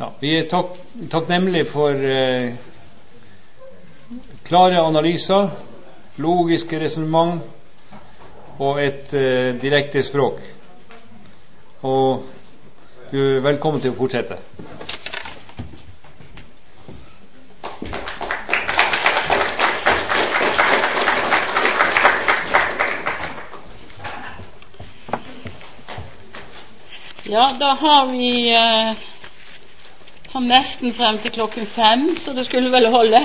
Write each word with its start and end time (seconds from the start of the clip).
Ja, 0.00 0.06
vi 0.20 0.30
er 0.32 0.46
takk, 0.48 0.78
takknemlige 1.12 1.66
for 1.68 1.92
eh, 1.92 2.54
klare 4.48 4.78
analyser, 4.80 5.50
logiske 6.16 6.78
resonnement 6.80 7.42
og 8.56 8.80
et 8.80 9.12
eh, 9.12 9.50
direkte 9.60 10.00
språk. 10.02 10.40
Og 11.84 12.24
du 13.12 13.18
er 13.20 13.44
velkommen 13.44 13.84
til 13.84 13.92
å 13.92 13.98
fortsette. 14.00 14.40
Ja, 27.28 27.50
da 27.60 27.74
har 27.84 28.08
vi 28.16 28.32
eh, 28.56 29.09
sånn 30.30 30.46
nesten 30.50 30.94
frem 30.94 31.18
til 31.22 31.32
klokken 31.34 31.66
fem, 31.66 32.04
så 32.22 32.32
det 32.36 32.46
skulle 32.46 32.70
vel 32.72 32.86
holde. 32.92 33.20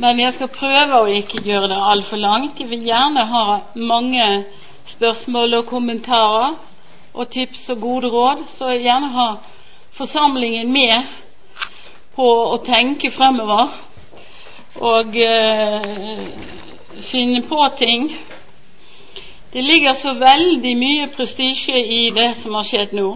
Men 0.00 0.18
jeg 0.18 0.34
skal 0.34 0.50
prøve 0.50 1.00
å 1.00 1.10
ikke 1.20 1.42
gjøre 1.44 1.68
det 1.70 1.80
altfor 1.92 2.18
langt. 2.18 2.60
Jeg 2.60 2.70
vil 2.70 2.86
gjerne 2.88 3.26
ha 3.30 3.44
mange 3.76 4.28
spørsmål 4.90 5.60
og 5.60 5.68
kommentarer 5.70 6.56
og 7.14 7.30
tips 7.30 7.68
og 7.74 7.80
gode 7.80 8.10
råd, 8.10 8.46
så 8.56 8.72
jeg 8.72 8.80
vil 8.80 8.88
gjerne 8.88 9.12
ha 9.14 9.28
forsamlingen 9.94 10.72
med 10.72 11.12
på 12.16 12.26
å 12.26 12.56
tenke 12.64 13.12
fremover 13.14 13.76
og 14.82 15.14
øh, 15.14 16.24
finne 17.10 17.44
på 17.46 17.60
ting 17.78 18.08
det 19.54 19.62
ligger 19.62 19.94
så 19.94 20.16
veldig 20.18 20.72
mye 20.76 21.06
prestisje 21.14 21.78
i 21.78 22.10
det 22.10 22.32
som 22.40 22.56
har 22.58 22.66
skjedd 22.66 22.96
nå. 22.98 23.12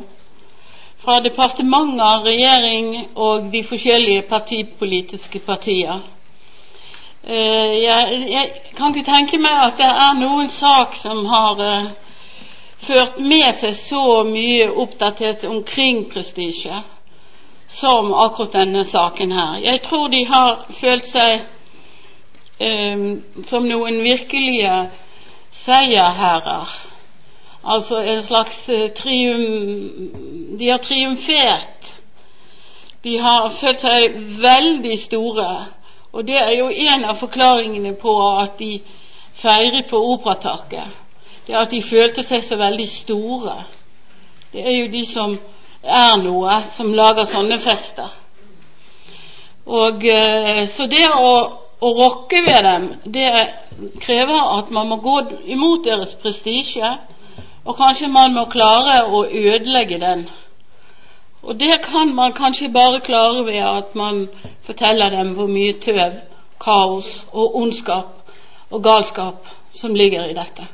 Fra 0.98 1.20
departementer, 1.20 2.24
regjering 2.24 3.08
og 3.14 3.52
de 3.52 3.62
forskjellige 3.64 4.22
partipolitiske 4.28 5.38
partier. 5.46 6.00
Eh, 7.24 7.82
jeg, 7.82 8.26
jeg, 8.30 8.50
kan 8.76 8.94
ikke 8.94 9.10
tenke 9.12 9.38
meg 9.38 9.64
at 9.66 9.78
det 9.78 9.88
er 9.88 10.18
noen 10.18 10.50
sak 10.50 10.94
som 10.96 11.24
har 11.28 11.58
uh, 11.60 11.88
ført 12.86 13.18
med 13.20 13.50
seg 13.58 13.74
så 13.76 14.22
mye 14.24 14.68
oppdatert 14.70 15.44
omkring 15.44 16.06
prestisje 16.12 16.82
som 17.68 18.14
akkurat 18.14 18.56
denne 18.62 18.84
saken 18.88 19.32
her. 19.32 19.58
Jeg 19.64 19.82
tror 19.84 20.08
de 20.08 20.24
har 20.30 20.64
følt 20.80 21.08
seg 21.10 21.42
um, 22.64 23.08
som 23.44 23.66
noen 23.68 24.00
virkelige 24.06 24.78
seierherrer. 25.64 26.78
Altså 27.64 28.02
en 28.02 28.22
slags 28.22 28.68
eh, 28.68 28.90
trium... 28.90 30.58
De 30.58 30.68
har 30.68 30.78
triumfert. 30.78 31.94
De 33.02 33.18
har 33.18 33.50
følt 33.50 33.80
seg 33.80 34.14
veldig 34.42 34.98
store. 34.98 35.48
Og 36.12 36.26
det 36.26 36.38
er 36.38 36.54
jo 36.58 36.68
en 36.68 37.04
av 37.04 37.18
forklaringene 37.20 37.94
på 38.00 38.14
at 38.38 38.58
de 38.58 38.78
feiret 39.38 39.86
på 39.90 40.00
Operataket. 40.12 40.96
Det 41.46 41.56
at 41.56 41.70
de 41.70 41.82
følte 41.82 42.22
seg 42.26 42.42
så 42.44 42.58
veldig 42.60 42.88
store. 42.90 43.62
Det 44.52 44.64
er 44.64 44.78
jo 44.78 44.90
de 44.92 45.04
som 45.06 45.36
er 45.82 46.16
noe, 46.22 46.62
som 46.76 46.94
lager 46.94 47.28
sånne 47.28 47.58
fester. 47.62 48.10
Og 49.68 50.04
eh, 50.04 50.64
Så 50.68 50.86
det 50.88 51.06
å, 51.12 51.32
å 51.80 51.92
rokke 52.00 52.42
ved 52.46 52.62
dem, 52.64 52.88
det 53.04 53.30
krever 54.00 54.58
at 54.58 54.70
man 54.74 54.88
må 54.88 54.98
gå 55.04 55.20
imot 55.54 55.84
deres 55.84 56.14
prestisje, 56.18 56.96
og 57.68 57.76
kanskje 57.76 58.08
man 58.08 58.32
må 58.32 58.46
klare 58.48 59.02
å 59.12 59.26
ødelegge 59.26 59.98
den. 60.00 60.22
Og 61.42 61.58
det 61.60 61.82
kan 61.84 62.14
man 62.14 62.32
kanskje 62.32 62.70
bare 62.72 63.02
klare 63.04 63.44
ved 63.44 63.60
at 63.60 63.94
man 63.94 64.22
forteller 64.66 65.12
dem 65.12 65.34
hvor 65.36 65.50
mye 65.52 65.74
tøv, 65.82 66.16
kaos 66.60 67.10
og 67.30 67.56
ondskap 67.60 68.32
og 68.70 68.82
galskap 68.82 69.46
som 69.72 69.94
ligger 69.94 70.24
i 70.26 70.34
dette. 70.34 70.64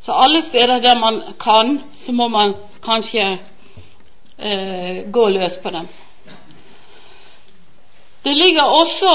Så 0.00 0.12
alle 0.12 0.42
steder 0.42 0.80
der 0.80 0.98
man 0.98 1.20
kan, 1.40 1.80
så 1.94 2.12
må 2.12 2.28
man 2.28 2.54
kanskje 2.82 3.38
eh, 4.38 5.10
gå 5.12 5.28
løs 5.28 5.58
på 5.62 5.70
dem. 5.70 5.88
Det 8.24 8.34
ligger 8.36 8.62
også 8.62 9.12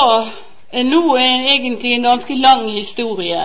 nå 0.73 1.15
er 1.15 1.47
egentlig 1.53 1.93
en 1.93 2.03
ganske 2.03 2.35
lang 2.35 2.71
historie 2.71 3.43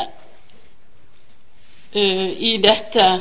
uh, 1.95 2.31
i 2.39 2.57
dette, 2.59 3.21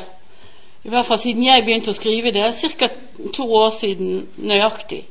i 0.83 0.89
hvert 0.89 1.07
fall 1.07 1.19
siden 1.21 1.45
jeg 1.45 1.63
begynte 1.65 1.91
å 1.93 1.97
skrive 1.97 2.31
det, 2.33 2.47
ca. 2.79 2.89
to 3.33 3.45
år 3.45 3.69
siden 3.77 4.27
nøyaktig. 4.37 5.03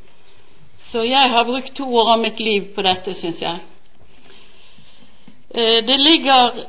Så 0.91 1.05
jeg 1.07 1.31
har 1.31 1.47
brukt 1.47 1.75
to 1.77 1.87
år 1.87 2.17
av 2.17 2.21
mitt 2.21 2.41
liv 2.43 2.73
på 2.75 2.83
dette, 2.83 3.15
syns 3.15 3.43
jeg. 3.43 3.61
Uh, 5.55 5.79
det 5.87 5.99
ligger 5.99 6.67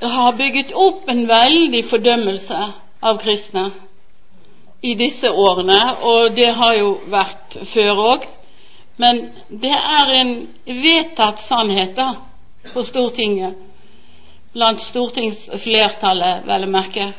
har 0.00 0.32
bygget 0.32 0.72
opp 0.72 1.08
en 1.08 1.26
veldig 1.28 1.82
fordømmelse 1.84 2.58
av 3.02 3.18
kristne 3.20 3.70
i 4.80 4.94
disse 4.96 5.28
årene, 5.28 5.80
og 6.02 6.36
det 6.36 6.52
har 6.56 6.76
jo 6.78 6.92
vært 7.12 7.58
før 7.68 8.04
òg. 8.06 8.28
Men 9.00 9.20
det 9.48 9.74
er 9.76 10.12
en 10.20 10.32
vedtatt 10.64 11.40
sannhet 11.40 11.92
da, 11.96 12.14
på 12.72 12.84
Stortinget, 12.84 13.56
blant 14.52 14.80
stortingsflertallet, 14.82 16.46
vel 16.48 16.66
å 16.66 16.70
merke, 16.72 17.12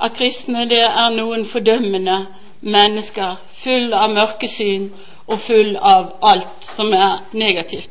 at 0.00 0.16
kristne 0.16 0.66
det 0.68 0.82
er 0.84 1.14
noen 1.14 1.46
fordømmende 1.48 2.16
mennesker, 2.60 3.36
full 3.62 3.94
av 3.94 4.12
mørkesyn 4.12 4.90
og 5.26 5.40
full 5.40 5.76
av 5.76 6.12
alt 6.22 6.68
som 6.76 6.92
er 6.94 7.22
negativt. 7.32 7.90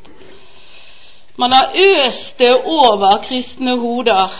Man 1.37 1.53
har 1.53 1.73
øst 1.75 2.37
det 2.39 2.53
over 2.55 3.17
kristne 3.25 3.77
hoder 3.79 4.31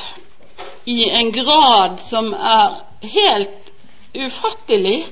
i 0.85 1.09
en 1.09 1.31
grad 1.33 1.97
som 2.09 2.33
er 2.33 2.81
helt 3.01 3.71
ufattelig 4.15 5.05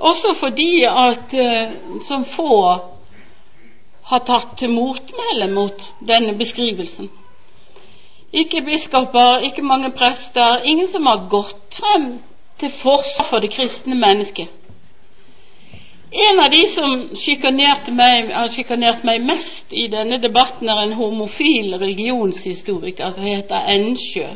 også 0.00 0.34
fordi 0.34 0.84
at 0.84 1.34
eh, 1.34 1.72
som 2.08 2.24
få 2.24 2.76
har 4.10 4.22
tatt 4.26 4.56
til 4.58 4.72
motmæle 4.72 5.50
mot 5.52 5.82
denne 6.08 6.34
beskrivelsen. 6.38 7.10
Ikke 8.32 8.62
biskoper, 8.62 9.40
ikke 9.42 9.62
mange 9.62 9.90
prester, 9.90 10.62
ingen 10.64 10.88
som 10.88 11.06
har 11.06 11.26
gått 11.30 11.74
frem 11.74 12.20
til 12.60 12.70
forsvar 12.70 13.26
for 13.26 13.42
det 13.42 13.50
kristne 13.54 13.96
mennesket. 13.98 14.48
En 16.10 16.40
av 16.42 16.50
de 16.50 16.60
som 16.66 16.94
sjikanerte 17.14 17.92
meg, 17.94 18.30
har 18.34 18.50
sjikanert 18.50 19.04
meg 19.06 19.22
mest 19.22 19.70
i 19.70 19.86
denne 19.90 20.18
debatten, 20.22 20.68
er 20.68 20.82
en 20.82 20.96
homofil 20.98 21.76
religionshistoriker 21.78 23.12
som 23.14 23.26
heter 23.26 23.68
Ensjø. 23.74 24.32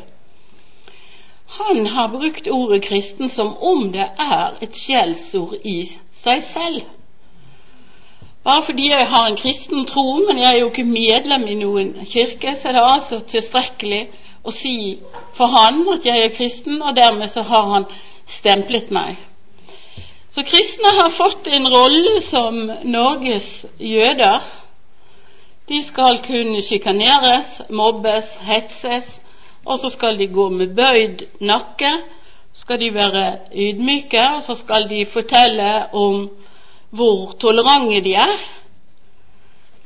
Han 1.58 1.86
har 1.86 2.12
brukt 2.14 2.48
ordet 2.50 2.82
kristen 2.86 3.28
som 3.28 3.56
om 3.58 3.90
det 3.94 4.06
er 4.06 4.58
et 4.62 4.78
skjellsord 4.78 5.58
i 5.62 5.80
seg 6.22 6.46
selv. 6.46 6.82
Bare 8.44 8.62
fordi 8.62 8.90
jeg 8.90 9.06
har 9.08 9.26
en 9.26 9.36
kristen 9.36 9.86
tro, 9.86 10.16
men 10.26 10.38
jeg 10.38 10.50
er 10.52 10.58
jo 10.60 10.70
ikke 10.70 10.84
medlem 10.84 11.46
i 11.48 11.54
noen 11.56 11.94
kirke, 12.04 12.52
så 12.56 12.68
er 12.68 12.76
det 12.76 12.82
altså 12.84 13.20
tilstrekkelig 13.20 14.02
å 14.44 14.52
si 14.52 14.74
for 15.38 15.48
han 15.48 15.80
at 15.94 16.04
jeg 16.04 16.24
er 16.24 16.34
kristen, 16.36 16.82
og 16.82 16.96
dermed 16.96 17.32
så 17.32 17.42
har 17.48 17.70
han 17.72 17.86
stemplet 18.28 18.90
meg. 18.92 19.16
Så 20.34 20.44
kristne 20.44 20.92
har 20.98 21.14
fått 21.14 21.48
en 21.56 21.68
rolle 21.72 22.20
som 22.26 22.60
Norges 22.84 23.66
jøder. 23.78 24.44
De 25.68 25.80
skal 25.86 26.20
kunne 26.26 26.60
sjikaneres, 26.62 27.62
mobbes, 27.70 28.34
hetses, 28.44 29.20
og 29.64 29.78
så 29.80 29.88
skal 29.88 30.18
de 30.20 30.28
gå 30.28 30.50
med 30.52 30.74
bøyd 30.76 31.24
nakke, 31.40 31.92
skal 32.52 32.80
de 32.82 32.90
være 32.94 33.24
ydmyke, 33.54 34.26
og 34.36 34.42
så 34.42 34.58
skal 34.58 34.90
de 34.90 35.06
fortelle 35.08 35.70
om 35.96 36.26
hvor 36.94 37.34
tolerante 37.40 38.00
de 38.04 38.14
er, 38.14 38.34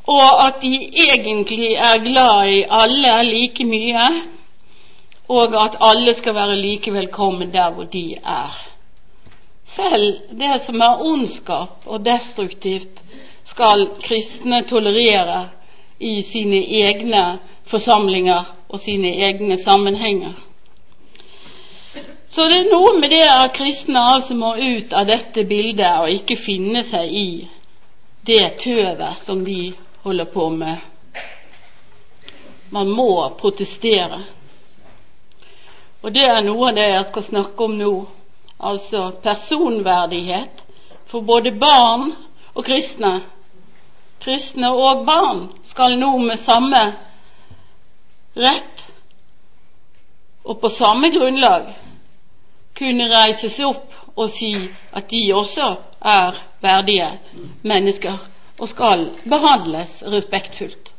og 0.08 0.46
at 0.46 0.62
de 0.62 0.75
egentlig 1.08 1.72
er 1.75 2.02
glad 2.05 2.49
i 2.52 2.64
alle 2.81 3.14
like 3.28 3.64
mye, 3.64 4.08
og 5.28 5.56
at 5.64 5.76
alle 5.81 6.14
skal 6.14 6.34
være 6.34 6.56
like 6.56 6.93
velkommen 6.93 7.52
der 7.52 7.70
hvor 7.70 7.84
de 7.84 8.14
er. 8.14 8.56
Selv 9.69 10.16
det 10.31 10.62
som 10.66 10.81
er 10.81 11.02
ondskap 11.05 11.87
og 11.87 12.05
destruktivt, 12.05 13.02
skal 13.44 13.88
kristne 14.02 14.62
tolerere 14.69 15.49
i 16.00 16.22
sine 16.22 16.61
egne 16.82 17.38
forsamlinger 17.66 18.54
og 18.69 18.81
sine 18.81 19.08
egne 19.08 19.58
sammenhenger. 19.62 20.48
Så 22.28 22.44
det 22.48 22.56
er 22.58 22.72
noe 22.72 22.92
med 23.00 23.10
det 23.10 23.25
at 23.25 23.54
kristne 23.56 24.00
altså 24.14 24.36
må 24.36 24.52
ut 24.56 24.92
av 24.92 25.08
dette 25.08 25.44
bildet 25.48 26.02
og 26.02 26.12
ikke 26.12 26.36
finne 26.36 26.82
seg 26.84 27.08
i 27.08 27.28
det 28.28 28.42
tøvet 28.60 29.22
som 29.25 29.40
de 29.46 29.72
holder 30.04 30.28
på 30.34 30.48
med. 30.52 30.76
Man 32.70 32.92
må 32.92 33.08
protestere. 33.40 34.20
Og 36.04 36.12
det 36.12 36.26
er 36.28 36.44
noe 36.44 36.69
av 36.69 36.76
det 36.76 36.86
jeg 36.90 37.08
skal 37.08 37.26
snakke 37.30 37.64
om 37.64 37.78
nå. 37.80 37.94
Altså 38.58 39.08
personverdighet 39.25 40.62
for 41.08 41.25
både 41.25 41.54
barn 41.56 42.10
og 42.52 42.64
kristne. 42.66 43.22
Kristne 44.20 44.69
og 44.75 45.06
barn 45.08 45.46
skal 45.72 45.96
nå 45.96 46.12
med 46.20 46.40
samme 46.42 46.84
rett 48.38 48.88
og 50.44 50.60
på 50.60 50.69
samme 50.72 51.08
grunnlag 51.14 51.72
kunne 52.78 53.08
reises 53.12 53.58
opp 53.66 53.94
og 54.19 54.30
si 54.34 54.52
at 54.92 55.08
de 55.10 55.22
også 55.34 55.69
er 56.02 56.38
verdige 56.62 57.10
mennesker 57.62 58.19
og 58.58 58.69
skal 58.69 59.08
behandles 59.30 60.00
respektfullt. 60.02 60.92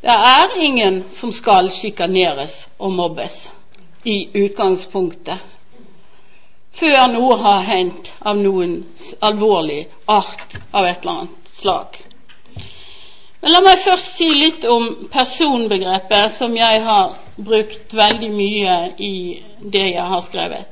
Det 0.00 0.14
er 0.16 0.54
ingen 0.64 1.02
som 1.12 1.32
skal 1.32 1.70
sjikaneres 1.74 2.54
og 2.78 2.92
mobbes 2.96 3.42
i 4.08 4.22
utgangspunktet 4.44 5.38
før 6.80 7.02
noe 7.12 7.36
har 7.42 7.64
hendt 7.66 8.12
av 8.30 8.38
noen 8.40 8.78
alvorlig 9.26 9.82
art 10.08 10.54
av 10.72 10.86
et 10.86 11.02
eller 11.02 11.12
annet 11.24 11.50
slag. 11.60 11.98
Men 13.40 13.52
La 13.52 13.60
meg 13.64 13.80
først 13.80 14.18
si 14.18 14.26
litt 14.36 14.64
om 14.68 14.88
personbegrepet, 15.12 16.34
som 16.36 16.52
jeg 16.56 16.82
har 16.84 17.14
brukt 17.40 17.94
veldig 17.96 18.28
mye 18.34 18.74
i 19.00 19.14
det 19.72 19.86
jeg 19.94 20.08
har 20.12 20.20
skrevet. 20.26 20.66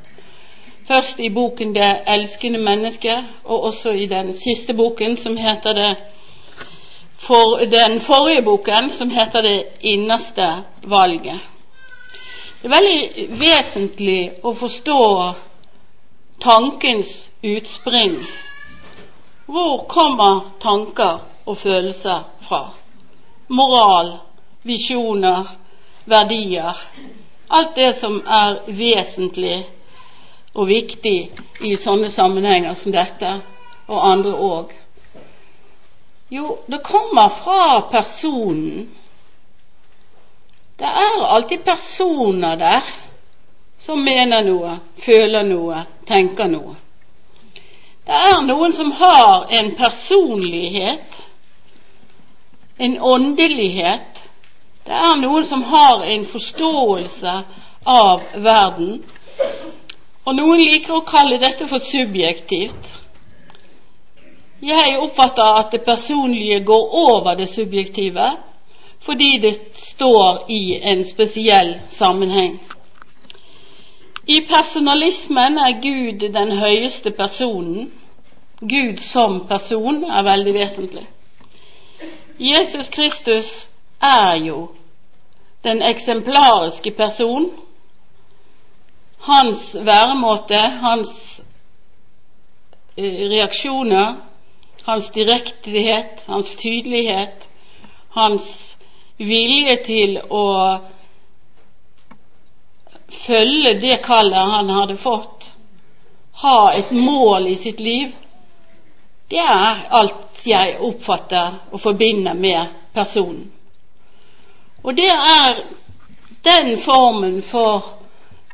Først 0.89 1.21
i 1.21 1.31
boken 1.31 1.73
'Det 1.75 2.03
elskende 2.07 2.59
mennesket', 2.59 3.25
og 3.45 3.65
også 3.65 3.91
i 3.91 4.07
den 4.07 4.35
siste 4.35 4.75
boken, 4.75 5.17
som 5.17 5.37
heter 5.37 5.73
det 5.73 5.97
for 7.19 7.65
den 7.65 8.01
forrige 8.01 8.43
boken, 8.43 8.91
som 8.91 9.11
heter 9.11 9.43
'Det 9.43 9.65
innerste 9.81 10.65
valget'. 10.83 11.41
Det 12.63 12.65
er 12.65 12.77
veldig 12.81 13.29
vesentlig 13.41 14.31
å 14.43 14.53
forstå 14.53 15.33
tankens 16.41 17.31
utspring. 17.45 18.27
Hvor 19.47 19.85
kommer 19.89 20.53
tanker 20.61 21.19
og 21.47 21.57
følelser 21.57 22.25
fra? 22.49 22.71
Moral, 23.47 24.19
visjoner, 24.63 25.49
verdier. 26.05 26.77
Alt 27.49 27.75
det 27.75 27.93
som 27.97 28.21
er 28.27 28.61
vesentlig 28.67 29.63
og 30.55 30.69
viktig 30.69 31.19
i 31.65 31.77
sånne 31.81 32.11
sammenhenger 32.13 32.77
som 32.77 32.93
dette, 32.93 33.39
og 33.89 34.05
andre 34.05 34.33
òg. 34.35 34.73
Jo, 36.29 36.59
det 36.67 36.83
kommer 36.85 37.29
fra 37.29 37.81
personen. 37.91 38.89
Det 40.79 40.87
er 40.87 41.23
alltid 41.25 41.65
personer 41.65 42.57
der 42.57 42.91
som 43.79 44.03
mener 44.05 44.45
noe, 44.45 44.77
føler 45.01 45.47
noe, 45.47 45.85
tenker 46.07 46.51
noe. 46.51 46.77
Det 48.09 48.19
er 48.33 48.43
noen 48.45 48.73
som 48.73 48.93
har 48.93 49.49
en 49.53 49.73
personlighet, 49.77 51.18
en 52.79 53.01
åndelighet. 53.01 54.23
Det 54.85 54.95
er 54.95 55.17
noen 55.21 55.47
som 55.47 55.63
har 55.63 56.05
en 56.07 56.27
forståelse 56.27 57.35
av 57.85 58.23
verden. 58.35 59.03
Og 60.25 60.37
noen 60.37 60.61
liker 60.61 60.99
å 60.99 61.07
kalle 61.09 61.41
dette 61.43 61.67
for 61.69 61.83
subjektivt. 61.83 62.95
Jeg 64.63 64.99
oppfatter 64.99 65.61
at 65.61 65.73
det 65.73 65.85
personlige 65.87 66.61
går 66.67 66.95
over 67.07 67.39
det 67.39 67.49
subjektive 67.53 68.33
fordi 69.07 69.39
det 69.39 69.53
står 69.79 70.51
i 70.51 70.81
en 70.83 71.05
spesiell 71.07 71.77
sammenheng. 71.95 72.59
I 74.27 74.41
personalismen 74.51 75.57
er 75.59 75.79
Gud 75.81 76.27
den 76.35 76.51
høyeste 76.59 77.15
personen. 77.17 77.87
Gud 78.61 78.99
som 79.01 79.47
person 79.49 80.03
er 80.05 80.27
veldig 80.27 80.55
vesentlig. 80.55 81.07
Jesus 82.39 82.89
Kristus 82.89 83.69
er 84.03 84.35
jo 84.45 84.69
den 85.65 85.83
eksemplariske 85.83 86.91
person. 86.91 87.51
Hans 89.19 89.75
væremåte, 89.75 90.59
hans 90.59 91.43
eh, 92.97 93.31
reaksjoner, 93.31 94.15
hans 94.85 95.11
direkthet, 95.11 96.23
hans 96.27 96.55
tydelighet, 96.57 97.49
hans 98.11 98.77
vilje 99.19 99.77
til 99.85 100.21
å 100.31 100.47
følge 103.27 103.75
det 103.83 103.99
kallet 104.05 104.55
han 104.55 104.71
hadde 104.71 104.97
fått, 104.97 105.45
ha 106.43 106.71
et 106.79 106.93
mål 106.95 107.51
i 107.51 107.57
sitt 107.59 107.81
liv, 107.81 108.15
det 109.31 109.39
er 109.39 109.85
alt 109.91 110.47
jeg 110.47 110.79
oppfatter 110.81 111.59
og 111.73 111.81
forbinder 111.81 112.35
med 112.35 112.67
personen. 112.95 113.53
Og 114.83 114.97
det 114.97 115.11
er 115.11 115.63
den 116.45 116.79
formen 116.81 117.43
for 117.43 117.85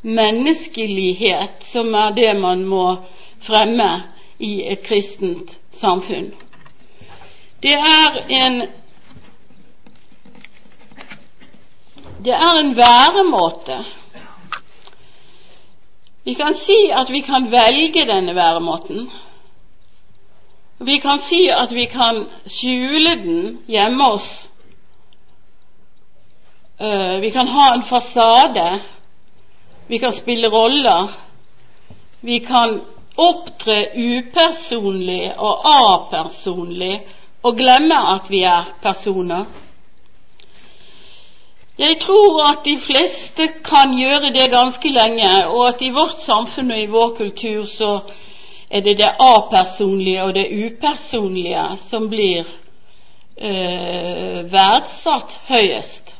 menneskelighet 0.02 1.62
som 1.64 1.94
er 1.94 2.10
det 2.16 2.32
man 2.40 2.64
må 2.64 2.96
fremme 3.44 3.90
i 4.38 4.64
et 4.72 4.82
kristent 4.82 5.58
samfunn. 5.72 6.32
Det 7.62 7.74
er 7.74 8.24
en 8.28 8.62
det 12.24 12.32
er 12.32 12.58
en 12.60 12.76
væremåte 12.76 13.84
vi 16.24 16.34
kan 16.34 16.54
si 16.54 16.90
at 16.92 17.10
vi 17.10 17.20
kan 17.20 17.50
velge 17.52 18.06
denne 18.08 18.34
væremåten. 18.34 19.10
Vi 20.78 20.98
kan 20.98 21.18
si 21.18 21.48
at 21.50 21.72
vi 21.72 21.86
kan 21.86 22.24
skjule 22.46 23.14
den 23.22 23.58
hjemme 23.66 24.04
oss. 24.04 24.48
Eh, 26.80 27.20
vi 27.20 27.30
kan 27.30 27.48
ha 27.48 27.74
en 27.74 27.82
fasade. 27.82 28.80
Vi 29.86 29.98
kan 29.98 30.12
spille 30.12 30.48
roller. 30.48 31.10
Vi 32.20 32.38
kan 32.38 32.80
opptre 33.16 33.86
upersonlig 33.94 35.34
og 35.38 35.60
apersonlig 35.64 37.06
og 37.44 37.56
glemme 37.56 37.98
at 38.14 38.30
vi 38.30 38.42
er 38.42 38.72
personer. 38.82 39.44
Jeg 41.78 41.98
tror 42.00 42.42
at 42.48 42.64
de 42.64 42.78
fleste 42.78 43.48
kan 43.64 43.96
gjøre 43.98 44.30
det 44.34 44.50
ganske 44.50 44.88
lenge, 44.88 45.48
og 45.48 45.68
at 45.68 45.82
i 45.82 45.90
vårt 45.90 46.20
samfunn 46.22 46.70
og 46.70 46.78
i 46.78 46.86
vår 46.86 47.16
kultur 47.16 47.64
så 47.64 47.98
er 48.74 48.80
det 48.82 48.96
det 48.98 49.10
apersonlige 49.20 50.22
og 50.24 50.34
det 50.34 50.48
upersonlige 50.50 51.64
som 51.86 52.08
blir 52.10 52.48
øh, 53.38 54.52
verdsatt 54.52 55.40
høyest. 55.46 56.16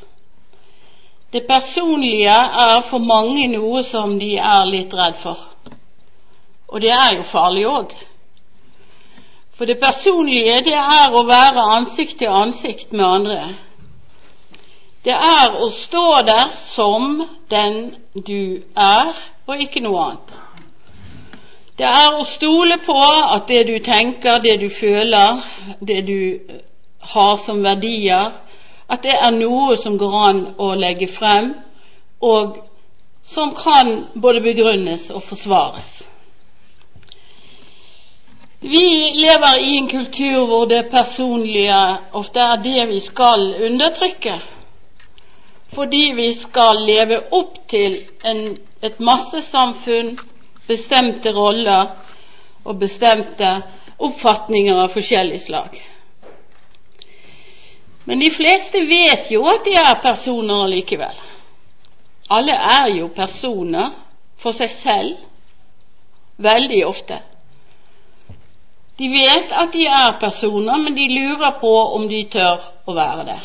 Det 1.33 1.47
personlige 1.49 2.37
er 2.67 2.81
for 2.87 3.03
mange 3.03 3.49
noe 3.51 3.83
som 3.83 4.19
de 4.21 4.37
er 4.39 4.69
litt 4.71 4.95
redd 4.95 5.19
for. 5.19 5.41
Og 6.69 6.81
det 6.81 6.93
er 6.95 7.17
jo 7.17 7.27
farlig 7.27 7.67
òg. 7.67 7.97
For 9.59 9.67
det 9.67 9.81
personlige, 9.83 10.61
det 10.71 10.79
er 10.79 11.11
å 11.11 11.27
være 11.27 11.67
ansikt 11.75 12.21
til 12.23 12.31
ansikt 12.31 12.95
med 12.95 13.05
andre. 13.05 13.43
Det 15.05 15.15
er 15.15 15.59
å 15.59 15.69
stå 15.75 16.07
der 16.27 16.55
som 16.55 17.19
den 17.51 17.83
du 18.15 18.63
er, 18.79 19.13
og 19.47 19.61
ikke 19.67 19.83
noe 19.83 20.07
annet. 20.07 20.44
Det 21.77 21.87
er 21.87 22.15
å 22.15 22.25
stole 22.29 22.79
på 22.87 22.95
at 23.03 23.49
det 23.51 23.65
du 23.67 23.79
tenker, 23.83 24.39
det 24.39 24.61
du 24.61 24.69
føler, 24.71 25.43
det 25.81 26.01
du 26.07 26.19
har 27.15 27.37
som 27.43 27.65
verdier, 27.65 28.37
at 28.89 29.03
det 29.03 29.17
er 29.17 29.35
noe 29.35 29.75
som 29.81 29.97
går 29.99 30.15
an 30.29 30.43
å 30.61 30.71
legge 30.79 31.09
frem, 31.11 31.51
og 32.23 32.61
som 33.27 33.55
kan 33.59 33.95
både 34.15 34.43
begrunnes 34.45 35.09
og 35.11 35.25
forsvares. 35.27 36.03
Vi 38.65 38.85
lever 39.19 39.61
i 39.61 39.75
en 39.79 39.89
kultur 39.91 40.47
hvor 40.49 40.69
det 40.71 40.87
personlige 40.93 41.81
ofte 42.17 42.41
er 42.41 42.63
det 42.65 42.87
vi 42.89 43.01
skal 43.05 43.51
undertrykke 43.67 44.39
fordi 45.75 46.13
vi 46.15 46.29
skal 46.39 46.79
leve 46.87 47.19
opp 47.35 47.57
til 47.69 47.97
en, 48.23 48.43
et 48.79 49.01
massesamfunn, 49.03 50.13
bestemte 50.69 51.33
roller 51.33 51.95
og 52.65 52.79
bestemte 52.81 53.51
oppfatninger 53.99 54.79
av 54.85 54.95
forskjellig 54.95 55.41
slag. 55.45 55.77
Men 58.05 58.21
de 58.21 58.31
fleste 58.31 58.81
vet 58.89 59.31
jo 59.33 59.45
at 59.49 59.65
de 59.65 59.77
er 59.81 60.01
personer 60.05 60.67
likevel. 60.69 61.21
Alle 62.33 62.57
er 62.57 62.91
jo 62.99 63.09
personer 63.17 63.95
for 64.41 64.57
seg 64.57 64.73
selv, 64.73 65.15
veldig 66.37 66.83
ofte. 66.87 67.21
De 68.99 69.09
vet 69.11 69.53
at 69.53 69.73
de 69.75 69.87
er 69.89 70.19
personer, 70.21 70.79
men 70.79 70.95
de 70.95 71.09
lurer 71.11 71.57
på 71.61 71.73
om 71.97 72.07
de 72.09 72.23
tør 72.31 72.63
å 72.87 72.95
være 72.95 73.25
det. 73.29 73.41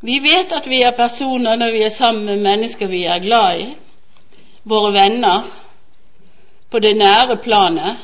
Vi 0.00 0.20
vet 0.22 0.52
at 0.54 0.66
vi 0.70 0.80
er 0.86 0.94
personer 0.96 1.58
når 1.58 1.74
vi 1.74 1.82
er 1.82 1.94
sammen 1.94 2.24
med 2.30 2.44
mennesker 2.46 2.86
vi 2.88 3.02
er 3.10 3.22
glad 3.24 3.60
i, 3.60 3.68
våre 4.68 4.92
venner. 4.92 5.42
på 6.70 6.78
det 6.78 6.96
nære 6.96 7.36
planet. 7.36 7.96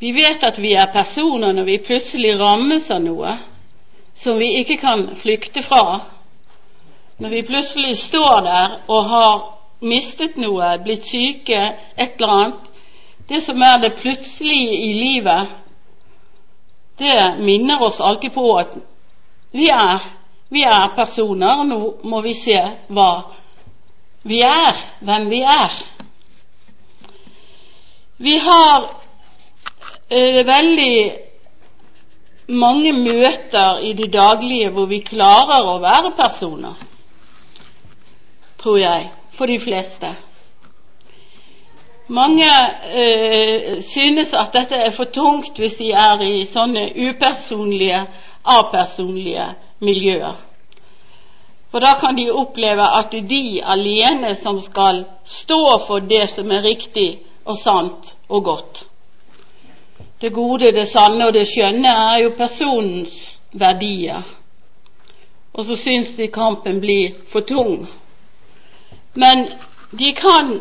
Vi 0.00 0.12
vet 0.12 0.44
at 0.44 0.58
vi 0.58 0.72
er 0.72 0.92
personer 0.92 1.52
når 1.52 1.64
vi 1.64 1.78
plutselig 1.84 2.38
rammes 2.40 2.90
av 2.90 3.02
noe 3.04 3.34
som 4.14 4.38
vi 4.38 4.48
ikke 4.60 4.78
kan 4.80 5.02
flykte 5.16 5.62
fra. 5.62 6.00
Når 7.18 7.28
vi 7.28 7.42
plutselig 7.42 7.96
står 7.98 8.40
der 8.46 8.78
og 8.88 9.04
har 9.04 9.34
mistet 9.80 10.36
noe, 10.36 10.72
blitt 10.82 11.06
syke, 11.06 11.60
et 11.96 12.16
eller 12.16 12.34
annet. 12.34 12.70
Det 13.28 13.42
som 13.44 13.62
er 13.62 13.78
det 13.82 13.98
plutselige 14.00 14.78
i 14.88 14.92
livet, 14.96 15.48
det 16.98 17.44
minner 17.44 17.82
oss 17.82 18.00
alltid 18.00 18.32
på 18.34 18.46
at 18.56 18.72
vi 19.52 19.68
er, 19.70 20.02
vi 20.50 20.64
er 20.64 20.94
personer, 20.96 21.60
og 21.60 21.66
nå 21.66 21.80
må 22.08 22.22
vi 22.24 22.34
se 22.34 22.58
hva 22.88 23.10
vi 24.22 24.40
er, 24.40 24.80
hvem 25.00 25.30
vi 25.30 25.40
er. 25.40 25.74
Vi 28.18 28.36
har 28.38 28.88
eh, 30.10 30.46
veldig 30.46 30.94
mange 32.48 32.92
møter 32.92 33.78
i 33.84 33.92
det 33.92 34.12
daglige 34.12 34.70
hvor 34.74 34.88
vi 34.90 35.02
klarer 35.06 35.68
å 35.68 35.76
være 35.82 36.14
personer, 36.16 36.80
tror 38.58 38.78
jeg, 38.78 39.10
for 39.36 39.46
de 39.46 39.60
fleste. 39.60 40.14
Mange 42.08 42.48
øh, 42.48 43.82
synes 43.84 44.34
at 44.34 44.50
dette 44.56 44.74
er 44.74 44.90
for 44.96 45.04
tungt 45.04 45.58
hvis 45.60 45.76
de 45.78 45.92
er 45.92 46.24
i 46.24 46.44
sånne 46.48 46.88
upersonlige, 46.96 48.02
apersonlige 48.44 49.50
miljøer. 49.84 50.47
For 51.70 51.80
da 51.80 51.94
kan 52.00 52.16
de 52.16 52.30
oppleve 52.30 52.84
at 52.98 53.10
det 53.12 53.24
er 53.24 53.28
de 53.28 53.62
alene 53.64 54.36
som 54.36 54.60
skal 54.60 55.04
stå 55.24 55.78
for 55.86 56.00
det 56.00 56.30
som 56.32 56.50
er 56.50 56.64
riktig 56.64 57.18
og 57.44 57.58
sant 57.58 58.14
og 58.28 58.44
godt. 58.44 58.84
Det 60.20 60.32
gode, 60.32 60.72
det 60.72 60.88
sanne 60.88 61.28
og 61.28 61.34
det 61.36 61.46
skjønne 61.46 61.92
er 61.92 62.22
jo 62.24 62.32
personens 62.38 63.14
verdier. 63.52 64.24
Og 65.52 65.64
så 65.64 65.76
syns 65.76 66.14
de 66.16 66.26
kampen 66.32 66.80
blir 66.80 67.14
for 67.32 67.46
tung. 67.46 67.86
Men 69.14 69.46
de 69.90 70.12
kan 70.14 70.60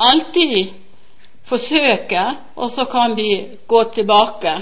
alltid 0.00 0.72
forsøke, 1.44 2.24
og 2.56 2.70
så 2.70 2.84
kan 2.84 3.16
de 3.16 3.56
gå 3.66 3.84
tilbake. 3.94 4.54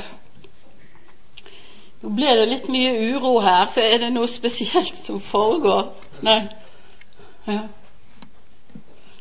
Nå 2.02 2.12
ble 2.14 2.34
det 2.38 2.46
litt 2.46 2.68
mye 2.70 2.92
uro 3.14 3.38
her, 3.42 3.66
så 3.74 3.82
er 3.82 3.98
det 4.04 4.12
noe 4.14 4.28
spesielt 4.30 4.96
som 5.06 5.20
foregår? 5.20 5.90
Nei. 6.26 6.40
Ja. 7.48 7.64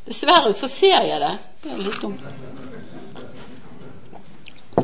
Dessverre 0.07 0.53
så 0.53 0.69
ser 0.71 1.03
jeg 1.03 1.19
det. 1.19 1.33
Det 1.63 1.71
er 1.73 1.81
litt 1.83 2.01
dumt. 2.01 2.21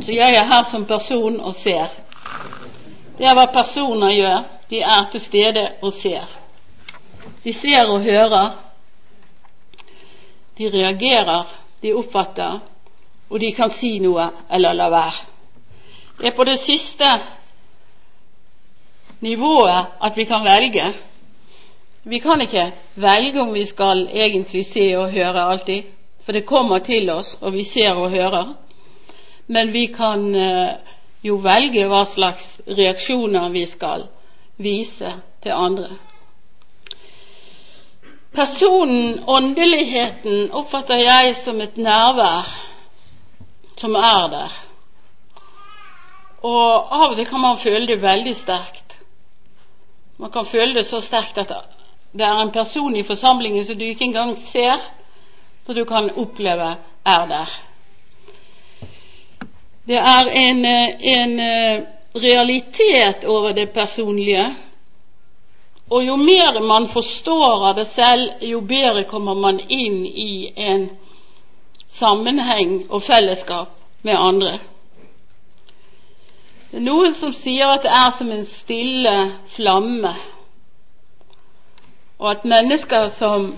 Så 0.02 0.12
jeg 0.12 0.36
er 0.36 0.50
her 0.50 0.64
som 0.68 0.86
person 0.90 1.40
og 1.40 1.54
ser. 1.56 1.94
Det 3.18 3.28
er 3.30 3.38
hva 3.38 3.46
personer 3.54 4.12
gjør. 4.12 4.40
De 4.70 4.82
er 4.82 5.06
til 5.12 5.22
stede 5.22 5.64
og 5.82 5.94
ser. 5.94 6.28
De 7.44 7.54
ser 7.54 7.88
og 7.88 8.02
hører. 8.04 8.58
De 10.58 10.70
reagerer, 10.70 11.46
de 11.82 11.94
oppfatter, 11.94 12.60
og 13.30 13.40
de 13.40 13.52
kan 13.56 13.72
si 13.74 13.96
noe 14.02 14.28
eller 14.52 14.76
la 14.78 14.90
være. 14.94 15.24
Det 16.20 16.28
er 16.30 16.36
på 16.36 16.46
det 16.46 16.60
siste 16.62 17.10
nivået 19.24 19.86
at 20.04 20.18
vi 20.18 20.26
kan 20.30 20.44
velge. 20.44 20.94
Vi 22.04 22.20
kan 22.20 22.42
ikke 22.42 22.72
velge 22.96 23.42
om 23.42 23.54
vi 23.54 23.66
skal 23.66 24.08
egentlig 24.14 24.66
se 24.66 24.94
og 24.98 25.12
høre 25.12 25.46
alltid, 25.50 25.84
for 26.26 26.32
det 26.32 26.46
kommer 26.46 26.80
til 26.80 27.10
oss, 27.10 27.38
og 27.42 27.54
vi 27.54 27.64
ser 27.64 27.94
og 27.94 28.12
hører. 28.12 28.54
Men 29.48 29.74
vi 29.74 29.86
kan 29.86 30.36
eh, 30.36 30.76
jo 31.24 31.40
velge 31.44 31.88
hva 31.88 32.04
slags 32.06 32.62
reaksjoner 32.68 33.50
vi 33.50 33.66
skal 33.68 34.08
vise 34.58 35.16
til 35.44 35.52
andre. 35.52 35.90
Personen, 38.34 39.24
åndeligheten, 39.28 40.52
oppfatter 40.52 40.96
jeg 40.96 41.36
som 41.36 41.62
et 41.62 41.78
nærvær 41.78 42.50
som 43.78 43.96
er 43.96 44.28
der. 44.32 44.56
Og 46.44 46.96
av 46.96 47.12
og 47.12 47.16
til 47.16 47.28
kan 47.30 47.42
man 47.42 47.60
føle 47.62 47.88
det 47.88 48.02
veldig 48.02 48.36
sterkt. 48.36 48.83
Man 50.18 50.32
kan 50.32 50.46
føle 50.46 50.74
det 50.74 50.88
så 50.88 51.02
sterkt 51.02 51.38
at 51.38 51.54
det 52.14 52.26
er 52.26 52.42
en 52.42 52.52
person 52.54 52.96
i 52.96 53.04
forsamlingen 53.04 53.66
som 53.66 53.78
du 53.78 53.86
ikke 53.86 54.06
engang 54.06 54.36
ser, 54.38 54.82
som 55.66 55.76
du 55.76 55.86
kan 55.86 56.12
oppleve 56.16 56.76
er 57.06 57.26
der. 57.28 57.56
Det 59.88 59.98
er 59.98 60.30
en, 60.30 60.66
en 60.66 61.40
realitet 62.16 63.26
over 63.26 63.52
det 63.52 63.74
personlige 63.74 64.56
og 65.94 66.06
jo 66.08 66.16
mer 66.16 66.62
man 66.62 66.88
forstår 66.88 67.68
av 67.70 67.76
det 67.76 67.88
selv, 67.88 68.30
jo 68.42 68.62
bedre 68.62 69.04
kommer 69.04 69.36
man 69.36 69.60
inn 69.70 70.06
i 70.06 70.54
en 70.56 70.88
sammenheng 71.88 72.86
og 72.90 73.04
fellesskap 73.04 73.76
med 74.02 74.18
andre. 74.18 74.60
Noen 76.74 77.14
som 77.14 77.34
sier 77.38 77.70
at 77.70 77.84
det 77.86 77.92
er 77.94 78.10
som 78.18 78.32
en 78.34 78.46
stille 78.50 79.14
flamme, 79.54 80.14
og 82.18 82.30
at 82.32 82.46
mennesker 82.50 83.12
som 83.14 83.52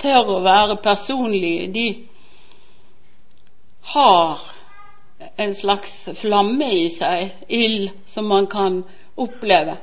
tør 0.00 0.30
å 0.32 0.40
være 0.44 0.78
personlige, 0.80 1.66
de 1.74 1.88
har 3.92 4.40
en 5.36 5.54
slags 5.54 5.92
flamme 6.16 6.68
i 6.72 6.86
seg, 6.92 7.34
ild, 7.48 7.90
som 8.06 8.28
man 8.32 8.48
kan 8.48 8.80
oppleve. 9.20 9.76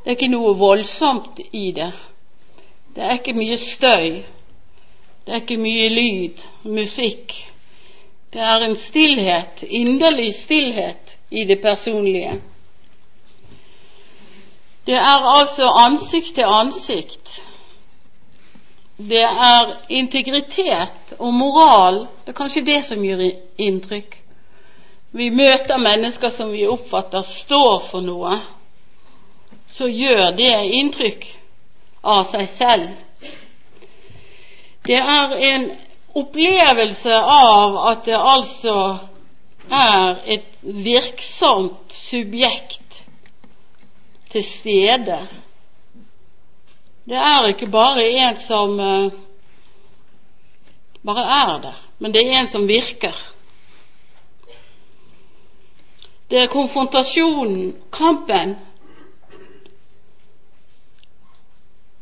Det 0.00 0.12
er 0.12 0.16
ikke 0.16 0.32
noe 0.32 0.54
voldsomt 0.56 1.42
i 1.52 1.70
det. 1.76 1.90
Det 2.96 3.04
er 3.04 3.18
ikke 3.18 3.36
mye 3.36 3.58
støy. 3.60 4.22
Det 5.26 5.34
er 5.34 5.42
ikke 5.42 5.60
mye 5.60 5.88
lyd, 5.92 6.40
musikk. 6.64 7.34
Det 8.32 8.40
er 8.40 8.64
en 8.64 8.76
stillhet, 8.80 9.60
inderlig 9.68 10.32
stillhet, 10.38 11.05
i 11.30 11.44
det 11.44 11.56
personlige. 11.62 12.40
Det 14.86 14.94
er 14.94 15.30
altså 15.38 15.68
ansikt 15.86 16.34
til 16.34 16.44
ansikt. 16.46 17.42
Det 18.96 19.24
er 19.24 19.72
integritet 19.88 21.16
og 21.18 21.34
moral. 21.34 22.06
Det 22.24 22.32
er 22.32 22.38
kanskje 22.38 22.64
det 22.64 22.84
som 22.86 23.02
gjør 23.04 23.24
inntrykk. 23.58 24.20
Vi 25.12 25.30
møter 25.30 25.78
mennesker 25.78 26.30
som 26.30 26.52
vi 26.52 26.66
oppfatter 26.68 27.22
står 27.26 27.88
for 27.90 28.04
noe 28.04 28.38
så 29.76 29.88
gjør 29.88 30.30
det 30.36 30.52
inntrykk 30.78 31.26
av 32.06 32.22
seg 32.30 32.46
selv. 32.56 32.86
Det 34.86 34.96
er 35.00 35.34
en 35.50 35.66
opplevelse 36.16 37.18
av 37.18 37.76
at 37.90 38.06
det 38.06 38.16
altså 38.16 38.76
er 39.70 40.22
et 40.26 40.46
virksomt 40.62 41.92
subjekt 41.92 43.02
til 44.30 44.44
stede. 44.44 45.18
Det 47.06 47.16
er 47.16 47.48
ikke 47.48 47.70
bare 47.70 48.04
en 48.08 48.38
som 48.38 48.78
uh, 48.80 49.12
bare 51.06 51.26
er 51.40 51.60
der, 51.62 51.82
men 51.98 52.14
det 52.14 52.26
er 52.26 52.40
en 52.40 52.50
som 52.50 52.68
virker. 52.68 53.14
Det 56.30 56.42
er 56.42 56.46
konfrontasjonen, 56.50 57.76
kampen, 57.92 58.56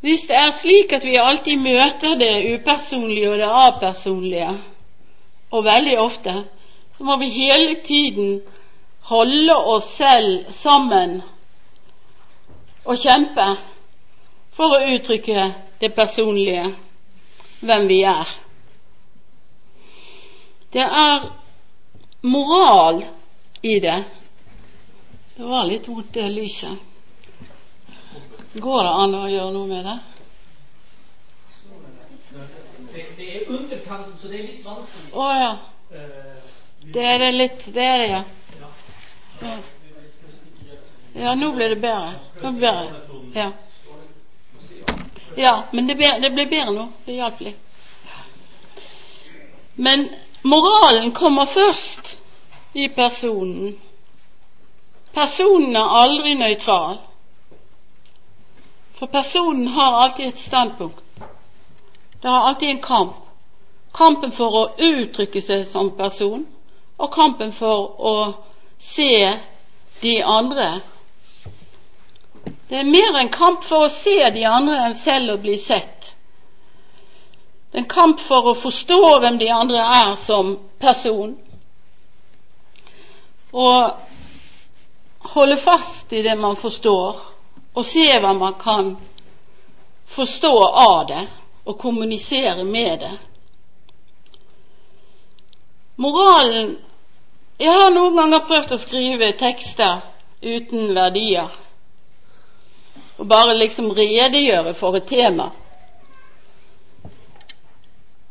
Hvis 0.05 0.27
det 0.29 0.37
er 0.37 0.51
slik 0.53 0.91
at 0.93 1.05
vi 1.05 1.15
alltid 1.17 1.57
møter 1.65 2.19
det 2.21 2.33
upersonlige 2.55 3.31
og 3.31 3.39
det 3.41 3.47
apersonlige, 3.49 4.51
og 5.51 5.65
veldig 5.65 5.95
ofte, 5.99 6.35
så 6.97 7.05
må 7.05 7.17
vi 7.17 7.29
hele 7.29 7.75
tiden 7.75 8.41
holde 9.11 9.55
oss 9.55 9.97
selv 9.97 10.53
sammen 10.53 11.23
og 12.85 13.01
kjempe 13.01 13.47
for 14.55 14.77
å 14.77 14.85
uttrykke 14.95 15.49
det 15.81 15.91
personlige, 15.97 16.69
hvem 17.65 17.89
vi 17.91 18.01
er. 18.07 18.31
Det 20.73 20.85
er 20.85 21.27
moral 22.23 23.05
i 23.63 23.79
det. 23.81 23.99
Det 25.37 25.45
var 25.45 25.67
litt 25.67 25.89
vondt, 25.89 26.13
det 26.15 26.29
lyset. 26.31 26.79
Går 28.55 28.83
det 28.87 28.95
an 29.03 29.15
å 29.19 29.25
gjøre 29.29 29.53
noe 29.55 29.67
med 29.67 29.87
det? 29.89 29.99
Det, 32.95 33.27
er 33.27 33.49
underkanten, 33.51 34.15
så 34.21 34.31
det 34.31 34.39
er 34.39 34.45
litt 34.47 34.67
vanskelig. 34.67 35.09
Å 35.11 35.31
ja. 35.35 35.55
Det 36.93 37.05
er 37.05 37.19
det 37.19 37.33
litt 37.33 37.65
Det 37.75 37.85
er 37.85 37.99
det, 37.99 38.09
ja. 38.09 38.23
Ja, 41.15 41.35
nå 41.35 41.53
ble 41.55 41.69
det 41.69 41.81
bedre. 41.81 42.15
Nå 42.43 42.51
ble 42.57 42.73
det 42.73 42.91
bedre. 42.91 43.23
Ja. 43.35 43.53
ja 45.37 45.55
men 45.73 45.87
det 45.87 45.95
ble, 45.99 46.11
det 46.23 46.31
ble 46.35 46.47
bedre 46.51 46.75
nå. 46.75 46.89
Det 47.07 47.19
hjalp 47.19 47.41
litt. 47.41 47.61
Men 49.75 50.09
Moralen 50.43 51.13
kommer 51.13 51.47
først 51.47 52.17
i 52.73 52.89
personen. 52.89 53.79
Personen 55.15 55.77
er 55.77 55.95
aldri 56.03 56.35
nøytral. 56.35 56.99
For 58.99 59.07
personen 59.07 59.67
har 59.75 60.01
alltid 60.03 60.27
et 60.27 60.39
standpunkt. 60.39 61.01
Det 62.23 62.29
har 62.29 62.49
alltid 62.49 62.69
en 62.71 62.83
kamp. 62.83 63.17
Kampen 63.95 64.33
for 64.33 64.59
å 64.59 64.65
uttrykke 64.79 65.43
seg 65.43 65.67
som 65.71 65.93
person, 65.97 66.47
og 66.97 67.13
kampen 67.13 67.53
for 67.53 67.95
å 67.99 68.17
se 68.79 69.39
de 70.01 70.15
andre. 70.23 70.69
Det 72.69 72.81
er 72.81 72.91
mer 72.91 73.19
en 73.19 73.33
kamp 73.33 73.65
for 73.65 73.87
å 73.87 73.93
se 73.93 74.19
de 74.35 74.45
andre 74.49 74.81
enn 74.87 74.97
selv 74.99 75.35
å 75.35 75.41
bli 75.43 75.57
sett. 75.59 76.15
Det 77.71 77.81
er 77.81 77.83
en 77.83 77.91
kamp 77.91 78.21
for 78.23 78.53
å 78.53 78.59
forstå 78.59 79.01
hvem 79.21 79.39
de 79.41 79.51
andre 79.51 79.83
er 79.83 80.15
som 80.23 80.57
person. 80.79 81.35
Og 83.55 85.31
holde 85.35 85.57
fast 85.57 86.13
i 86.13 86.23
det 86.23 86.37
man 86.39 86.57
forstår, 86.57 87.19
og 87.75 87.87
se 87.87 88.07
hva 88.23 88.33
man 88.39 88.55
kan 88.61 88.95
forstå 90.15 90.53
av 90.85 91.07
det, 91.09 91.27
og 91.65 91.79
kommunisere 91.79 92.65
med 92.65 93.01
det. 93.01 93.13
Moralen 95.97 96.77
Jeg 97.59 97.71
har 97.71 97.93
noen 97.95 98.17
ganger 98.19 98.47
prøvd 98.49 98.73
å 98.75 98.81
skrive 98.83 99.29
tekster 99.39 100.01
uten 100.43 100.91
verdier. 100.97 101.53
Og 103.19 103.29
bare 103.31 103.55
liksom 103.55 103.93
redegjøre 103.95 104.75
for 104.75 104.99
et 104.99 105.07
tema. 105.07 105.53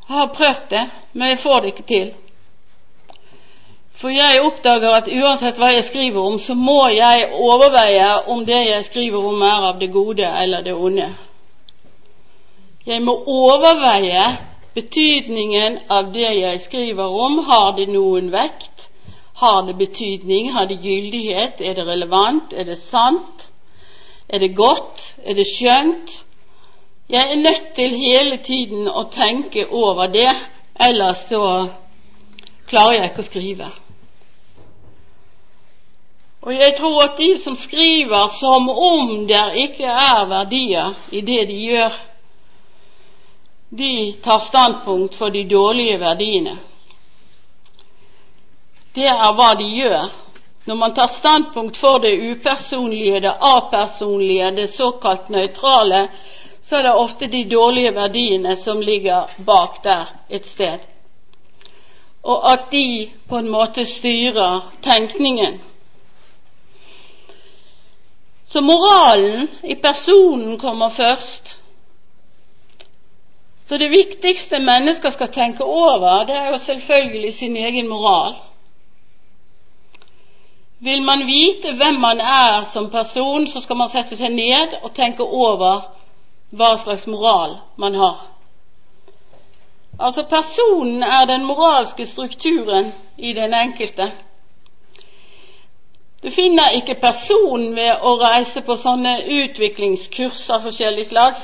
Jeg 0.03 0.17
har 0.17 0.33
prøvd 0.35 0.67
det, 0.69 0.83
men 1.13 1.31
jeg 1.31 1.39
får 1.39 1.61
det 1.61 1.71
ikke 1.71 1.87
til. 1.87 2.11
For 4.03 4.11
jeg 4.11 4.41
oppdager 4.43 4.97
at 4.97 5.07
uansett 5.07 5.59
hva 5.61 5.71
jeg 5.71 5.85
skriver 5.87 6.19
om, 6.19 6.35
så 6.43 6.57
må 6.59 6.89
jeg 6.91 7.29
overveie 7.31 8.09
om 8.27 8.43
det 8.43 8.59
jeg 8.67 8.89
skriver 8.89 9.29
om, 9.31 9.39
er 9.41 9.69
av 9.69 9.79
det 9.79 9.93
gode 9.93 10.27
eller 10.27 10.65
det 10.65 10.73
onde. 10.75 11.13
Jeg 12.83 12.99
må 13.07 13.15
overveie 13.23 14.25
betydningen 14.73 15.79
av 15.89 16.11
det 16.13 16.31
jeg 16.39 16.61
skriver 16.61 17.15
om. 17.25 17.39
Har 17.47 17.75
det 17.77 17.89
noen 17.93 18.31
vekt? 18.33 18.89
Har 19.33 19.65
det 19.67 19.77
betydning? 19.77 20.51
Har 20.53 20.65
det 20.65 20.81
gyldighet? 20.81 21.61
Er 21.61 21.73
det 21.73 21.87
relevant? 21.87 22.53
Er 22.53 22.63
det 22.63 22.77
sant? 22.77 23.49
Er 24.29 24.39
det 24.39 24.55
godt? 24.55 25.15
Er 25.25 25.33
det 25.33 25.47
skjønt? 25.47 26.23
Jeg 27.09 27.31
er 27.31 27.35
nødt 27.35 27.73
til 27.75 27.95
hele 27.95 28.37
tiden 28.37 28.87
å 28.87 29.03
tenke 29.11 29.67
over 29.69 30.07
det, 30.07 30.31
ellers 30.79 31.27
så 31.29 31.41
klarer 32.69 32.95
jeg 32.95 33.09
ikke 33.11 33.25
å 33.25 33.27
skrive. 33.27 33.67
Og 36.43 36.55
jeg 36.55 36.73
tror 36.79 37.03
at 37.03 37.19
de 37.19 37.29
som 37.43 37.55
skriver 37.55 38.31
som 38.39 38.69
om 38.69 39.27
det 39.27 39.43
ikke 39.67 39.91
er 39.91 40.25
verdier 40.31 40.95
i 41.11 41.21
det 41.21 41.43
de 41.51 41.59
gjør, 41.67 41.99
de 43.77 44.13
tar 44.13 44.39
standpunkt 44.39 45.15
for 45.15 45.29
de 45.29 45.43
dårlige 45.43 45.97
verdiene. 45.97 46.57
Det 48.93 49.07
er 49.09 49.31
hva 49.33 49.53
de 49.57 49.69
gjør. 49.73 50.11
Når 50.65 50.75
man 50.75 50.93
tar 50.93 51.07
standpunkt 51.07 51.77
for 51.77 51.97
det 51.99 52.13
upersonlige, 52.13 53.19
det 53.19 53.33
apersonlige, 53.39 54.51
det 54.51 54.67
såkalt 54.67 55.29
nøytrale, 55.29 56.07
så 56.61 56.75
er 56.75 56.83
det 56.83 56.93
ofte 56.93 57.27
de 57.27 57.43
dårlige 57.49 57.95
verdiene 57.95 58.55
som 58.55 58.81
ligger 58.81 59.33
bak 59.45 59.83
der 59.83 60.13
et 60.29 60.45
sted. 60.45 60.79
Og 62.23 62.51
at 62.51 62.69
de 62.71 63.09
på 63.29 63.37
en 63.37 63.49
måte 63.49 63.85
styrer 63.85 64.69
tenkningen. 64.83 65.61
Så 68.47 68.61
moralen 68.61 69.47
i 69.63 69.75
personen 69.75 70.59
kommer 70.59 70.89
først. 70.89 71.42
Så 73.65 73.77
det 73.77 73.89
viktigste 73.89 74.59
mennesker 74.59 75.09
skal 75.09 75.31
tenke 75.31 75.63
over, 75.63 76.25
det 76.27 76.35
er 76.35 76.49
jo 76.51 76.57
selvfølgelig 76.57 77.33
sin 77.33 77.57
egen 77.57 77.87
moral. 77.87 78.35
Vil 80.83 81.01
man 81.01 81.23
vite 81.27 81.71
hvem 81.79 81.99
man 82.01 82.19
er 82.19 82.63
som 82.73 82.89
person, 82.91 83.47
så 83.47 83.61
skal 83.63 83.77
man 83.79 83.89
sette 83.89 84.17
seg 84.19 84.33
ned 84.35 84.75
og 84.83 84.91
tenke 84.93 85.23
over 85.23 85.85
hva 86.51 86.73
slags 86.81 87.07
moral 87.07 87.55
man 87.79 87.95
har. 87.95 88.17
Altså 89.99 90.25
personen 90.29 91.03
er 91.03 91.25
den 91.25 91.45
moralske 91.45 92.05
strukturen 92.05 92.91
i 93.17 93.33
den 93.33 93.53
enkelte. 93.53 94.11
Du 96.23 96.31
finner 96.31 96.75
ikke 96.75 96.99
personen 96.99 97.75
ved 97.75 98.03
å 98.03 98.17
reise 98.19 98.61
på 98.63 98.75
sånne 98.79 99.17
utviklingskurs 99.39 100.43
av 100.49 100.63
forskjellig 100.67 101.07
slag, 101.09 101.39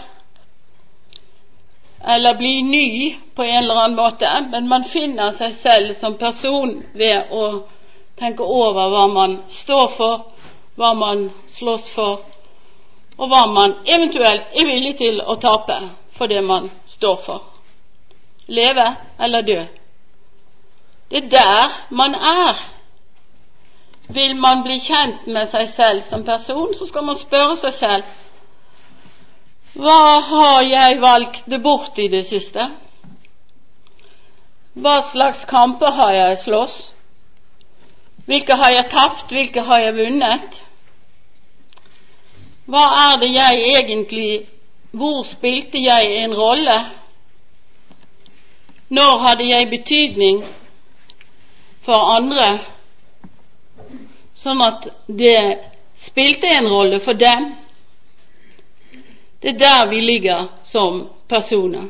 eller 2.03 2.35
bli 2.35 2.62
ny 2.62 3.15
på 3.35 3.43
en 3.43 3.63
eller 3.63 3.75
annen 3.75 3.95
måte, 3.95 4.47
men 4.51 4.67
man 4.67 4.83
finner 4.83 5.31
seg 5.31 5.53
selv 5.53 5.93
som 5.99 6.15
person 6.17 6.83
ved 6.93 7.31
å 7.31 7.45
tenke 8.19 8.43
over 8.43 8.89
hva 8.91 9.07
man 9.12 9.38
står 9.51 9.88
for, 9.95 10.21
hva 10.75 10.93
man 10.95 11.29
slåss 11.55 11.89
for, 11.91 12.21
og 13.17 13.31
hva 13.31 13.45
man 13.51 13.75
eventuelt 13.85 14.55
er 14.55 14.67
villig 14.67 14.95
til 15.01 15.19
å 15.21 15.35
tape 15.35 15.79
for 16.15 16.31
det 16.31 16.41
man 16.43 16.69
står 16.88 17.19
for. 17.25 17.43
Leve 18.47 18.88
eller 19.19 19.41
dø. 19.41 19.59
Det 21.09 21.23
er 21.23 21.29
der 21.29 21.79
man 21.89 22.15
er. 22.15 22.55
Vil 24.09 24.35
man 24.41 24.63
bli 24.63 24.79
kjent 24.81 25.27
med 25.27 25.51
seg 25.51 25.67
selv 25.69 26.01
som 26.09 26.23
person, 26.25 26.73
så 26.73 26.88
skal 26.89 27.05
man 27.05 27.19
spørre 27.19 27.57
seg 27.62 27.75
selv 27.77 28.17
hva 29.73 30.21
har 30.29 30.63
jeg 30.63 31.01
valgt 31.01 31.62
bort 31.63 31.99
i 31.99 32.08
det 32.08 32.23
siste? 32.27 32.69
Hva 34.73 34.95
slags 35.12 35.45
kamper 35.49 35.91
har 35.97 36.13
jeg 36.13 36.39
slåss? 36.45 36.77
Hvilke 38.25 38.55
har 38.55 38.71
jeg 38.71 38.89
tapt, 38.91 39.32
hvilke 39.34 39.62
har 39.65 39.84
jeg 39.84 39.97
vunnet? 39.97 40.58
Hva 42.69 42.86
er 43.10 43.19
det 43.21 43.34
jeg 43.34 43.67
egentlig 43.75 44.32
Hvor 44.91 45.21
spilte 45.23 45.77
jeg 45.77 46.23
en 46.23 46.34
rolle? 46.34 46.77
Når 48.89 49.19
hadde 49.25 49.45
jeg 49.49 49.69
betydning 49.69 50.39
for 51.86 52.15
andre? 52.15 52.47
sånn 54.39 54.62
at 54.63 54.88
det 55.08 55.39
spilte 56.05 56.47
en 56.47 56.69
rolle 56.71 56.99
for 57.03 57.17
dem. 57.19 57.51
Det 59.41 59.49
er 59.49 59.60
der 59.60 59.89
vi 59.89 60.02
ligger 60.02 60.47
som 60.63 61.10
personer. 61.28 61.89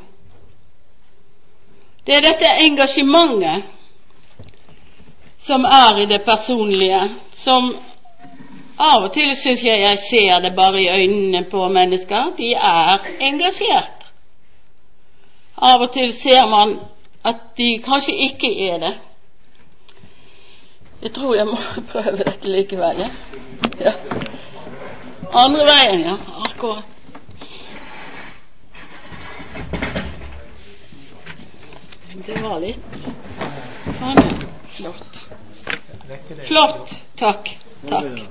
Det 2.05 2.15
er 2.15 2.21
dette 2.21 2.49
engasjementet 2.65 3.63
som 5.39 5.65
er 5.65 6.01
i 6.01 6.05
det 6.05 6.21
personlige, 6.25 7.09
som 7.33 7.73
av 8.79 9.03
og 9.03 9.13
til 9.13 9.33
syns 9.35 9.63
jeg 9.63 9.81
jeg 9.81 9.99
ser 10.09 10.39
det 10.39 10.53
bare 10.55 10.81
i 10.81 10.89
øynene 10.89 11.43
på 11.51 11.67
mennesker. 11.67 12.31
De 12.37 12.53
er 12.53 13.07
engasjert. 13.19 14.05
Av 15.57 15.81
og 15.81 15.91
til 15.93 16.13
ser 16.13 16.47
man 16.47 16.77
at 17.23 17.41
de 17.57 17.81
kanskje 17.83 18.15
ikke 18.29 18.51
er 18.69 18.77
det. 18.79 18.93
Jeg 21.01 21.11
tror 21.11 21.35
jeg 21.35 21.47
må 21.47 21.57
prøve 21.91 22.23
dette 22.23 22.47
likevel. 22.47 23.03
Ja. 23.79 23.93
Andre 25.33 25.67
veien, 25.67 26.07
ja. 26.07 26.15
Akkurat. 26.45 26.98
Det 32.09 32.41
var 32.41 32.59
litt 32.59 32.79
Sånn. 33.99 34.19
Flott. 34.73 35.17
Flott. 36.47 36.93
Takk. 37.19 37.49
Takk. 37.89 38.21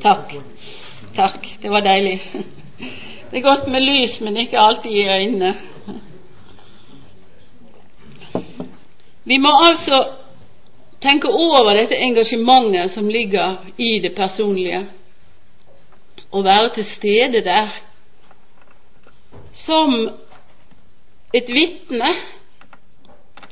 Takk. 0.00 0.30
Takk. 1.16 1.48
Det 1.60 1.68
var 1.68 1.82
deilig. 1.84 2.14
Det 3.30 3.36
er 3.36 3.44
godt 3.44 3.66
med 3.68 3.84
lys, 3.84 4.14
men 4.24 4.38
ikke 4.40 4.60
alltid 4.60 4.92
i 4.92 5.04
øynene. 5.10 5.50
Vi 9.24 9.38
må 9.42 9.52
altså 9.66 9.98
tenke 11.04 11.28
over 11.28 11.74
dette 11.76 11.98
engasjementet 11.98 12.94
som 12.94 13.10
ligger 13.10 13.58
i 13.76 13.98
det 14.00 14.14
personlige, 14.16 14.86
og 16.30 16.44
være 16.44 16.72
til 16.78 16.88
stede 16.88 17.44
der 17.44 17.74
som 19.52 19.92
et 21.34 21.52
vitne, 21.52 22.14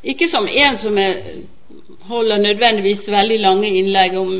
ikke 0.05 0.29
som 0.29 0.49
en 0.49 0.79
som 0.79 0.99
er, 0.99 1.15
holder 2.09 2.39
nødvendigvis 2.39 3.09
veldig 3.09 3.41
lange 3.41 3.69
innlegg 3.69 4.17
om 4.19 4.33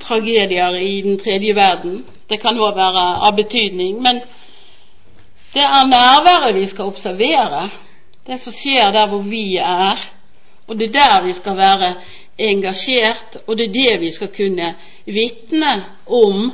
tragedier 0.00 0.76
i 0.76 1.00
den 1.02 1.18
tredje 1.18 1.54
verden. 1.54 2.04
Det 2.28 2.40
kan 2.40 2.60
òg 2.60 2.76
være 2.76 3.04
av 3.26 3.36
betydning, 3.36 4.02
men 4.02 4.20
det 5.54 5.64
er 5.64 5.88
nærværet 5.88 6.54
vi 6.54 6.66
skal 6.68 6.90
observere, 6.92 7.70
det 8.26 8.40
som 8.40 8.52
skjer 8.52 8.92
der 8.92 9.08
hvor 9.08 9.22
vi 9.24 9.56
er 9.56 9.96
Og 10.68 10.76
det 10.78 10.88
er 10.88 10.92
der 10.92 11.24
vi 11.24 11.32
skal 11.32 11.56
være 11.56 11.94
engasjert, 12.38 13.38
og 13.46 13.56
det 13.56 13.64
er 13.64 13.72
det 13.72 14.00
vi 14.00 14.10
skal 14.10 14.28
kunne 14.36 14.74
vitne 15.06 15.84
om. 16.06 16.52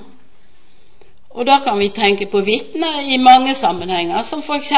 Og 1.31 1.46
da 1.46 1.59
kan 1.64 1.79
vi 1.79 1.88
tenke 1.88 2.27
på 2.31 2.40
vitne 2.40 2.87
i 3.14 3.16
mange 3.16 3.55
sammenhenger, 3.55 4.22
som 4.22 4.42
f.eks. 4.42 4.72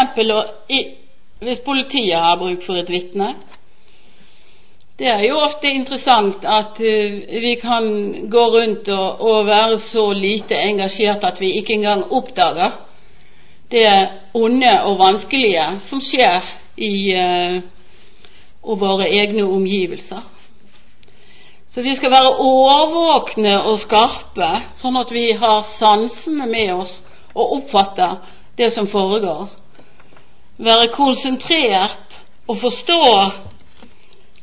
hvis 1.40 1.61
politiet 1.64 2.16
har 2.16 2.38
bruk 2.40 2.62
for 2.64 2.81
et 2.81 2.90
vitne. 2.90 3.35
Det 4.96 5.09
er 5.12 5.27
jo 5.27 5.42
ofte 5.44 5.68
interessant 5.68 6.44
at 6.49 6.79
uh, 6.81 7.16
vi 7.42 7.55
kan 7.61 7.88
gå 8.33 8.44
rundt 8.55 8.88
og, 8.88 9.20
og, 9.20 9.46
være 9.46 9.79
så 9.79 10.07
lite 10.16 10.57
engasjert 10.57 11.25
at 11.25 11.40
vi 11.40 11.53
ikke 11.59 11.77
engang 11.77 12.07
oppdager 12.12 12.79
det 13.70 13.90
onde 14.35 14.72
og 14.85 14.99
vanskelige 15.03 15.66
som 15.90 16.01
skjer 16.01 16.49
i 16.77 16.94
uh, 17.12 17.61
våre 18.81 19.11
egne 19.11 19.44
omgivelser. 19.44 20.25
Så 21.77 21.83
vi 21.83 21.92
skal 21.94 22.11
være 22.11 22.38
årvåkne 22.40 23.59
og 23.68 23.77
skarpe, 23.83 24.49
sånn 24.81 24.96
at 24.96 25.11
vi 25.12 25.27
har 25.37 25.61
sansene 25.61 26.46
med 26.49 26.72
oss 26.72 26.94
og 27.35 27.59
oppfatter 27.59 28.16
det 28.57 28.70
som 28.72 28.88
foregår. 28.88 29.51
Være 30.57 30.88
konsentrert 30.92 32.21
og 32.49 32.59
forstå 32.59 33.03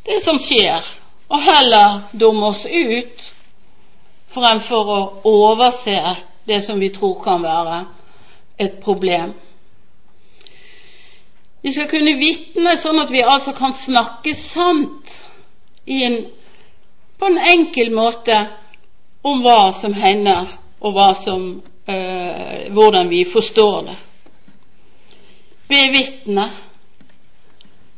det 0.06 0.20
som 0.24 0.40
skjer, 0.40 0.84
og 1.30 1.42
heller 1.42 2.04
dumme 2.20 2.52
oss 2.52 2.66
ut 2.68 3.24
fremfor 4.34 4.92
å 4.94 5.02
overse 5.30 5.98
det 6.48 6.60
som 6.66 6.80
vi 6.82 6.92
tror 6.94 7.18
kan 7.24 7.42
være 7.44 7.80
et 8.62 8.80
problem. 8.84 9.34
Vi 11.64 11.72
skal 11.72 11.88
kunne 11.88 12.18
vitne 12.20 12.76
sånn 12.82 13.00
at 13.00 13.12
vi 13.14 13.24
altså 13.24 13.54
kan 13.56 13.74
snakke 13.78 14.34
sant 14.36 15.14
en, 15.86 16.18
på 17.20 17.30
en 17.30 17.40
enkel 17.54 17.94
måte 17.96 18.36
om 19.24 19.40
hva 19.46 19.72
som 19.80 19.96
hender, 19.96 20.50
og 20.84 21.00
som, 21.24 21.46
øh, 21.88 22.74
hvordan 22.76 23.08
vi 23.10 23.24
forstår 23.24 23.78
det. 23.88 23.96
Bevitne 25.74 26.52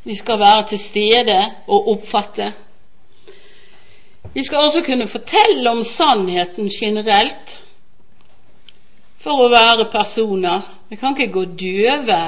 vi 0.05 0.15
skal 0.15 0.39
være 0.39 0.67
til 0.69 0.79
stede 0.79 1.37
og 1.67 1.87
oppfatte. 1.91 2.53
Vi 4.33 4.43
skal 4.43 4.57
også 4.57 4.83
kunne 4.85 5.07
fortelle 5.07 5.69
om 5.69 5.83
sannheten 5.83 6.69
generelt 6.69 7.55
for 9.23 9.47
å 9.47 9.49
være 9.49 9.87
personer. 9.89 10.61
Vi 10.89 10.99
kan 11.01 11.17
ikke 11.17 11.33
gå 11.33 11.45
døve 11.57 12.19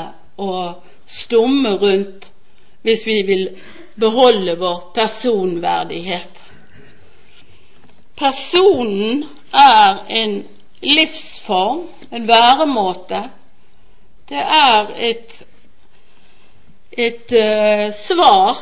og 0.42 0.82
stumme 1.06 1.76
rundt 1.78 2.32
hvis 2.82 3.06
vi 3.06 3.22
vil 3.28 3.48
beholde 4.00 4.58
vår 4.58 4.92
personverdighet. 4.96 6.44
Personen 8.18 9.26
er 9.54 10.06
en 10.10 10.40
livsform, 10.82 11.86
en 12.12 12.28
væremåte. 12.28 13.28
Det 14.28 14.42
er 14.42 14.96
et 15.12 15.38
et 16.98 17.32
uh, 17.32 17.94
svar 17.94 18.58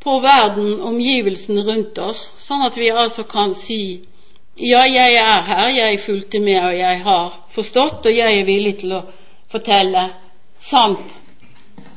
på 0.00 0.20
verden, 0.20 0.80
omgivelsene 0.80 1.64
rundt 1.66 1.98
oss, 1.98 2.22
sånn 2.40 2.64
at 2.64 2.76
vi 2.80 2.88
altså 2.90 3.26
kan 3.28 3.52
si 3.56 4.06
ja, 4.56 4.84
jeg 4.86 5.18
er 5.18 5.42
her, 5.42 5.68
jeg 5.74 6.00
fulgte 6.00 6.40
med, 6.40 6.60
og 6.62 6.76
jeg 6.78 7.02
har 7.04 7.36
forstått, 7.52 8.06
og 8.06 8.16
jeg 8.16 8.40
er 8.40 8.46
villig 8.46 8.76
til 8.80 8.94
å 8.96 9.02
fortelle 9.52 10.06
sant 10.62 11.20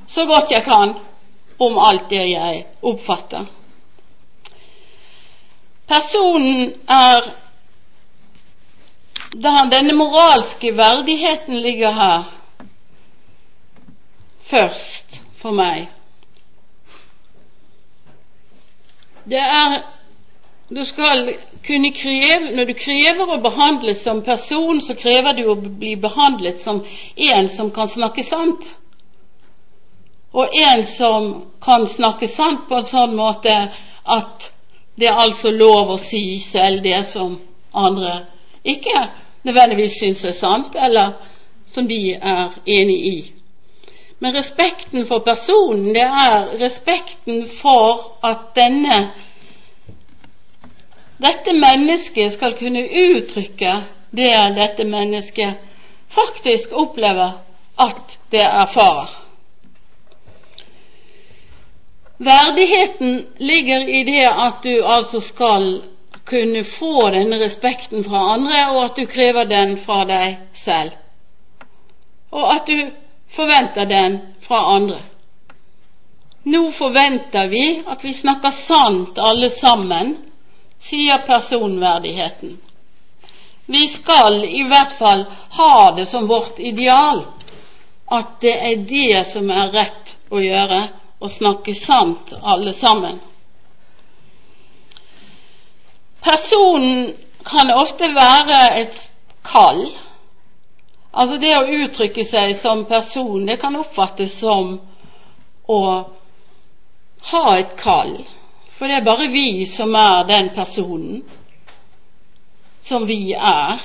så 0.08 0.26
godt 0.26 0.52
jeg 0.52 0.64
kan 0.66 0.96
om 1.60 1.78
alt 1.82 2.10
det 2.10 2.24
jeg 2.30 2.64
oppfatter. 2.86 3.46
Personen 5.88 6.74
er 6.88 7.28
da 9.34 9.68
denne 9.72 9.94
moralske 9.94 10.72
verdigheten 10.78 11.60
ligger 11.62 11.92
her, 11.92 12.24
først 14.48 15.22
for 15.42 15.52
meg. 15.52 15.88
Det 19.28 19.44
er 19.44 19.82
du 20.70 20.84
skal 20.86 21.36
kunne 21.68 21.92
kreve, 21.92 22.56
Når 22.56 22.66
du 22.66 22.74
krever 22.74 23.30
å 23.32 23.42
behandles 23.42 24.02
som 24.04 24.22
person, 24.24 24.82
så 24.82 24.96
krever 25.00 25.34
du 25.34 25.46
å 25.48 25.56
bli 25.56 25.96
behandlet 25.96 26.60
som 26.60 26.82
en 27.16 27.50
som 27.50 27.72
kan 27.72 27.88
snakke 27.88 28.24
sant. 28.24 28.68
Og 30.34 30.52
en 30.52 30.86
som 30.86 31.30
kan 31.64 31.88
snakke 31.88 32.28
sant 32.28 32.68
på 32.68 32.76
en 32.76 32.88
sånn 32.88 33.16
måte 33.16 33.54
at 34.04 34.50
det 35.00 35.08
er 35.08 35.22
altså 35.24 35.52
lov 35.52 35.94
å 35.96 36.02
si 36.02 36.40
selv 36.44 36.84
det 36.84 37.06
som 37.08 37.40
andre 37.72 38.26
ikke 38.68 39.08
nødvendigvis 39.44 39.98
syns 40.02 40.26
er 40.26 40.32
sant, 40.36 40.76
eller 40.76 41.12
som 41.72 41.88
de 41.88 42.14
er 42.14 42.60
enig 42.66 43.00
i. 43.06 43.34
Men 44.20 44.36
respekten 44.36 45.06
for 45.08 45.20
personen, 45.20 45.94
det 45.96 46.04
er 46.04 46.58
respekten 46.66 47.48
for 47.62 48.18
at 48.26 48.38
denne 48.56 49.12
dette 51.18 51.54
mennesket 51.54 52.34
skal 52.34 52.54
kunne 52.58 52.84
uttrykke 52.86 53.74
det 54.18 54.34
dette 54.58 54.86
mennesket 54.86 55.54
faktisk 56.10 56.72
opplever 56.72 57.32
at 57.80 58.20
det 58.32 58.42
erfarer. 58.42 59.24
Verdigheten 62.18 63.26
ligger 63.38 63.88
i 63.88 64.04
det 64.04 64.26
at 64.26 64.64
du 64.64 64.86
altså 64.86 65.20
skal 65.20 65.82
kunne 66.28 66.64
få 66.64 67.10
denne 67.10 67.40
respekten 67.40 68.04
fra 68.04 68.22
andre, 68.34 68.64
og 68.74 68.84
at 68.84 68.96
du 69.00 69.06
krever 69.08 69.48
den 69.48 69.78
fra 69.86 70.04
deg 70.10 70.42
selv. 70.54 70.96
Og 72.32 72.50
at 72.52 72.68
du 72.68 72.90
forventer 73.36 73.88
den 73.88 74.20
fra 74.48 74.60
andre. 74.76 75.00
Nå 76.48 76.72
forventer 76.72 77.48
vi 77.52 77.64
at 77.88 78.04
vi 78.04 78.14
snakker 78.14 78.52
sant 78.56 79.20
alle 79.20 79.50
sammen, 79.50 80.16
sier 80.80 81.24
personverdigheten. 81.28 82.58
Vi 83.68 83.88
skal 83.92 84.44
i 84.46 84.64
hvert 84.64 84.94
fall 84.96 85.26
ha 85.58 85.92
det 85.98 86.06
som 86.08 86.28
vårt 86.28 86.60
ideal 86.60 87.26
at 88.08 88.38
det 88.42 88.54
er 88.70 88.84
det 88.88 89.24
som 89.28 89.50
er 89.52 89.74
rett 89.74 90.14
å 90.32 90.40
gjøre, 90.40 90.80
å 91.20 91.28
snakke 91.28 91.76
sant 91.76 92.32
alle 92.40 92.72
sammen. 92.74 93.20
Personen 96.24 97.14
kan 97.46 97.72
ofte 97.72 98.10
være 98.16 98.62
et 98.82 98.98
kall 99.48 99.86
Altså 101.18 101.38
det 101.42 101.54
å 101.58 101.66
uttrykke 101.66 102.24
seg 102.28 102.52
som 102.62 102.84
person, 102.86 103.46
det 103.48 103.56
kan 103.58 103.76
oppfattes 103.80 104.36
som 104.38 104.76
å 105.66 105.80
ha 107.32 107.46
et 107.58 107.72
kall. 107.80 108.20
For 108.78 108.86
det 108.86 109.00
er 109.00 109.08
bare 109.08 109.32
vi 109.34 109.66
som 109.66 109.96
er 109.98 110.28
den 110.30 110.52
personen 110.54 111.24
som 112.86 113.08
vi 113.10 113.34
er. 113.34 113.82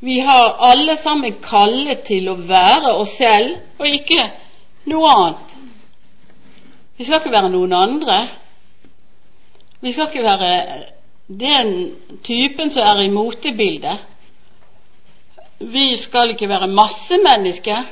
Vi 0.00 0.16
har 0.24 0.56
alle 0.70 0.96
sammen 0.96 1.36
kallet 1.44 2.06
til 2.08 2.32
å 2.32 2.38
være 2.48 2.94
oss 3.02 3.18
selv, 3.20 3.60
og 3.78 3.86
ikke 3.88 4.24
noe 4.88 5.12
annet. 5.12 5.54
Vi 6.96 7.04
skal 7.04 7.20
ikke 7.20 7.34
være 7.34 7.52
noen 7.52 7.76
andre. 7.76 8.18
Vi 9.84 9.92
skal 9.92 10.08
ikke 10.08 10.24
være 10.24 10.50
den 11.28 11.72
typen 12.24 12.70
som 12.72 12.86
er 12.88 13.02
i 13.04 13.10
motebildet. 13.12 13.98
Vi 15.60 15.96
skal 16.00 16.32
ikke 16.32 16.48
være 16.48 16.70
massemennesker 16.72 17.82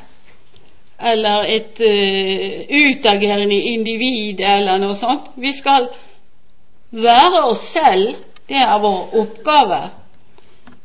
eller 1.13 1.45
et 1.49 1.83
uh, 1.85 2.77
utagerende 2.81 3.59
individ 3.75 4.41
eller 4.41 4.81
noe 4.81 4.97
sånt. 4.97 5.33
Vi 5.37 5.53
skal 5.53 5.91
være 6.91 7.45
oss 7.51 7.69
selv. 7.75 8.15
Det 8.49 8.57
er 8.57 8.79
vår 8.81 9.13
oppgave. 9.21 9.83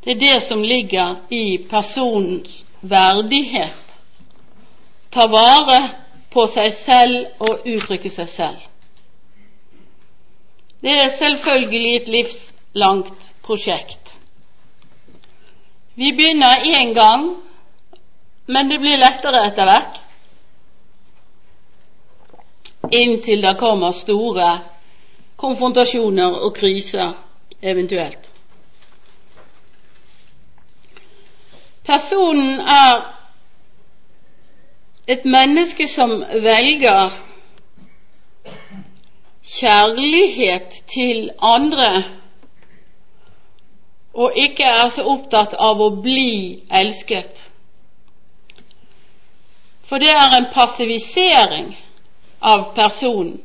Det 0.03 0.15
er 0.15 0.19
det 0.19 0.43
som 0.43 0.63
ligger 0.63 1.15
i 1.29 1.57
personens 1.69 2.65
verdighet. 2.81 3.75
Ta 5.11 5.27
vare 5.31 5.81
på 6.31 6.45
seg 6.51 6.73
selv 6.83 7.25
og 7.39 7.63
uttrykke 7.65 8.11
seg 8.11 8.29
selv. 8.29 8.59
Det 10.81 10.93
er 10.93 11.09
selvfølgelig 11.09 11.95
et 11.95 12.07
livslangt 12.07 13.31
prosjekt. 13.43 14.15
Vi 15.95 16.11
begynner 16.11 16.61
én 16.63 16.93
gang, 16.93 17.37
men 18.47 18.69
det 18.69 18.79
blir 18.79 18.99
lettere 19.01 19.47
etter 19.47 19.65
hvert. 19.65 19.99
Inntil 22.93 23.41
det 23.43 23.57
kommer 23.59 23.91
store 23.91 24.59
konfrontasjoner 25.37 26.37
og 26.45 26.53
kriser 26.55 27.13
eventuelt. 27.61 28.29
Personen 31.85 32.59
er 32.59 33.01
et 35.07 35.25
menneske 35.25 35.87
som 35.87 36.19
velger 36.43 37.26
kjærlighet 39.47 40.83
til 40.87 41.31
andre, 41.41 42.03
og 44.13 44.31
ikke 44.35 44.63
er 44.63 44.89
så 44.89 45.05
opptatt 45.05 45.53
av 45.53 45.81
å 45.81 45.89
bli 46.01 46.63
elsket. 46.73 47.43
For 49.87 50.03
det 50.03 50.09
er 50.11 50.37
en 50.37 50.49
passivisering 50.53 51.69
av 52.41 52.73
personen. 52.75 53.37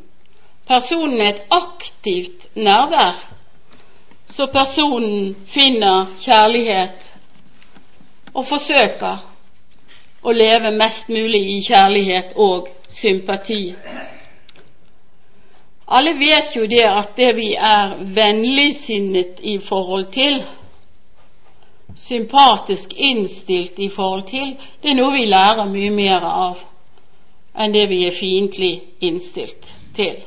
Personen 0.67 1.21
er 1.21 1.35
et 1.35 1.43
aktivt 1.53 2.49
nærvær, 2.57 3.19
så 4.33 4.47
personen 4.47 5.35
finner 5.47 6.07
kjærlighet 6.23 7.11
og 8.33 8.47
forsøker 8.49 9.27
å 10.23 10.33
leve 10.33 10.71
mest 10.77 11.11
mulig 11.13 11.43
i 11.57 11.61
kjærlighet 11.67 12.33
og 12.41 12.71
sympati. 12.97 13.75
Alle 15.93 16.15
vet 16.17 16.55
jo 16.57 16.65
det 16.67 16.85
at 16.89 17.17
det 17.17 17.35
vi 17.37 17.51
er 17.55 17.99
vennligsinnet 18.17 19.43
i 19.45 19.59
forhold 19.61 20.07
til, 20.15 20.39
sympatisk 21.97 22.95
innstilt 22.97 23.79
i 23.79 23.89
forhold 23.93 24.23
til, 24.31 24.55
det 24.83 24.91
er 24.91 24.97
noe 24.97 25.13
vi 25.13 25.27
lærer 25.29 25.69
mye 25.69 25.91
mer 25.93 26.25
av 26.25 26.63
enn 27.53 27.75
det 27.75 27.85
vi 27.91 27.99
er 28.09 28.17
fiendtlig 28.17 28.73
innstilt 29.05 29.69
til. 29.97 30.23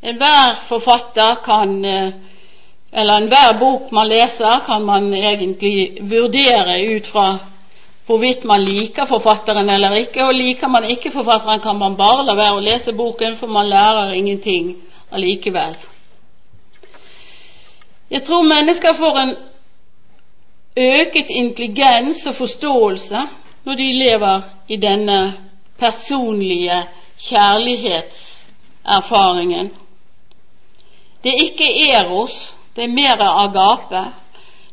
Enhver 0.00 0.56
forfatter 0.70 1.42
kan, 1.44 1.84
eh, 1.84 2.12
eller 2.92 3.20
enhver 3.20 3.58
bok 3.60 3.92
man 3.92 4.08
leser, 4.08 4.62
kan 4.66 4.82
man 4.88 5.12
egentlig 5.14 6.00
vurdere 6.00 6.80
ut 6.96 7.06
fra 7.06 7.26
hvorvidt 8.06 8.44
man 8.44 8.64
liker 8.64 9.06
forfatteren 9.06 9.70
eller 9.70 9.94
ikke. 9.94 10.24
Og 10.24 10.34
liker 10.34 10.68
man 10.68 10.84
ikke 10.84 11.10
forfatteren, 11.10 11.60
kan 11.60 11.78
man 11.78 11.96
bare 11.96 12.26
la 12.26 12.34
være 12.34 12.56
å 12.56 12.64
lese 12.64 12.92
boken, 12.92 13.36
for 13.36 13.46
man 13.46 13.68
lærer 13.68 14.12
ingenting 14.12 14.76
allikevel. 15.12 15.76
Jeg 18.10 18.24
tror 18.26 18.42
mennesker 18.42 18.94
får 18.98 19.18
en 19.18 19.36
øket 20.76 21.26
intelligens 21.30 22.26
og 22.26 22.34
forståelse 22.34 23.20
når 23.64 23.74
de 23.74 23.92
lever 23.92 24.40
i 24.68 24.76
denne 24.76 25.34
personlige 25.78 26.84
kjærlighetserfaringen. 27.20 29.70
Det 31.22 31.32
er 31.32 31.38
ikke 31.44 31.92
eros, 31.92 32.54
det 32.76 32.84
er 32.84 32.88
mer 32.88 33.16
agape. 33.20 34.04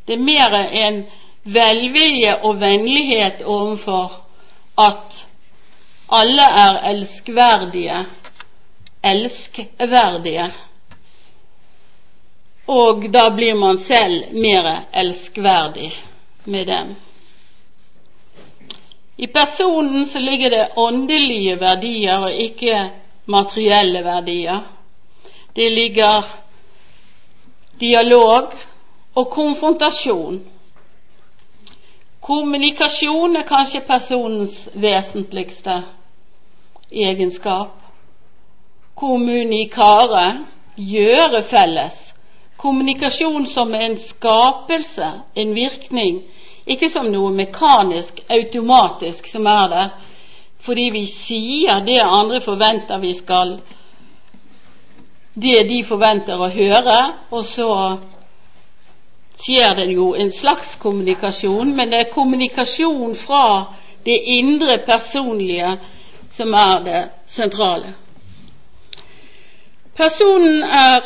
Det 0.07 0.13
er 0.15 0.19
mer 0.23 0.53
en 0.71 1.05
velvilje 1.53 2.35
og 2.43 2.59
vennlighet 2.59 3.43
overfor 3.45 4.19
at 4.77 5.25
alle 6.11 6.45
er 6.65 6.79
elskverdige, 6.91 8.05
elskverdige. 9.03 10.51
Og 12.67 13.07
da 13.13 13.29
blir 13.35 13.55
man 13.55 13.79
selv 13.79 14.33
mer 14.35 14.87
elskverdig 14.93 15.91
med 16.45 16.65
dem. 16.67 16.95
I 19.17 19.27
personen 19.27 20.07
så 20.07 20.19
ligger 20.19 20.49
det 20.49 20.71
åndelige 20.75 21.59
verdier 21.59 22.19
og 22.19 22.31
ikke 22.31 22.91
materielle 23.25 24.03
verdier. 24.03 24.59
Det 25.55 25.71
ligger 25.71 26.27
dialog 27.79 28.53
og 29.15 29.29
konfrontasjon. 29.29 30.43
Kommunikasjon 32.27 33.37
er 33.39 33.45
kanskje 33.47 33.79
personens 33.87 34.65
vesentligste 34.75 35.77
egenskap. 36.91 37.77
Kommunikare 38.99 40.25
gjøre 40.75 41.41
felles. 41.47 42.01
Kommunikasjon 42.57 43.45
som 43.47 43.71
en 43.73 43.95
skapelse, 44.01 45.07
en 45.35 45.55
virkning, 45.55 46.19
ikke 46.67 46.89
som 46.91 47.07
noe 47.13 47.31
mekanisk, 47.31 48.19
automatisk 48.27 49.31
som 49.31 49.47
er 49.47 49.73
der 49.75 49.95
fordi 50.67 50.89
vi 50.91 51.05
sier 51.07 51.79
det 51.85 52.01
andre 52.03 52.41
forventer 52.43 52.99
vi 52.99 53.13
skal 53.15 53.53
det 55.37 55.61
de 55.69 55.77
forventer 55.85 56.41
å 56.41 56.49
høre, 56.51 56.97
og 57.31 57.45
så 57.45 57.69
skjer 59.37 59.75
det 59.75 59.91
jo 59.93 60.13
en 60.15 60.31
slags 60.31 60.75
kommunikasjon, 60.75 61.75
men 61.75 61.91
det 61.91 61.99
er 61.99 62.11
kommunikasjon 62.13 63.15
fra 63.15 63.73
det 64.05 64.17
indre 64.39 64.77
personlige 64.85 65.77
som 66.29 66.53
er 66.53 66.83
det 66.85 67.01
sentrale. 67.27 67.93
Personen 69.97 70.63
er 70.63 71.01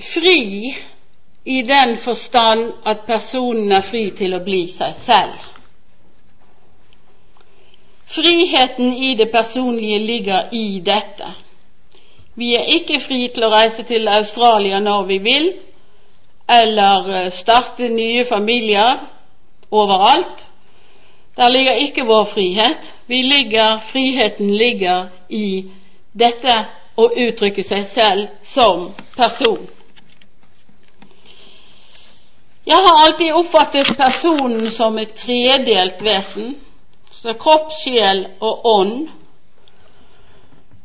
fri 0.00 0.74
i 1.44 1.62
den 1.62 1.96
forstand 1.96 2.72
at 2.84 3.04
personen 3.06 3.72
er 3.72 3.84
fri 3.84 4.10
til 4.16 4.34
å 4.36 4.44
bli 4.44 4.64
seg 4.72 4.96
selv. 5.04 5.48
Friheten 8.10 8.96
i 8.96 9.14
det 9.14 9.28
personlige 9.32 9.98
ligger 9.98 10.48
i 10.56 10.80
dette. 10.84 11.28
Vi 12.34 12.54
er 12.56 12.72
ikke 12.74 13.00
fri 13.04 13.28
til 13.28 13.44
å 13.46 13.52
reise 13.52 13.84
til 13.86 14.08
Australia 14.08 14.80
når 14.80 15.04
vi 15.06 15.18
vil, 15.22 15.52
eller 16.50 17.24
eh, 17.24 17.30
starte 17.30 17.88
nye 17.88 18.24
familier 18.24 18.98
overalt. 19.70 20.46
Der 21.36 21.48
ligger 21.48 21.72
ikke 21.72 22.06
vår 22.06 22.24
frihet. 22.24 22.94
Vi 23.06 23.22
ligger, 23.22 23.78
friheten 23.92 24.50
ligger 24.50 25.06
i 25.28 25.70
dette 26.12 26.56
å 26.96 27.06
uttrykke 27.08 27.62
seg 27.64 27.86
selv 27.86 28.26
som 28.42 28.90
person. 29.16 29.68
Jeg 32.66 32.76
har 32.76 32.98
alltid 33.04 33.32
oppfattet 33.34 33.96
personen 33.96 34.70
som 34.70 34.98
et 34.98 35.14
tredelt 35.14 36.02
vesen. 36.04 36.56
Så 37.10 37.32
kropp, 37.32 37.72
sjel 37.72 38.26
og 38.40 38.66
ånd. 38.66 39.08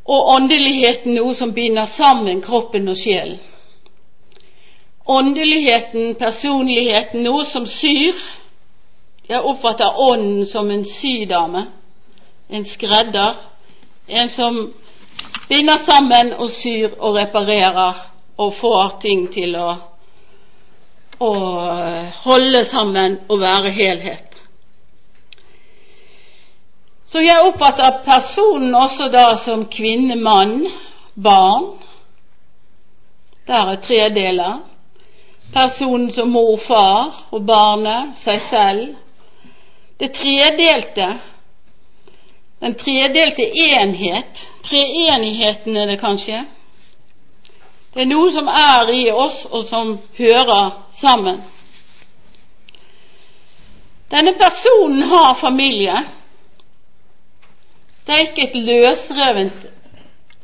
Og 0.06 0.32
åndeligheten 0.36 1.14
noe 1.18 1.34
som 1.34 1.52
binder 1.54 1.84
sammen 1.90 2.40
kroppen 2.42 2.88
og 2.88 2.98
sjelen. 2.98 3.38
Åndeligheten, 5.06 6.14
personligheten, 6.18 7.22
noe 7.22 7.44
som 7.46 7.66
syr. 7.70 8.18
Jeg 9.28 9.42
oppfatter 9.42 10.00
ånden 10.02 10.46
som 10.46 10.70
en 10.70 10.84
sydame, 10.84 11.66
en 12.48 12.64
skredder. 12.64 13.38
En 14.06 14.30
som 14.30 14.58
binder 15.48 15.78
sammen 15.82 16.32
og 16.34 16.50
syr 16.50 16.94
og 16.98 17.18
reparerer 17.18 18.02
og 18.36 18.54
får 18.54 18.98
ting 19.02 19.28
til 19.34 19.54
å 19.58 19.68
å 21.18 21.32
holde 22.24 22.64
sammen 22.68 23.18
og 23.28 23.40
være 23.40 23.72
helhet. 23.72 24.34
Så 27.06 27.22
jeg 27.22 27.44
oppfatter 27.46 28.02
personen 28.04 28.74
også 28.74 29.08
da 29.12 29.28
som 29.40 29.66
kvinne, 29.72 30.18
mann, 30.20 30.66
barn. 31.14 31.70
Der 33.46 33.70
er 33.72 33.80
tre 33.80 34.08
deler. 34.12 34.58
Personen 35.52 36.12
som 36.12 36.30
mor, 36.30 36.56
far 36.56 37.14
og 37.30 37.46
barnet, 37.46 38.16
seg 38.18 38.42
selv. 38.50 38.96
Det 40.00 40.10
tredelte, 40.12 41.06
den 42.60 42.74
tredelte 42.76 43.46
enhet, 43.68 44.42
treenigheten 44.66 45.76
er 45.76 45.88
det 45.88 46.00
kanskje, 46.02 46.42
det 47.96 48.02
er 48.04 48.10
noe 48.10 48.28
som 48.28 48.48
er 48.52 48.90
i 48.92 49.06
oss, 49.08 49.46
og 49.48 49.62
som 49.70 49.94
hører 50.18 50.66
sammen. 51.00 51.38
Denne 54.12 54.34
personen 54.36 55.06
har 55.08 55.32
familie. 55.40 55.94
Det 58.04 58.12
er 58.14 58.26
ikke 58.26 58.44
et 58.50 58.58
løsrevent, 58.68 59.64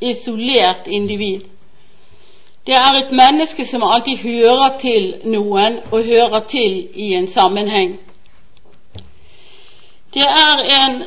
isolert 0.01 0.88
individ. 0.88 1.52
Det 2.66 2.75
er 2.75 2.94
et 2.94 3.11
menneske 3.11 3.66
som 3.66 3.83
alltid 3.83 4.18
hører 4.22 4.79
til 4.79 5.09
noen, 5.25 5.81
og 5.90 6.05
hører 6.05 6.40
til 6.48 6.88
i 6.94 7.14
en 7.14 7.29
sammenheng. 7.29 7.98
Det 10.14 10.29
er 10.29 10.62
en 10.79 11.03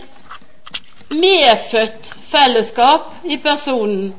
medfødt 1.10 2.12
fellesskap 2.32 3.26
i 3.26 3.38
personen 3.38 4.14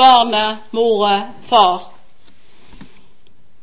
barnet, 0.00 0.58
moren, 0.72 1.22
far. 1.44 1.92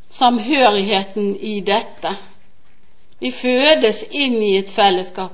Samhørigheten 0.10 1.36
i 1.40 1.60
dette. 1.62 2.16
Vi 3.20 3.32
fødes 3.32 4.04
inn 4.12 4.38
i 4.44 4.56
et 4.58 4.70
fellesskap. 4.70 5.34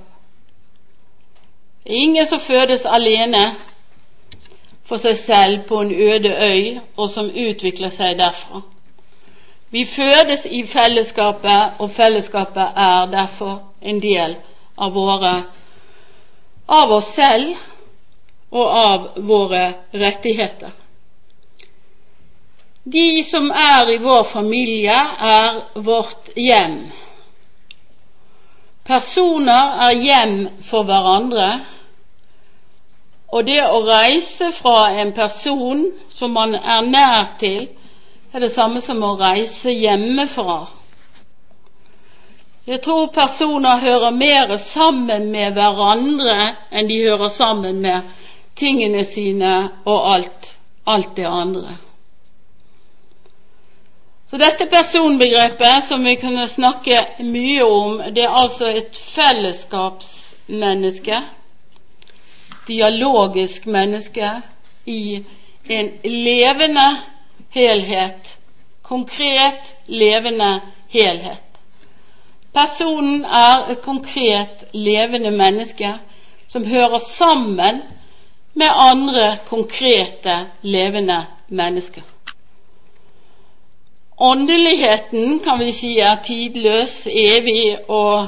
Ingen 1.86 2.28
som 2.28 2.40
fødes 2.40 2.86
alene 2.86 3.44
for 4.94 5.02
seg 5.02 5.16
selv 5.18 5.62
på 5.66 5.80
en 5.82 5.92
øde 5.92 6.30
øy, 6.30 6.80
og 7.02 7.10
som 7.10 7.26
utvikler 7.26 7.90
seg 7.90 8.20
derfra. 8.20 8.60
Vi 9.74 9.88
fødes 9.90 10.46
i 10.46 10.60
fellesskapet, 10.70 11.80
og 11.82 11.90
fellesskapet 11.92 12.78
er 12.78 13.08
derfor 13.10 13.64
en 13.82 14.02
del 14.04 14.36
av 14.78 14.94
våre 14.94 15.32
av 16.70 16.94
oss 16.94 17.10
selv 17.16 17.58
og 18.52 18.70
av 18.70 19.10
våre 19.18 19.64
rettigheter. 19.98 20.78
De 22.86 23.24
som 23.26 23.50
er 23.50 23.96
i 23.96 23.98
vår 23.98 24.24
familie, 24.30 25.00
er 25.34 25.62
vårt 25.74 26.36
hjem. 26.38 26.84
Personer 28.86 29.78
er 29.90 30.02
hjem 30.06 30.40
for 30.70 30.86
hverandre, 30.86 31.64
og 33.34 33.46
det 33.48 33.64
å 33.66 33.80
reise 33.88 34.52
fra 34.54 34.92
en 35.02 35.12
person 35.18 35.88
som 36.14 36.36
man 36.38 36.54
er 36.56 36.82
nær 36.86 37.32
til, 37.42 37.68
er 38.34 38.40
det 38.46 38.52
samme 38.54 38.82
som 38.82 39.04
å 39.06 39.18
reise 39.18 39.72
hjemmefra. 39.74 40.68
Jeg 42.70 42.82
tror 42.86 43.08
personer 43.12 43.82
hører 43.82 44.12
mer 44.16 44.58
sammen 44.62 45.32
med 45.34 45.54
hverandre 45.58 46.56
enn 46.72 46.88
de 46.88 47.04
hører 47.04 47.30
sammen 47.36 47.82
med 47.84 48.02
tingene 48.56 49.04
sine 49.10 49.70
og 49.84 50.14
alt, 50.14 50.58
alt 50.86 51.16
det 51.18 51.28
andre. 51.28 51.78
Så 54.30 54.38
dette 54.42 54.66
personbegrepet, 54.66 55.84
som 55.90 56.06
vi 56.06 56.16
kunne 56.22 56.48
snakke 56.50 57.06
mye 57.26 57.64
om, 57.66 58.02
det 58.16 58.24
er 58.24 58.30
altså 58.34 58.66
et 58.66 58.98
fellesskapsmenneske, 58.98 61.22
dialogisk 62.68 63.66
menneske, 63.66 64.42
i 64.86 65.24
en 65.70 65.92
levende 66.04 66.98
helhet. 67.50 68.38
Konkret, 68.82 69.76
levende 69.88 70.62
helhet. 70.90 71.44
Personen 72.54 73.26
er 73.26 73.72
et 73.72 73.82
konkret, 73.82 74.66
levende 74.74 75.32
menneske 75.32 75.94
som 76.48 76.66
hører 76.66 76.98
sammen 76.98 77.82
med 78.54 78.68
andre 78.70 79.38
konkrete, 79.46 80.48
levende 80.62 81.26
mennesker. 81.48 82.02
Åndeligheten 84.18 85.40
kan 85.40 85.60
vi 85.60 85.72
si 85.72 85.98
er 86.00 86.22
tidløs, 86.26 87.08
evig 87.08 87.90
og 87.90 88.28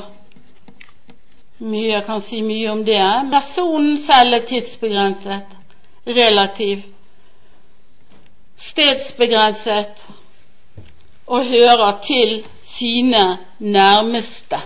mye, 1.60 1.92
Jeg 1.92 2.04
kan 2.06 2.22
si 2.22 2.42
mye 2.42 2.72
om 2.72 2.86
det. 2.86 3.02
Personen 3.32 3.98
selv 3.98 4.34
er 4.34 4.46
tidsbegrenset, 4.48 5.46
relativ, 6.08 6.84
stedsbegrenset 8.58 10.06
og 11.28 11.46
hører 11.46 12.00
til 12.02 12.46
sine 12.64 13.38
nærmeste. 13.60 14.60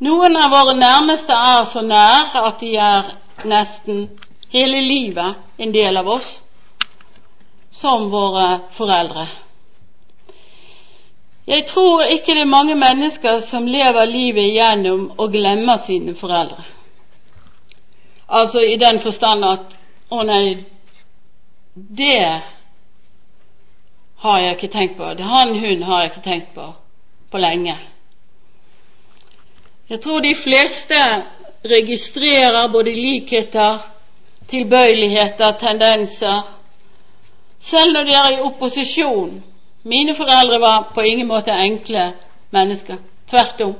Noen 0.00 0.36
av 0.36 0.50
våre 0.52 0.74
nærmeste 0.76 1.32
er 1.32 1.64
så 1.72 1.80
nær 1.80 2.34
at 2.42 2.60
de 2.60 2.74
er 2.76 3.14
nesten 3.48 4.10
hele 4.52 4.82
livet 4.84 5.38
en 5.58 5.72
del 5.72 5.96
av 5.96 6.10
oss 6.18 6.34
som 7.72 8.10
våre 8.12 8.60
foreldre. 8.76 9.26
Jeg 11.46 11.66
tror 11.66 12.02
ikke 12.02 12.34
det 12.34 12.40
er 12.40 12.50
mange 12.50 12.74
mennesker 12.74 13.38
som 13.38 13.66
lever 13.66 14.04
livet 14.04 14.48
igjennom 14.50 15.12
og 15.18 15.32
glemmer 15.32 15.76
sine 15.86 16.16
foreldre. 16.16 16.64
Altså 18.28 18.60
i 18.60 18.76
den 18.76 18.98
forstand 19.00 19.44
at 19.44 19.76
å 20.10 20.24
nei, 20.26 20.56
det 21.74 22.42
har 24.24 24.40
jeg 24.40 24.56
ikke 24.56 24.72
tenkt 24.72 24.96
på. 24.98 25.12
Det 25.14 25.24
han, 25.24 25.54
hun 25.58 25.82
har 25.82 26.02
jeg 26.02 26.10
ikke 26.10 26.26
tenkt 26.30 26.54
på 26.54 26.72
på 27.30 27.38
lenge. 27.38 27.76
Jeg 29.90 30.00
tror 30.02 30.20
de 30.20 30.34
fleste 30.34 30.98
registrerer 31.64 32.68
både 32.72 32.94
likheter, 32.94 33.78
tilbøyeligheter, 34.50 35.52
tendenser 35.60 36.42
selv 37.60 37.92
når 37.92 38.04
de 38.04 38.14
er 38.14 38.30
i 38.36 38.40
opposisjon. 38.46 39.42
Mine 39.86 40.14
foreldre 40.14 40.58
var 40.60 40.88
på 40.94 41.02
ingen 41.06 41.28
måte 41.30 41.52
enkle 41.52 42.12
mennesker. 42.50 42.96
Tvert 43.30 43.60
om. 43.60 43.74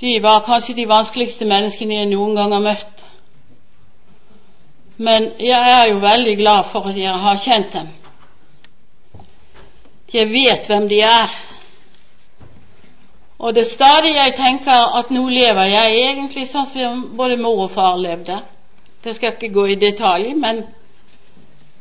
De 0.00 0.20
var 0.22 0.44
kanskje 0.46 0.76
de 0.76 0.84
vanskeligste 0.86 1.48
menneskene 1.48 1.98
jeg 1.98 2.10
noen 2.12 2.36
gang 2.38 2.54
har 2.54 2.62
møtt. 2.62 3.02
Men 4.96 5.26
jeg 5.42 5.72
er 5.72 5.90
jo 5.90 5.98
veldig 6.04 6.36
glad 6.38 6.70
for 6.70 6.86
at 6.92 7.00
jeg 7.00 7.18
har 7.24 7.42
kjent 7.48 7.72
dem. 7.72 7.90
Jeg 10.14 10.30
vet 10.30 10.70
hvem 10.70 10.88
de 10.88 11.02
er. 11.02 11.34
Og 13.38 13.54
det 13.54 13.66
er 13.66 13.74
stadig 13.74 14.14
jeg 14.14 14.38
tenker 14.38 14.96
at 15.02 15.10
nå 15.10 15.26
lever 15.28 15.74
jeg 15.74 16.00
egentlig 16.06 16.46
sånn 16.48 16.70
som 16.70 17.04
både 17.18 17.42
mor 17.42 17.66
og 17.66 17.74
far 17.74 17.98
levde. 17.98 18.38
Det 19.04 19.18
skal 19.18 19.34
ikke 19.34 19.52
gå 19.52 19.66
i 19.74 19.82
detalj, 19.82 20.34
men 20.38 20.62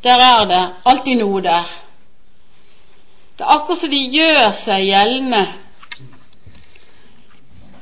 der 0.03 0.29
er 0.33 0.45
det 0.49 0.63
alltid 0.85 1.21
noe 1.21 1.45
der. 1.45 1.84
Det 3.37 3.43
er 3.43 3.55
akkurat 3.57 3.79
som 3.79 3.91
de 3.91 4.01
gjør 4.15 4.51
seg 4.55 4.83
gjeldende. 4.87 5.43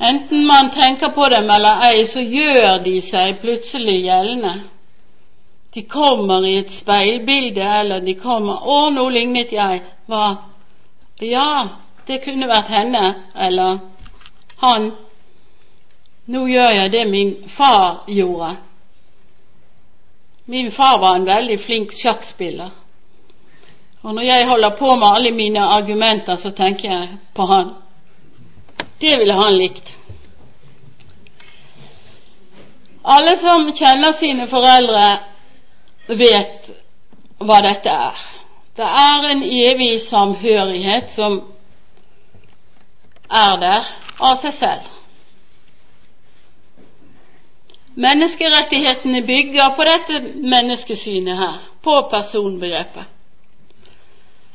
Enten 0.03 0.47
man 0.47 0.71
tenker 0.73 1.13
på 1.15 1.27
dem 1.29 1.49
eller 1.49 1.83
ei, 1.87 2.05
så 2.09 2.21
gjør 2.21 2.79
de 2.83 2.95
seg 3.01 3.37
plutselig 3.41 3.99
gjeldende. 4.03 4.53
De 5.73 5.83
kommer 5.89 6.45
i 6.45 6.57
et 6.57 6.71
speilbilde, 6.71 7.63
eller 7.63 7.99
de 7.99 8.15
kommer 8.15 8.65
'Å, 8.65 8.89
nå 8.89 9.09
lignet 9.09 9.51
jeg.' 9.51 9.81
Hva? 10.07 10.25
Ja, 11.21 11.67
det 12.07 12.23
kunne 12.23 12.47
vært 12.47 12.67
henne 12.67 13.15
eller 13.35 13.79
han. 14.57 14.91
Nå 16.25 16.45
gjør 16.47 16.69
jeg 16.69 16.91
det 16.91 17.07
min 17.09 17.49
far 17.49 18.03
gjorde. 18.07 18.55
Min 20.45 20.71
far 20.71 20.99
var 20.99 21.15
en 21.15 21.25
veldig 21.25 21.59
flink 21.59 21.93
sjakkspiller. 21.93 22.71
Og 24.03 24.15
når 24.15 24.21
jeg 24.21 24.47
holder 24.47 24.75
på 24.79 24.95
med 24.95 25.07
alle 25.15 25.31
mine 25.31 25.59
argumenter, 25.59 26.35
så 26.35 26.51
tenker 26.51 26.91
jeg 26.91 27.09
på 27.35 27.45
han. 27.45 27.69
Det 29.01 29.19
ville 29.19 29.33
han 29.33 29.57
likt. 29.57 29.95
Alle 33.03 33.37
som 33.37 33.67
kjenner 33.75 34.11
sine 34.19 34.47
foreldre, 34.47 35.05
vet 36.07 36.69
hva 37.39 37.59
dette 37.63 37.91
er. 37.91 38.19
Det 38.75 38.89
er 39.05 39.29
en 39.29 39.43
evig 39.43 40.01
samhørighet 40.01 41.11
som 41.11 41.39
er 43.29 43.57
der 43.63 43.87
av 44.19 44.35
seg 44.43 44.55
selv. 44.59 44.91
Menneskerettighetene 48.03 49.21
bygger 49.27 49.75
på 49.77 49.87
dette 49.87 50.21
menneskesynet 50.41 51.37
her, 51.37 51.59
på 51.83 51.99
personbegrepet. 52.11 53.12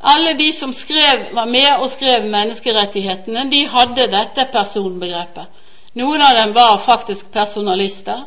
Alle 0.00 0.34
de 0.38 0.52
som 0.52 0.72
skrev, 0.72 1.34
var 1.34 1.46
med 1.46 1.70
og 1.82 1.90
skrev 1.90 2.28
menneskerettighetene, 2.30 3.48
de 3.50 3.64
hadde 3.66 4.06
dette 4.12 4.46
personbegrepet. 4.52 5.48
Noen 5.98 6.22
av 6.22 6.37
dem 6.38 6.54
var 6.54 6.78
faktisk 6.87 7.32
personalister. 7.34 8.24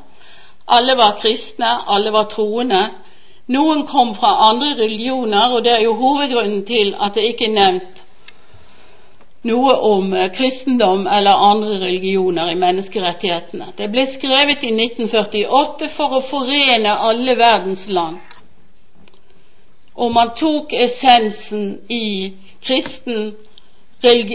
Alle 0.68 0.96
var 1.00 1.16
kristne, 1.22 1.72
alle 1.88 2.12
var 2.12 2.28
troende. 2.32 2.82
Noen 3.48 3.86
kom 3.88 4.16
fra 4.16 4.34
andre 4.50 4.74
religioner, 4.84 5.56
og 5.56 5.64
det 5.64 5.78
er 5.78 5.86
jo 5.86 5.96
hovedgrunnen 6.00 6.66
til 6.68 6.96
at 7.00 7.16
det 7.16 7.30
ikke 7.32 7.48
er 7.48 7.58
nevnt 7.60 8.04
noe 9.48 9.74
om 9.74 10.14
eh, 10.14 10.30
kristendom 10.34 11.08
eller 11.08 11.46
andre 11.52 11.80
religioner 11.82 12.52
i 12.52 12.58
menneskerettighetene. 12.62 13.72
Det 13.78 13.88
ble 13.94 14.06
skrevet 14.10 14.64
i 14.68 14.74
1948 14.76 15.90
for 15.96 16.18
å 16.18 16.26
forene 16.26 16.94
alle 17.10 17.38
verdens 17.40 17.88
land. 17.90 18.20
Og 19.96 20.12
man 20.12 20.32
tok 20.38 20.74
essensen 20.74 21.82
i 21.90 22.34
kristen 22.64 23.34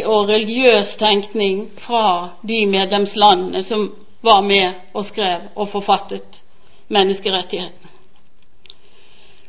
og 0.04 0.28
religiøs 0.28 0.96
tenkning 0.96 1.70
fra 1.78 2.28
de 2.48 2.66
medlemslandene 2.66 3.62
som 3.64 3.88
var 4.22 4.40
med 4.40 4.72
og 4.94 5.04
skrev 5.04 5.48
og 5.56 5.68
forfattet 5.68 6.42
menneskerettighetene. 6.88 7.90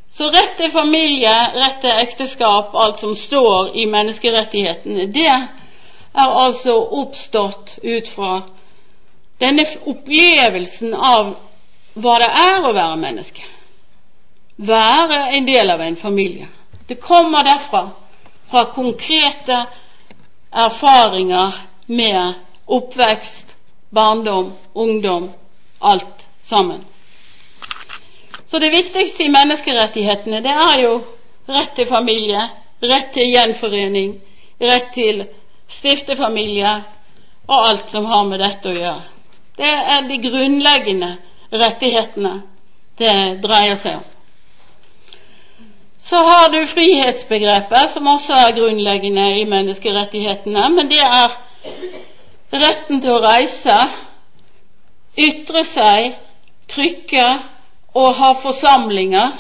Så 0.10 0.32
rett 0.34 0.56
til 0.58 0.72
familie, 0.72 1.34
rett 1.54 1.82
til 1.82 1.94
ekteskap, 2.02 2.74
alt 2.74 3.00
som 3.00 3.14
står 3.16 3.76
i 3.78 3.86
menneskerettighetene, 3.86 5.12
det 5.14 5.28
er 5.28 5.44
altså 6.18 6.74
oppstått 7.02 7.76
ut 7.84 8.10
fra 8.16 8.32
denne 9.40 9.68
opplevelsen 9.86 10.96
av 10.96 11.36
hva 11.94 12.16
det 12.24 12.32
er 12.32 12.66
å 12.66 12.74
være 12.74 12.98
menneske. 12.98 13.46
Være 14.58 15.20
en 15.38 15.46
del 15.46 15.70
av 15.70 15.82
en 15.82 15.96
familie. 15.96 16.48
Det 16.88 16.96
kommer 17.02 17.44
derfra, 17.44 17.90
fra 18.50 18.66
konkrete 18.74 19.66
erfaringer 20.52 21.54
med 21.86 22.34
oppvekst, 22.66 23.56
barndom, 23.90 24.54
ungdom, 24.74 25.30
alt 25.80 26.26
sammen. 26.44 26.86
Så 28.48 28.60
det 28.60 28.72
viktigste 28.72 29.24
i 29.24 29.30
menneskerettighetene, 29.30 30.42
det 30.42 30.56
er 30.56 30.82
jo 30.82 30.94
rett 31.48 31.76
til 31.76 31.88
familie, 31.88 32.48
rett 32.82 33.14
til 33.14 33.30
gjenforening, 33.34 34.16
rett 34.62 34.94
til 34.96 35.26
stiftefamilie 35.68 36.74
og 37.48 37.58
alt 37.70 37.92
som 37.92 38.06
har 38.06 38.26
med 38.28 38.40
dette 38.42 38.72
å 38.72 38.78
gjøre. 38.78 39.04
Det 39.58 39.74
er 39.96 40.08
de 40.08 40.20
grunnleggende 40.24 41.16
rettighetene 41.52 42.34
det 42.98 43.18
dreier 43.44 43.76
seg 43.80 44.00
om. 44.00 44.06
Så 46.10 46.16
har 46.16 46.50
du 46.50 46.62
frihetsbegrepet, 46.68 47.90
som 47.90 48.08
også 48.08 48.34
er 48.34 48.56
grunnleggende 48.56 49.26
i 49.42 49.46
menneskerettighetene, 49.46 50.70
men 50.70 50.88
det 50.88 51.02
er 51.04 51.34
retten 52.54 53.02
til 53.04 53.12
å 53.12 53.24
reise, 53.26 53.76
ytre 55.20 55.66
seg, 55.68 56.14
trykke 56.72 57.26
og 57.98 58.16
ha 58.22 58.30
forsamlinger 58.40 59.36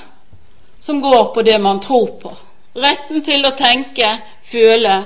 som 0.83 0.99
går 1.01 1.31
på 1.35 1.45
det 1.47 1.55
man 1.63 1.79
tror 1.83 2.09
på. 2.19 2.33
Retten 2.75 3.23
til 3.23 3.47
å 3.47 3.55
tenke, 3.55 4.11
føle 4.51 4.97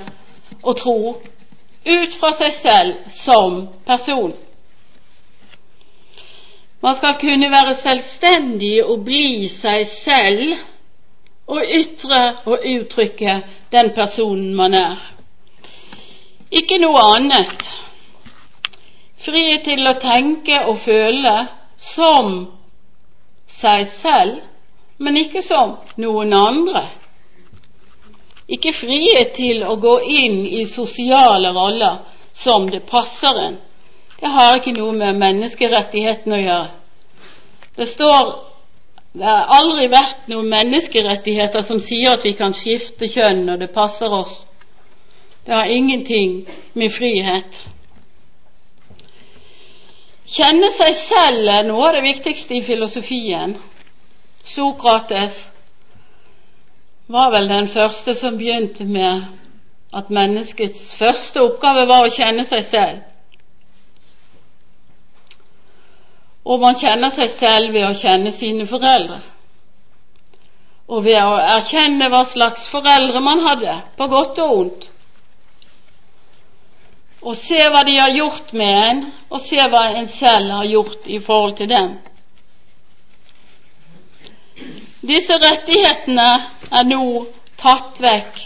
og 0.62 0.76
tro 0.82 0.98
ut 1.86 2.18
fra 2.18 2.32
seg 2.38 2.58
selv 2.58 3.06
som 3.22 3.62
person. 3.86 4.34
Man 6.82 6.98
skal 6.98 7.18
kunne 7.22 7.50
være 7.50 7.78
selvstendig 7.78 8.76
og 8.82 9.06
bli 9.06 9.46
seg 9.50 9.86
selv 10.02 10.58
og 11.46 11.62
ytre 11.62 12.20
og 12.46 12.66
uttrykke 12.66 13.36
den 13.72 13.90
personen 13.96 14.54
man 14.54 14.74
er. 14.74 15.00
Ikke 16.52 16.78
noe 16.82 17.00
annet. 17.16 17.68
Frihet 19.22 19.64
til 19.64 19.86
å 19.86 19.98
tenke 20.02 20.64
og 20.68 20.80
føle 20.82 21.34
som 21.78 22.32
seg 23.50 23.86
selv, 23.88 24.40
men 24.98 25.18
ikke 25.18 25.42
som 25.42 25.76
noen 26.02 26.34
andre. 26.36 26.84
Ikke 28.52 28.74
frihet 28.76 29.34
til 29.36 29.62
å 29.64 29.76
gå 29.80 29.96
inn 30.12 30.42
i 30.46 30.64
sosiale 30.68 31.52
roller 31.54 32.02
som 32.36 32.68
det 32.70 32.82
passer 32.88 33.38
en. 33.46 33.58
Det 34.20 34.30
har 34.30 34.58
ikke 34.58 34.74
noe 34.76 34.92
med 34.94 35.18
menneskerettighetene 35.18 36.36
å 36.36 36.42
gjøre. 36.42 36.70
Det 37.76 37.88
står 37.88 38.51
det 39.12 39.28
har 39.28 39.50
aldri 39.58 39.90
vært 39.92 40.28
noen 40.32 40.48
menneskerettigheter 40.48 41.64
som 41.66 41.80
sier 41.84 42.14
at 42.14 42.24
vi 42.24 42.32
kan 42.38 42.54
skifte 42.56 43.10
kjønn 43.12 43.44
når 43.44 43.60
det 43.60 43.74
passer 43.74 44.08
oss. 44.08 44.32
Det 45.44 45.52
har 45.52 45.68
ingenting 45.68 46.46
med 46.78 46.94
frihet. 46.94 47.58
Kjenne 50.32 50.70
seg 50.72 50.96
selv 50.96 51.50
er 51.52 51.66
noe 51.68 51.90
av 51.90 51.98
det 51.98 52.06
viktigste 52.06 52.56
i 52.56 52.64
filosofien. 52.64 53.58
Sokrates 54.48 55.36
var 57.12 57.28
vel 57.34 57.50
den 57.50 57.68
første 57.68 58.14
som 58.16 58.38
begynte 58.40 58.86
med 58.88 59.26
at 59.92 60.08
menneskets 60.08 60.94
første 60.96 61.42
oppgave 61.42 61.84
var 61.90 62.06
å 62.06 62.14
kjenne 62.14 62.46
seg 62.48 62.64
selv. 62.64 63.02
Og 66.44 66.60
man 66.60 66.78
kjenner 66.78 67.12
seg 67.14 67.30
selv 67.36 67.74
ved 67.74 67.86
å 67.86 67.94
kjenne 67.96 68.32
sine 68.34 68.66
foreldre. 68.66 69.20
Og 70.90 71.04
ved 71.06 71.20
å 71.22 71.36
erkjenne 71.56 72.08
hva 72.10 72.24
slags 72.28 72.66
foreldre 72.70 73.22
man 73.22 73.44
hadde, 73.46 73.76
på 73.96 74.08
godt 74.10 74.40
og 74.42 74.56
ondt. 74.58 74.88
Og 77.22 77.36
se 77.38 77.60
hva 77.70 77.84
de 77.86 77.94
har 78.00 78.10
gjort 78.16 78.50
med 78.58 78.78
en, 78.88 79.04
og 79.30 79.44
se 79.44 79.62
hva 79.70 79.84
en 79.94 80.08
selv 80.10 80.50
har 80.56 80.66
gjort 80.66 81.06
i 81.06 81.20
forhold 81.22 81.54
til 81.60 81.70
dem. 81.70 81.92
Disse 85.02 85.38
rettighetene 85.38 86.28
er 86.70 86.84
nå 86.90 87.04
tatt 87.62 88.02
vekk 88.02 88.42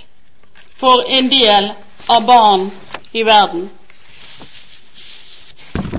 for 0.81 1.05
en 1.09 1.29
del 1.33 1.73
av 2.13 2.25
barn 2.29 2.69
i 3.17 3.25
verden. 3.25 3.71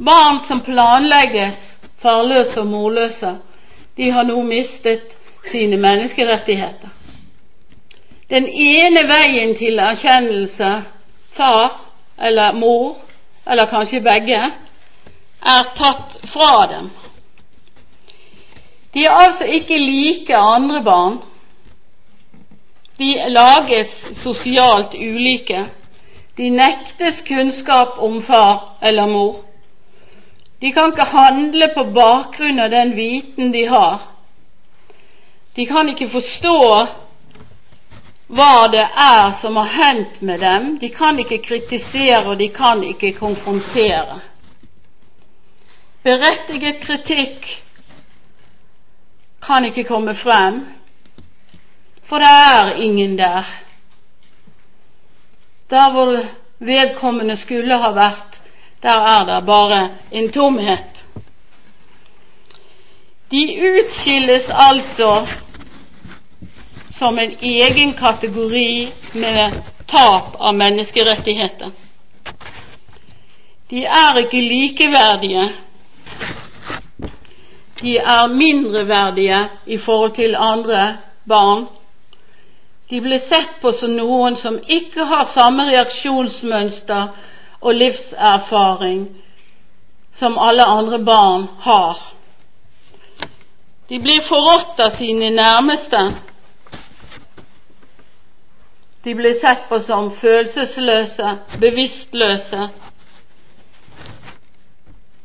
Barn 0.02 0.40
som 0.46 0.62
planlegges 0.62 1.67
farløse 2.02 2.60
og 2.62 2.68
morløse, 2.68 3.38
de 3.98 4.12
har 4.12 4.24
nå 4.24 4.42
mistet 4.42 5.18
sine 5.52 5.78
menneskerettigheter. 5.78 6.90
Den 8.30 8.48
ene 8.48 9.04
veien 9.08 9.56
til 9.56 9.80
erkjennelse, 9.80 10.72
far 11.32 11.84
eller 12.20 12.54
mor, 12.54 12.98
eller 13.48 13.66
kanskje 13.66 14.02
begge, 14.04 14.42
er 15.42 15.70
tatt 15.78 16.18
fra 16.28 16.68
dem. 16.74 16.90
De 18.94 19.06
er 19.06 19.12
altså 19.12 19.46
ikke 19.46 19.78
like 19.78 20.36
andre 20.36 20.84
barn. 20.84 21.18
De 23.00 23.14
lages 23.30 23.94
sosialt 24.18 24.94
ulike. 24.94 25.66
De 26.38 26.50
nektes 26.50 27.22
kunnskap 27.28 28.00
om 28.00 28.22
far 28.24 28.78
eller 28.82 29.08
mor. 29.08 29.36
De 30.60 30.72
kan 30.72 30.92
ikke 30.92 31.06
handle 31.12 31.68
på 31.76 31.84
bakgrunn 31.94 32.60
av 32.60 32.72
den 32.74 32.96
viten 32.96 33.52
de 33.52 33.66
har. 33.70 34.08
De 35.56 35.66
kan 35.66 35.90
ikke 35.90 36.10
forstå 36.10 36.58
hva 38.28 38.68
det 38.74 38.84
er 38.84 39.30
som 39.38 39.56
har 39.56 39.70
hendt 39.74 40.22
med 40.22 40.40
dem. 40.40 40.66
De 40.82 40.90
kan 40.90 41.20
ikke 41.20 41.40
kritisere, 41.46 42.26
og 42.26 42.40
de 42.40 42.50
kan 42.54 42.84
ikke 42.84 43.14
konfrontere. 43.18 44.20
Berettiget 46.04 46.82
kritikk 46.84 47.48
kan 49.44 49.66
ikke 49.66 49.86
komme 49.88 50.16
frem, 50.16 50.66
for 52.08 52.20
det 52.24 52.34
er 52.34 52.74
ingen 52.84 53.18
der. 53.18 53.48
Der 55.70 55.92
hvor 55.92 56.14
vedkommende 56.60 57.36
skulle 57.36 57.78
ha 57.78 57.92
vært, 57.96 58.42
der 58.82 59.00
er 59.00 59.26
det 59.26 59.46
bare 59.46 59.90
en 60.12 60.32
tomhet. 60.32 61.04
De 63.32 63.44
utskilles 63.60 64.50
altså 64.50 65.28
som 66.92 67.20
en 67.20 67.36
egen 67.42 67.94
kategori 67.94 68.92
med 69.14 69.52
tap 69.88 70.36
av 70.40 70.56
menneskerettigheter. 70.56 71.72
De 73.70 73.84
er 73.86 74.20
ikke 74.24 74.42
likeverdige. 74.42 75.50
De 77.82 77.98
er 77.98 78.28
mindreverdige 78.28 79.42
i 79.66 79.78
forhold 79.78 80.12
til 80.16 80.36
andre 80.40 80.98
barn. 81.28 81.68
De 82.90 83.02
blir 83.02 83.20
sett 83.20 83.60
på 83.62 83.72
som 83.76 83.92
noen 84.00 84.36
som 84.40 84.60
ikke 84.68 85.04
har 85.06 85.28
samme 85.34 85.68
reaksjonsmønster 85.68 87.08
og 87.62 87.74
livserfaring 87.76 89.08
som 90.14 90.38
alle 90.38 90.64
andre 90.66 91.00
barn 91.00 91.48
har. 91.60 91.98
De 93.88 94.00
blir 94.00 94.22
forrådt 94.22 94.80
av 94.80 94.98
sine 94.98 95.30
nærmeste. 95.30 96.02
De 99.04 99.16
blir 99.16 99.34
sett 99.34 99.70
på 99.70 99.80
som 99.80 100.10
følelsesløse, 100.12 101.38
bevisstløse. 101.62 102.70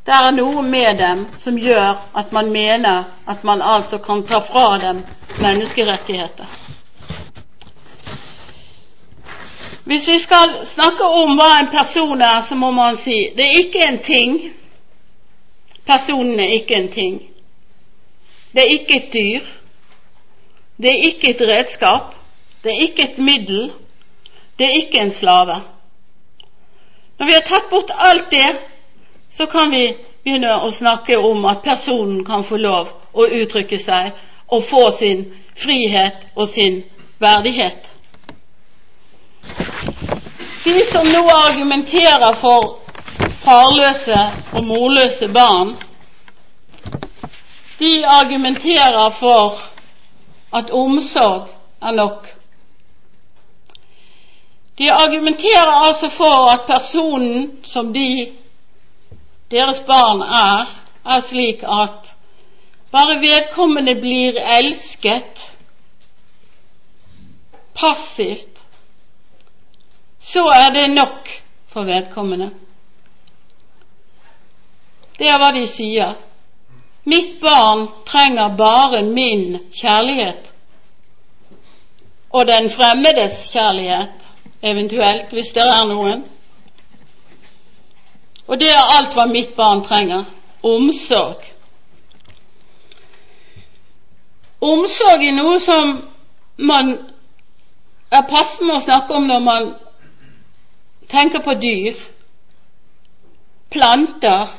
Det 0.05 0.11
er 0.11 0.31
noe 0.35 0.61
med 0.67 0.97
dem 0.99 1.25
som 1.39 1.57
gjør 1.59 1.99
at 2.15 2.31
man 2.35 2.51
mener 2.51 3.03
at 3.27 3.43
man 3.43 3.61
altså 3.61 3.97
kan 4.03 4.23
ta 4.27 4.39
fra 4.43 4.77
dem 4.79 5.03
menneskerettigheter. 5.39 6.47
Hvis 9.83 10.07
vi 10.07 10.19
skal 10.19 10.65
snakke 10.65 11.03
om 11.03 11.35
hva 11.35 11.49
en 11.59 11.71
person 11.71 12.21
er, 12.21 12.41
så 12.47 12.55
må 12.55 12.71
man 12.71 12.97
si 12.97 13.17
det 13.35 13.45
er 13.45 13.59
ikke 13.65 13.87
en 13.87 13.99
ting. 14.03 14.37
Personen 15.85 16.39
er 16.39 16.55
ikke 16.59 16.75
en 16.75 16.91
ting. 16.91 17.19
Det 18.53 18.63
er 18.63 18.71
ikke 18.77 18.95
et 18.95 19.13
dyr. 19.13 19.49
Det 20.77 20.91
er 20.91 21.07
ikke 21.09 21.29
et 21.29 21.41
redskap. 21.49 22.15
Det 22.63 22.71
er 22.71 22.81
ikke 22.87 23.03
et 23.03 23.17
middel. 23.17 23.71
Det 24.59 24.65
er 24.65 24.75
ikke 24.83 24.99
en 24.99 25.11
slave. 25.11 25.61
Når 27.19 27.25
vi 27.25 27.31
har 27.31 27.45
tatt 27.47 27.69
bort 27.69 27.91
alt 27.95 28.31
det, 28.31 28.55
så 29.31 29.45
kan 29.45 29.71
vi 29.71 29.95
begynne 30.23 30.55
å 30.63 30.69
snakke 30.71 31.17
om 31.19 31.45
at 31.45 31.63
personen 31.65 32.23
kan 32.25 32.43
få 32.43 32.57
lov 32.57 32.93
å 33.13 33.27
uttrykke 33.27 33.79
seg 33.83 34.13
og 34.47 34.63
få 34.63 34.89
sin 34.95 35.25
frihet 35.55 36.23
og 36.35 36.47
sin 36.49 36.83
verdighet. 37.19 37.92
De 40.63 40.79
som 40.91 41.07
nå 41.07 41.29
argumenterer 41.29 42.33
for 42.41 42.79
farløse 43.43 44.19
og 44.53 44.63
morløse 44.63 45.27
barn, 45.27 45.73
de 47.79 48.05
argumenterer 48.07 49.09
for 49.09 49.59
at 50.55 50.71
omsorg 50.71 51.49
er 51.81 51.91
nok. 51.91 52.29
De 54.77 54.91
argumenterer 54.91 55.73
altså 55.87 56.09
for 56.09 56.47
at 56.53 56.65
personen 56.67 57.51
som 57.63 57.93
de, 57.93 58.31
deres 59.51 59.83
barn 59.87 60.21
er, 60.21 60.71
er 61.05 61.21
slik 61.27 61.63
at 61.63 62.13
bare 62.93 63.19
vedkommende 63.21 63.95
blir 64.01 64.39
elsket 64.59 65.43
passivt 67.75 68.52
så 70.23 70.45
er 70.49 70.69
det 70.73 70.87
nok 70.95 71.29
for 71.73 71.87
vedkommende. 71.87 72.49
Det 75.19 75.27
er 75.29 75.37
hva 75.41 75.51
de 75.53 75.67
sier. 75.69 76.15
Mitt 77.05 77.35
barn 77.41 77.87
trenger 78.07 78.55
bare 78.57 79.03
min 79.03 79.59
kjærlighet. 79.75 80.53
og 82.33 82.47
den 82.47 82.69
fremmedes 82.69 83.49
kjærlighet, 83.53 84.13
eventuelt, 84.63 85.29
hvis 85.29 85.51
det 85.53 85.61
er 85.61 85.85
noen. 85.85 86.23
Og 88.47 88.59
det 88.59 88.71
er 88.71 88.95
alt 88.97 89.13
hva 89.13 89.27
mitt 89.29 89.53
barn 89.55 89.83
trenger 89.85 90.25
omsorg. 90.63 91.45
Omsorg 94.61 95.27
er 95.27 95.37
noe 95.37 95.59
som 95.61 95.93
man 96.57 96.91
er 98.11 98.25
passende 98.29 98.79
å 98.79 98.83
snakke 98.83 99.13
om 99.13 99.29
når 99.29 99.45
man 99.45 99.71
tenker 101.13 101.43
på 101.45 101.53
dyr, 101.61 101.97
planter 103.73 104.49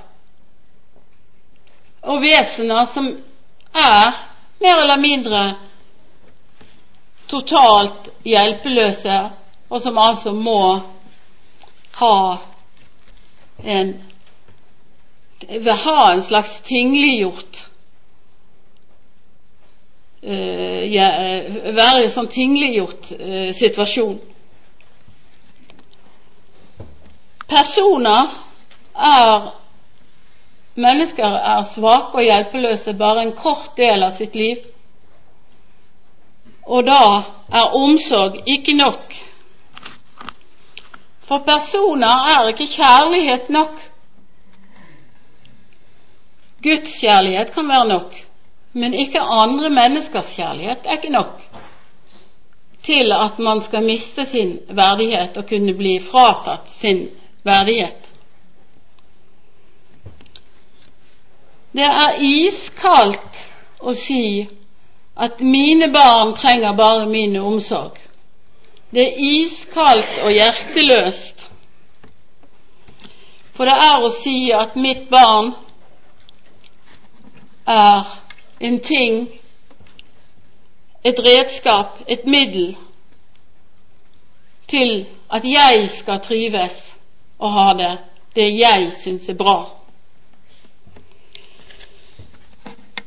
og 2.04 2.22
vesener 2.22 2.86
som 2.90 3.08
er 3.74 4.24
mer 4.62 4.80
eller 4.82 5.00
mindre 5.02 5.44
totalt 7.30 8.10
hjelpeløse, 8.24 9.20
og 9.70 9.82
som 9.82 9.98
altså 9.98 10.32
må 10.36 10.58
ha 11.98 12.16
en 13.64 13.94
ha 15.84 16.12
en 16.12 16.22
slags 16.22 16.60
tingliggjort 16.64 17.58
uh, 20.22 20.94
ja, 20.94 21.08
Være 21.74 22.00
i 22.00 22.06
en 22.06 22.14
sånn 22.14 22.30
tingliggjort 22.32 23.10
uh, 23.18 23.50
situasjon. 23.56 24.16
Personer 27.48 28.30
er 28.94 29.52
Mennesker 30.74 31.36
er 31.38 31.60
svake 31.70 32.18
og 32.18 32.24
hjelpeløse 32.26 32.96
bare 32.98 33.22
en 33.22 33.36
kort 33.38 33.76
del 33.78 34.02
av 34.02 34.16
sitt 34.16 34.34
liv. 34.34 34.64
Og 36.66 36.82
da 36.88 37.02
er 37.54 37.76
omsorg 37.78 38.40
ikke 38.50 38.74
nok. 38.74 39.14
For 41.28 41.44
personer 41.46 42.26
er 42.34 42.50
ikke 42.50 42.66
kjærlighet 42.74 43.54
nok. 43.54 43.78
Guds 46.64 46.98
kjærlighet 46.98 47.54
kan 47.54 47.68
være 47.68 47.88
nok, 47.88 48.18
men 48.72 48.94
ikke 48.98 49.20
andre 49.20 49.70
menneskers 49.70 50.34
kjærlighet 50.34 50.88
er 50.88 50.98
ikke 50.98 51.14
nok 51.14 51.42
til 52.84 53.12
at 53.16 53.38
man 53.38 53.60
skal 53.64 53.84
miste 53.84 54.26
sin 54.28 54.58
verdighet 54.68 55.36
og 55.40 55.46
kunne 55.48 55.72
bli 55.76 55.94
fratatt 56.04 56.68
sin 56.68 57.06
verdighet. 57.44 58.00
Det 61.74 61.86
er 61.86 62.20
iskaldt 62.22 63.40
å 63.80 63.94
si 63.98 64.46
at 65.14 65.40
mine 65.40 65.90
barn 65.92 66.34
trenger 66.38 66.76
bare 66.78 67.06
min 67.10 67.36
omsorg. 67.36 67.98
Det 68.94 69.02
er 69.02 69.18
iskaldt 69.18 70.20
og 70.22 70.30
hjerteløst. 70.30 71.42
For 73.54 73.66
det 73.66 73.74
er 73.74 74.02
å 74.02 74.10
si 74.14 74.38
at 74.54 74.78
mitt 74.78 75.08
barn 75.10 75.52
er 77.66 78.14
en 78.60 78.80
ting, 78.80 79.28
et 81.04 81.18
redskap, 81.18 81.98
et 82.08 82.26
middel 82.26 82.76
til 84.70 85.06
at 85.30 85.44
jeg 85.44 85.88
skal 85.90 86.22
trives 86.22 86.93
og 87.38 87.50
ha 87.52 87.70
det 87.78 87.94
det 88.34 88.48
jeg 88.58 88.90
syns 88.98 89.28
er 89.30 89.36
bra. 89.38 89.58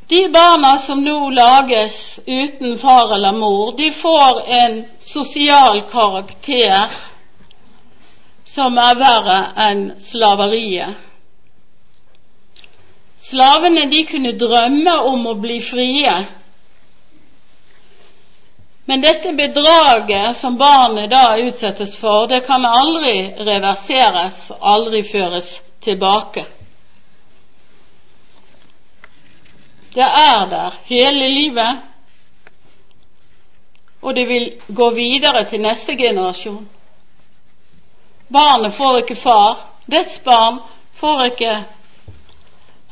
De 0.08 0.22
barna 0.32 0.78
som 0.80 1.02
nå 1.04 1.18
lages 1.36 2.20
uten 2.24 2.78
far 2.80 3.12
eller 3.16 3.36
mor, 3.36 3.74
de 3.76 3.92
får 3.92 4.40
en 4.62 4.78
sosial 5.04 5.82
karakter 5.92 6.94
som 8.48 8.80
er 8.80 8.96
verre 9.02 9.40
enn 9.68 9.84
slaveriet. 10.00 10.96
Slavene 13.28 13.90
de 13.92 14.06
kunne 14.08 14.32
drømme 14.40 14.94
om 15.12 15.28
å 15.28 15.36
bli 15.44 15.60
frie, 15.60 16.14
men 18.90 19.02
dette 19.02 19.34
bedraget 19.34 20.38
som 20.38 20.58
barnet 20.58 21.12
da 21.12 21.38
utsettes 21.38 21.98
for, 21.98 22.28
det 22.28 22.40
kan 22.40 22.66
aldri 22.66 23.34
reverseres, 23.36 24.52
aldri 24.60 25.02
føres 25.04 25.62
tilbake. 25.84 26.46
Det 29.94 30.08
er 30.08 30.46
der 30.50 30.78
hele 30.86 31.28
livet, 31.30 31.82
og 34.02 34.16
det 34.16 34.24
vil 34.30 34.46
gå 34.68 34.88
videre 34.96 35.44
til 35.50 35.62
neste 35.62 35.98
generasjon. 36.00 36.70
Barnet 38.32 38.74
får 38.74 39.02
ikke 39.02 39.18
far, 39.20 39.66
dets 39.92 40.22
barn 40.24 40.62
får 40.96 41.26
ikke 41.26 41.58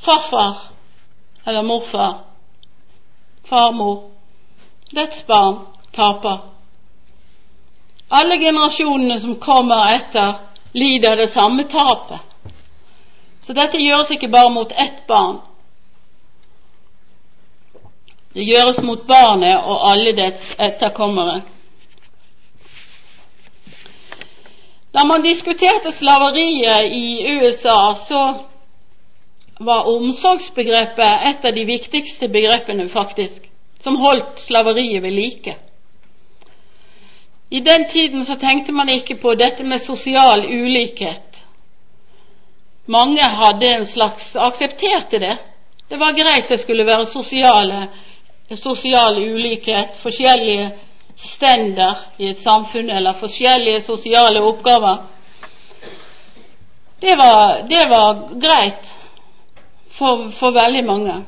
farfar 0.04 0.60
eller 1.48 1.64
morfar, 1.64 2.20
farmor. 3.48 4.10
Dets 4.92 5.24
barn 5.24 5.75
taper. 5.96 6.38
Alle 8.08 8.38
generasjonene 8.38 9.20
som 9.20 9.36
kommer 9.42 9.96
etter, 9.96 10.38
lider 10.74 11.16
det 11.16 11.28
samme 11.34 11.64
tapet. 11.64 12.20
Så 13.46 13.54
dette 13.54 13.82
gjøres 13.82 14.12
ikke 14.12 14.30
bare 14.34 14.54
mot 14.54 14.72
ett 14.72 15.06
barn, 15.08 15.40
det 18.36 18.44
gjøres 18.44 18.82
mot 18.84 19.06
barnet 19.08 19.56
og 19.56 19.84
alle 19.90 20.12
dets 20.18 20.50
etterkommere. 20.60 21.38
Da 24.92 25.06
man 25.08 25.24
diskuterte 25.24 25.94
slaveriet 25.96 26.92
i 26.92 27.38
USA, 27.38 27.94
så 27.96 28.24
var 29.60 29.88
omsorgsbegrepet 29.88 31.30
et 31.30 31.48
av 31.48 31.56
de 31.56 31.64
viktigste 31.68 32.28
begrepene, 32.32 32.90
faktisk, 32.92 33.48
som 33.80 34.02
holdt 34.04 34.44
slaveriet 34.44 35.04
ved 35.04 35.16
like. 35.16 35.56
I 37.50 37.60
den 37.60 37.90
tiden 37.90 38.26
så 38.26 38.36
tenkte 38.36 38.72
man 38.72 38.90
ikke 38.90 39.16
på 39.16 39.36
dette 39.36 39.64
med 39.64 39.82
sosial 39.82 40.46
ulikhet. 40.46 41.42
Mange 42.86 43.22
hadde 43.22 43.68
en 43.78 43.86
slags 43.86 44.36
aksepterte 44.36 45.20
det. 45.20 45.38
Det 45.90 45.98
var 45.98 46.18
greit 46.18 46.50
det 46.50 46.60
skulle 46.62 46.86
være 46.86 47.06
sosiale 47.06 47.88
sosial 48.62 49.18
ulikhet, 49.18 49.98
forskjellige 49.98 50.72
stender 51.18 51.96
i 52.18 52.30
et 52.30 52.40
samfunn 52.40 52.90
eller 52.90 53.14
forskjellige 53.14 53.82
sosiale 53.82 54.42
oppgaver. 54.42 54.98
Det 57.02 57.16
var, 57.18 57.62
det 57.70 57.86
var 57.90 58.14
greit 58.42 58.92
for, 59.92 60.30
for, 60.30 60.52
veldig 60.52 60.86
mange. 60.86 61.24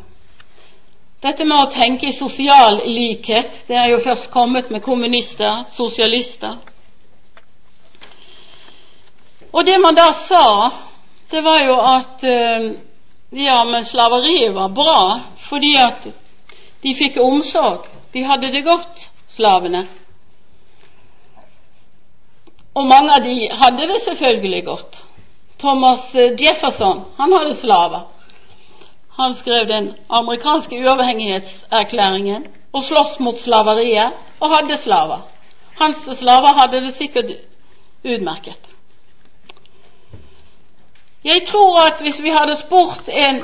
Dette 1.21 1.45
med 1.49 1.57
å 1.57 1.69
tenke 1.73 2.11
i 2.11 2.13
sosial 2.13 2.83
likhet, 2.85 3.63
det 3.67 3.77
er 3.77 3.87
jo 3.89 4.01
først 4.05 4.29
kommet 4.29 4.69
med 4.69 4.83
kommunister, 4.85 5.63
sosialister. 5.73 6.59
Og 9.51 9.65
det 9.65 9.79
man 9.81 9.95
da 9.97 10.11
sa, 10.13 10.71
det 11.31 11.41
var 11.41 11.63
jo 11.65 11.77
at 11.81 12.23
eh, 12.23 12.67
ja, 13.29 13.63
men 13.65 13.85
slaveriet 13.85 14.53
var 14.53 14.69
bra 14.69 14.99
fordi 15.47 15.73
at 15.81 16.05
de 16.83 16.93
fikk 16.95 17.17
omsorg. 17.23 17.87
De 18.13 18.21
hadde 18.23 18.51
det 18.53 18.61
godt, 18.67 19.07
slavene. 19.33 19.87
Og 22.77 22.85
mange 22.85 23.15
av 23.15 23.25
de 23.25 23.49
hadde 23.49 23.89
det 23.89 24.03
selvfølgelig 24.05 24.61
godt. 24.67 25.01
Thomas 25.57 26.11
eh, 26.15 26.35
Jefferson 26.37 27.07
han 27.17 27.33
hadde 27.33 27.57
slaver. 27.57 28.05
Han 29.17 29.35
skrev 29.35 29.67
den 29.67 29.95
amerikanske 30.09 30.75
uavhengighetserklæringen 30.83 32.47
og 32.73 32.83
sloss 32.83 33.19
mot 33.19 33.39
slaveriet 33.39 34.13
og 34.39 34.55
hadde 34.55 34.77
slaver. 34.77 35.19
Hans 35.79 35.97
slaver 35.97 36.59
hadde 36.59 36.81
det 36.85 36.93
sikkert 36.93 37.25
utmerket. 38.05 38.59
Jeg 41.23 41.41
tror 41.47 41.85
at 41.87 42.01
hvis 42.01 42.23
vi 42.23 42.29
hadde 42.29 42.57
spurt 42.57 43.09
en 43.09 43.43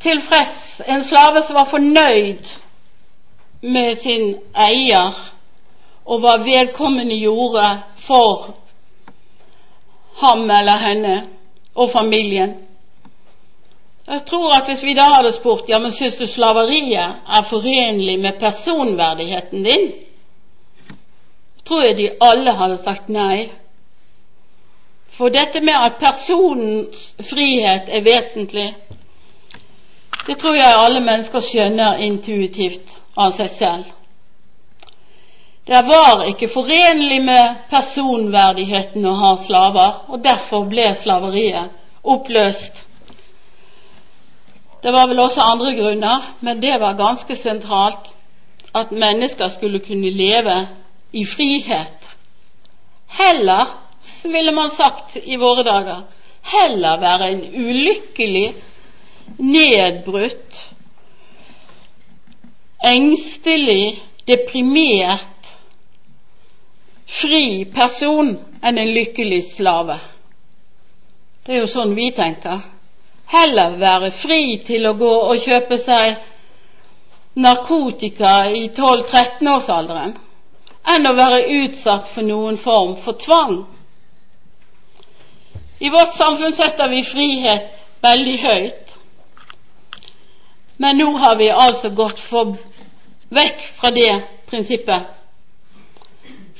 tilfreds, 0.00 0.82
en 0.88 1.04
slave 1.04 1.42
som 1.46 1.54
var 1.54 1.64
fornøyd 1.64 2.44
med 3.62 3.96
sin 3.96 4.34
eier 4.56 5.14
og 6.04 6.20
hva 6.20 6.36
vedkommende 6.44 7.16
gjorde 7.16 7.64
for 7.96 8.56
ham 10.20 10.50
eller 10.50 10.76
henne 10.76 11.14
og 11.74 11.90
familien. 11.90 12.54
Jeg 14.06 14.20
tror 14.28 14.52
at 14.52 14.66
hvis 14.68 14.82
vi 14.84 14.94
da 14.94 15.06
hadde 15.14 15.32
spurt 15.32 15.68
ja, 15.68 15.78
men 15.80 15.92
syns 15.92 16.18
du 16.20 16.26
slaveriet 16.28 17.22
er 17.38 17.46
forenlig 17.48 18.18
med 18.20 18.40
personverdigheten 18.40 19.64
din, 19.64 19.92
tror 21.64 21.82
jeg 21.86 21.96
de 21.96 22.10
alle 22.20 22.52
hadde 22.52 22.82
sagt 22.84 23.08
nei. 23.08 23.48
For 25.16 25.32
dette 25.32 25.62
med 25.64 25.76
at 25.78 25.96
personens 26.02 27.14
frihet 27.30 27.88
er 27.88 28.04
vesentlig, 28.04 28.74
det 30.26 30.38
tror 30.40 30.56
jeg 30.56 30.80
alle 30.80 31.00
mennesker 31.04 31.40
skjønner 31.44 32.00
intuitivt 32.04 32.96
av 33.16 33.32
seg 33.36 33.50
selv. 33.56 33.84
Det 35.64 35.80
var 35.88 36.26
ikke 36.28 36.48
forenlig 36.52 37.22
med 37.24 37.60
personverdigheten 37.70 39.04
å 39.08 39.14
ha 39.20 39.36
slaver, 39.40 40.02
og 40.12 40.20
derfor 40.24 40.66
ble 40.68 40.90
slaveriet 41.00 41.72
oppløst. 42.02 42.84
Det 44.84 44.92
var 44.92 45.08
vel 45.08 45.20
også 45.24 45.40
andre 45.40 45.70
grunner, 45.78 46.24
men 46.44 46.60
det 46.62 46.74
var 46.80 46.98
ganske 46.98 47.36
sentralt 47.40 48.10
at 48.74 48.90
mennesker 48.92 49.48
skulle 49.48 49.80
kunne 49.80 50.10
leve 50.10 50.56
i 51.12 51.24
frihet. 51.24 52.10
Heller, 53.08 53.64
ville 54.24 54.52
man 54.52 54.70
sagt 54.70 55.16
i 55.24 55.36
våre 55.40 55.64
dager, 55.64 56.02
heller 56.42 57.00
være 57.00 57.30
en 57.32 57.44
ulykkelig, 57.54 58.54
nedbrutt, 59.38 60.60
engstelig, 62.84 64.02
deprimert, 64.28 65.48
fri 67.08 67.64
person 67.72 68.34
enn 68.60 68.78
en 68.84 68.94
lykkelig 68.98 69.40
slave. 69.54 69.96
Det 71.46 71.56
er 71.56 71.64
jo 71.64 71.72
sånn 71.72 71.96
vi 71.96 72.10
tenker. 72.16 72.60
Heller 73.34 73.78
være 73.80 74.10
fri 74.14 74.42
til 74.66 74.86
å 74.86 74.94
gå 74.98 75.12
og 75.30 75.42
kjøpe 75.42 75.78
seg 75.82 76.20
narkotika 77.34 78.34
i 78.54 78.68
12-13-årsalderen 78.76 80.14
enn 80.94 81.08
å 81.08 81.14
være 81.16 81.40
utsatt 81.62 82.10
for 82.12 82.26
noen 82.26 82.58
form 82.60 82.94
for 83.02 83.18
tvang. 83.18 83.56
I 85.80 85.90
vårt 85.90 86.14
samfunn 86.14 86.54
setter 86.54 86.92
vi 86.92 87.02
frihet 87.04 87.82
veldig 88.04 88.36
høyt, 88.44 88.94
men 90.76 90.98
nå 91.00 91.10
har 91.24 91.36
vi 91.40 91.50
altså 91.50 91.90
gått 91.96 92.20
for, 92.20 92.54
vekk 93.34 93.66
fra 93.80 93.90
det 93.96 94.12
prinsippet. 94.50 95.10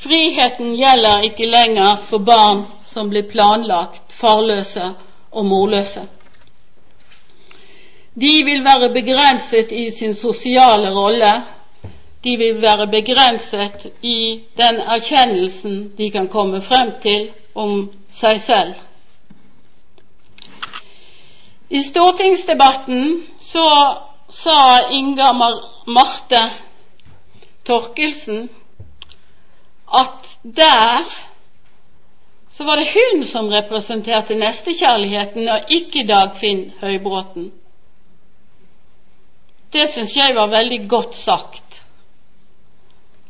Friheten 0.05 0.75
gjelder 0.77 1.29
ikke 1.29 1.49
lenger 1.49 2.03
for 2.09 2.25
barn 2.25 2.67
som 2.91 3.09
blir 3.13 3.29
planlagt 3.31 4.13
farløse 4.19 4.91
og 5.31 5.47
morløse. 5.49 6.05
De 8.15 8.45
vil 8.45 8.65
være 8.65 8.93
begrenset 8.95 9.73
i 9.73 9.91
sin 9.91 10.15
sosiale 10.15 10.95
rolle. 10.95 11.33
De 12.25 12.37
vil 12.37 12.63
være 12.63 12.87
begrenset 12.87 13.87
i 14.03 14.41
den 14.57 14.81
erkjennelsen 14.81 15.93
de 15.99 16.11
kan 16.11 16.29
komme 16.29 16.63
frem 16.63 16.93
til 17.03 17.29
om 17.55 17.91
seg 18.13 18.41
selv. 18.41 18.75
I 21.71 21.83
stortingsdebatten 21.83 23.27
så 23.43 23.67
sa 24.31 24.59
Inga 24.93 25.33
Marte 25.87 26.43
Torkelsen 27.67 28.49
at 29.95 30.31
der 30.57 31.11
så 32.55 32.65
var 32.65 32.77
det 32.77 32.89
hun 32.95 33.25
som 33.25 33.49
representerte 33.49 34.35
nestekjærligheten, 34.35 35.49
og 35.49 35.61
ikke 35.69 36.07
Dagfinn 36.07 36.73
Høybråten. 36.81 37.53
Det 39.75 39.89
syns 39.91 40.15
jeg 40.17 40.35
var 40.37 40.53
veldig 40.53 40.81
godt 40.89 41.17
sagt. 41.19 41.81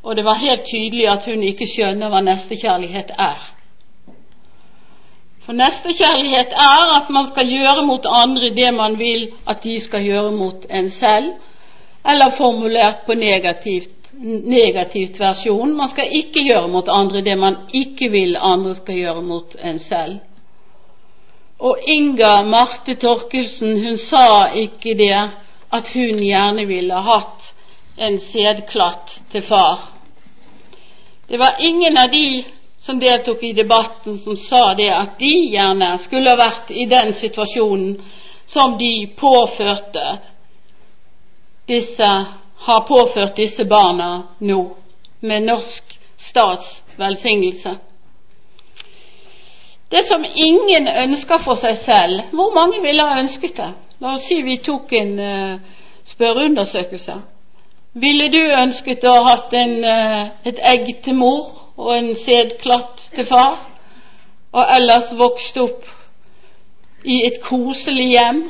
Og 0.04 0.16
det 0.16 0.24
var 0.24 0.42
helt 0.42 0.66
tydelig 0.68 1.06
at 1.08 1.24
hun 1.24 1.42
ikke 1.42 1.66
skjønner 1.68 2.10
hva 2.12 2.20
nestekjærlighet 2.26 3.14
er. 3.16 3.40
For 5.44 5.56
nestekjærlighet 5.56 6.52
er 6.66 6.90
at 6.98 7.08
man 7.12 7.30
skal 7.30 7.48
gjøre 7.48 7.84
mot 7.88 8.06
andre 8.08 8.50
det 8.56 8.70
man 8.76 8.98
vil 8.98 9.30
at 9.48 9.64
de 9.64 9.78
skal 9.80 10.04
gjøre 10.04 10.32
mot 10.32 10.66
en 10.70 10.90
selv, 10.90 11.32
eller 12.10 12.36
formulert 12.36 13.06
på 13.06 13.16
negativt, 13.16 14.12
negativt 14.56 15.20
versjon. 15.20 15.72
Man 15.76 15.88
skal 15.92 16.12
ikke 16.12 16.44
gjøre 16.44 16.68
mot 16.68 16.88
andre 16.88 17.24
det 17.24 17.38
man 17.38 17.56
ikke 17.72 18.10
vil 18.12 18.36
andre 18.40 18.74
skal 18.74 19.00
gjøre 19.00 19.22
mot 19.22 19.56
en 19.64 19.78
selv. 19.78 20.18
Og 21.58 21.78
Inga 21.88 22.42
Marte 22.42 22.94
Torkelsen, 23.00 23.78
hun 23.86 23.98
sa 23.98 24.52
ikke 24.54 24.96
det 25.00 25.16
at 25.74 25.88
hun 25.94 26.20
gjerne 26.22 26.64
ville 26.70 26.94
hatt 26.94 27.52
en 27.96 28.18
sædklatt 28.20 29.18
til 29.32 29.42
far. 29.42 29.80
Det 31.26 31.38
var 31.38 31.56
ingen 31.60 31.98
av 31.98 32.10
de 32.12 32.44
som 32.78 33.00
deltok 33.00 33.42
i 33.42 33.52
debatten, 33.52 34.18
som 34.18 34.36
sa 34.36 34.74
det 34.74 34.90
at 34.92 35.18
de 35.18 35.32
gjerne 35.54 35.96
skulle 35.98 36.30
ha 36.30 36.36
vært 36.36 36.70
i 36.70 36.86
den 36.86 37.12
situasjonen 37.16 37.96
som 38.46 38.76
de 38.78 39.08
påførte 39.16 40.18
disse, 41.66 42.10
har 42.64 42.80
påført 42.88 43.36
disse 43.36 43.64
barna 43.64 44.10
nå, 44.38 44.60
med 45.20 45.48
norsk 45.48 45.96
stats 46.20 46.82
velsignelse. 46.96 47.74
Det 49.88 50.04
som 50.06 50.24
ingen 50.24 50.88
ønsker 50.88 51.40
for 51.40 51.58
seg 51.60 51.80
selv, 51.80 52.28
hvor 52.36 52.54
mange 52.54 52.82
ville 52.84 53.02
ha 53.02 53.18
ønsket 53.24 53.56
det? 53.56 53.72
La 54.00 54.14
oss 54.14 54.26
si 54.28 54.42
vi 54.42 54.58
tok 54.58 54.92
en 54.98 55.12
uh, 55.18 55.60
spørreundersøkelse. 56.04 57.14
Ville 57.94 58.28
du 58.32 58.40
ønsket 58.40 59.04
å 59.06 59.12
ha 59.14 59.34
hatt 59.34 59.54
en, 59.54 59.76
uh, 59.84 60.24
et 60.46 60.58
egg 60.72 60.90
til 61.04 61.18
mor 61.18 61.74
og 61.76 61.92
en 61.96 62.12
sædklatt 62.18 63.08
til 63.14 63.26
far, 63.26 63.58
og 64.54 64.74
ellers 64.76 65.12
vokst 65.18 65.56
opp 65.58 65.86
i 67.04 67.22
et 67.26 67.40
koselig 67.42 68.12
hjem 68.14 68.44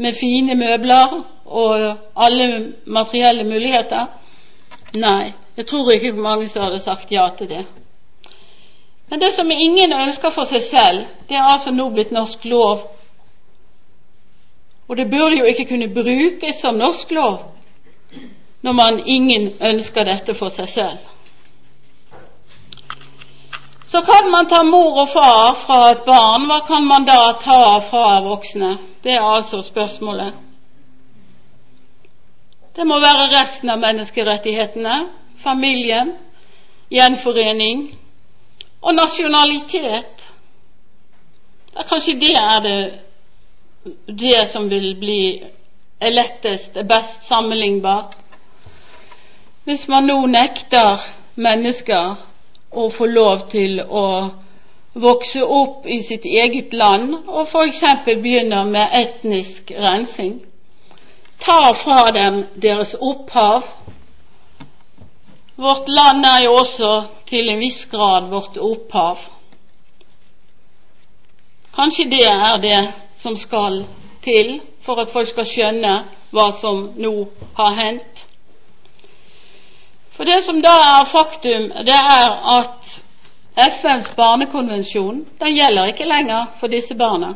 med 0.00 0.16
fine 0.16 0.56
møbler 0.56 1.18
og 1.44 1.84
alle 2.16 2.46
materielle 2.86 3.44
muligheter? 3.44 4.06
Nei, 4.96 5.32
jeg 5.56 5.66
tror 5.66 5.92
ikke 5.92 6.16
mange 6.16 6.48
som 6.48 6.64
hadde 6.64 6.80
sagt 6.82 7.12
ja 7.12 7.28
til 7.38 7.48
det. 7.50 7.64
Men 9.10 9.20
det 9.20 9.34
som 9.34 9.50
ingen 9.50 9.92
ønsker 9.92 10.30
for 10.30 10.46
seg 10.46 10.62
selv, 10.62 11.04
det 11.28 11.36
er 11.36 11.52
altså 11.52 11.72
nå 11.74 11.88
blitt 11.90 12.12
norsk 12.14 12.44
lov. 12.46 12.86
Og 14.90 14.96
det 14.96 15.06
burde 15.10 15.38
jo 15.38 15.44
ikke 15.46 15.68
kunne 15.70 15.86
brukes 15.94 16.56
som 16.60 16.74
norsk 16.74 17.10
lov 17.14 17.38
når 18.62 18.72
man 18.72 19.02
ingen 19.06 19.52
ønsker 19.62 20.04
dette 20.04 20.34
for 20.34 20.50
seg 20.52 20.68
selv. 20.68 20.98
Så 23.86 24.02
kan 24.06 24.30
man 24.30 24.48
ta 24.50 24.62
mor 24.66 24.98
og 25.02 25.08
far 25.08 25.54
fra 25.58 25.78
et 25.90 26.02
barn. 26.06 26.44
Hva 26.50 26.58
kan 26.66 26.84
man 26.86 27.06
da 27.06 27.32
ta 27.42 27.78
fra 27.86 28.20
voksne? 28.26 28.76
Det 29.02 29.14
er 29.14 29.24
altså 29.24 29.62
spørsmålet. 29.62 30.34
Det 32.76 32.86
må 32.86 32.98
være 33.02 33.30
resten 33.32 33.70
av 33.70 33.80
menneskerettighetene, 33.82 34.96
familien, 35.42 36.12
gjenforening 36.90 37.86
og 38.82 38.94
nasjonalitet. 38.94 40.26
Det 41.70 41.78
er 41.78 41.88
kanskje 41.88 42.18
det 42.20 42.34
er 42.38 42.60
det, 42.66 42.78
det 44.06 44.50
som 44.50 44.68
vil 44.68 44.96
bli 44.96 45.44
lettest, 46.00 46.74
best 46.74 47.26
sammenlignbart. 47.28 48.16
Hvis 49.64 49.88
man 49.88 50.06
nå 50.06 50.26
nekter 50.26 51.00
mennesker 51.34 52.16
å 52.70 52.88
få 52.90 53.06
lov 53.06 53.48
til 53.52 53.80
å 53.80 54.06
vokse 54.92 55.42
opp 55.42 55.86
i 55.86 56.00
sitt 56.02 56.24
eget 56.24 56.72
land 56.72 57.14
og 57.26 57.46
f.eks. 57.46 57.82
begynner 58.04 58.64
med 58.64 58.88
etnisk 58.92 59.70
rensing. 59.70 60.40
tar 61.38 61.74
fra 61.74 62.10
dem 62.12 62.44
deres 62.54 62.94
opphav. 63.00 63.62
Vårt 65.56 65.88
land 65.88 66.24
er 66.24 66.44
jo 66.44 66.52
også 66.52 67.04
til 67.26 67.48
en 67.48 67.60
viss 67.60 67.84
grad 67.84 68.28
vårt 68.28 68.56
opphav. 68.56 69.18
Kanskje 71.74 72.10
det 72.10 72.26
er 72.28 72.60
det 72.60 72.80
som 73.20 73.36
skal 73.36 73.84
til 74.24 74.60
for 74.84 75.00
at 75.02 75.12
folk 75.12 75.28
skal 75.28 75.46
skjønne 75.48 75.94
hva 76.34 76.46
som 76.60 76.90
nå 76.96 77.12
har 77.58 77.76
hendt. 77.76 78.24
For 80.16 80.28
det 80.28 80.42
som 80.44 80.60
da 80.62 80.72
er 81.00 81.06
faktum, 81.08 81.70
det 81.86 81.96
er 81.96 82.34
at 82.56 82.98
FNs 83.60 84.10
barnekonvensjon 84.16 85.22
den 85.40 85.54
gjelder 85.56 85.92
ikke 85.92 86.08
lenger 86.08 86.52
for 86.60 86.72
disse 86.72 86.94
barna. 86.94 87.34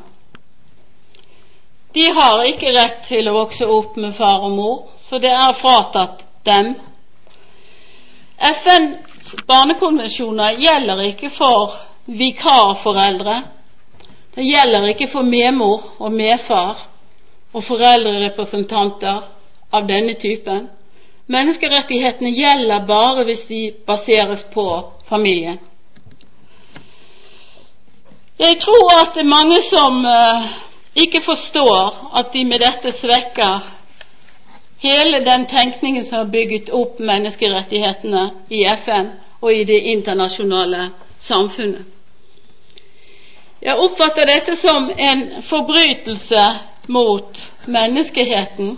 De 1.94 2.04
har 2.10 2.42
ikke 2.48 2.72
rett 2.74 3.04
til 3.08 3.28
å 3.30 3.36
vokse 3.36 3.66
opp 3.70 3.96
med 3.96 4.14
far 4.16 4.42
og 4.42 4.52
mor, 4.56 4.78
så 5.06 5.20
det 5.22 5.30
er 5.30 5.56
fratatt 5.58 6.24
dem. 6.44 6.74
FNs 8.38 9.34
barnekonvensjoner 9.46 10.58
gjelder 10.58 11.04
ikke 11.06 11.30
for 11.30 11.76
vikarforeldre. 12.04 13.36
Det 14.34 14.44
gjelder 14.44 14.86
ikke 14.90 15.08
for 15.08 15.22
medmor 15.22 15.92
og 15.98 16.12
medfar 16.12 16.86
og 17.54 17.64
foreldrerepresentanter 17.64 19.20
av 19.72 19.86
denne 19.86 20.16
typen. 20.18 20.66
Menneskerettighetene 21.30 22.32
gjelder 22.34 22.86
bare 22.86 23.24
hvis 23.24 23.44
de 23.48 23.60
baseres 23.86 24.42
på 24.54 24.66
familien. 25.08 25.58
Jeg 28.38 28.58
tror 28.60 28.90
at 28.98 29.14
det 29.14 29.22
er 29.22 29.30
mange 29.30 29.60
som 29.62 30.02
uh, 30.02 30.50
ikke 30.94 31.20
forstår 31.22 32.10
at 32.18 32.32
de 32.34 32.44
med 32.44 32.58
dette 32.58 32.90
svekker 32.98 33.70
hele 34.82 35.22
den 35.24 35.46
tenkningen 35.46 36.04
som 36.04 36.18
har 36.18 36.32
bygget 36.34 36.74
opp 36.74 36.98
menneskerettighetene 36.98 38.24
i 38.50 38.66
FN 38.74 39.12
og 39.40 39.52
i 39.54 39.64
det 39.64 39.80
internasjonale 39.94 40.88
samfunnet. 41.22 41.93
Jeg 43.64 43.80
oppfatter 43.80 44.26
dette 44.28 44.56
som 44.60 44.90
en 44.90 45.42
forbrytelse 45.42 46.42
mot 46.92 47.38
menneskeheten. 47.66 48.74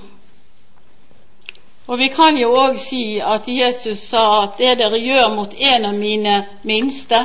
Og 1.87 1.99
vi 1.99 2.09
kan 2.15 2.39
jo 2.39 2.53
òg 2.55 2.79
si 2.83 3.19
at 3.19 3.49
Jesus 3.51 4.05
sa 4.11 4.23
at 4.45 4.59
det 4.59 4.77
dere 4.79 4.99
gjør 5.03 5.35
mot 5.35 5.55
en 5.55 5.89
av 5.91 5.95
mine 5.95 6.37
minste, 6.63 7.25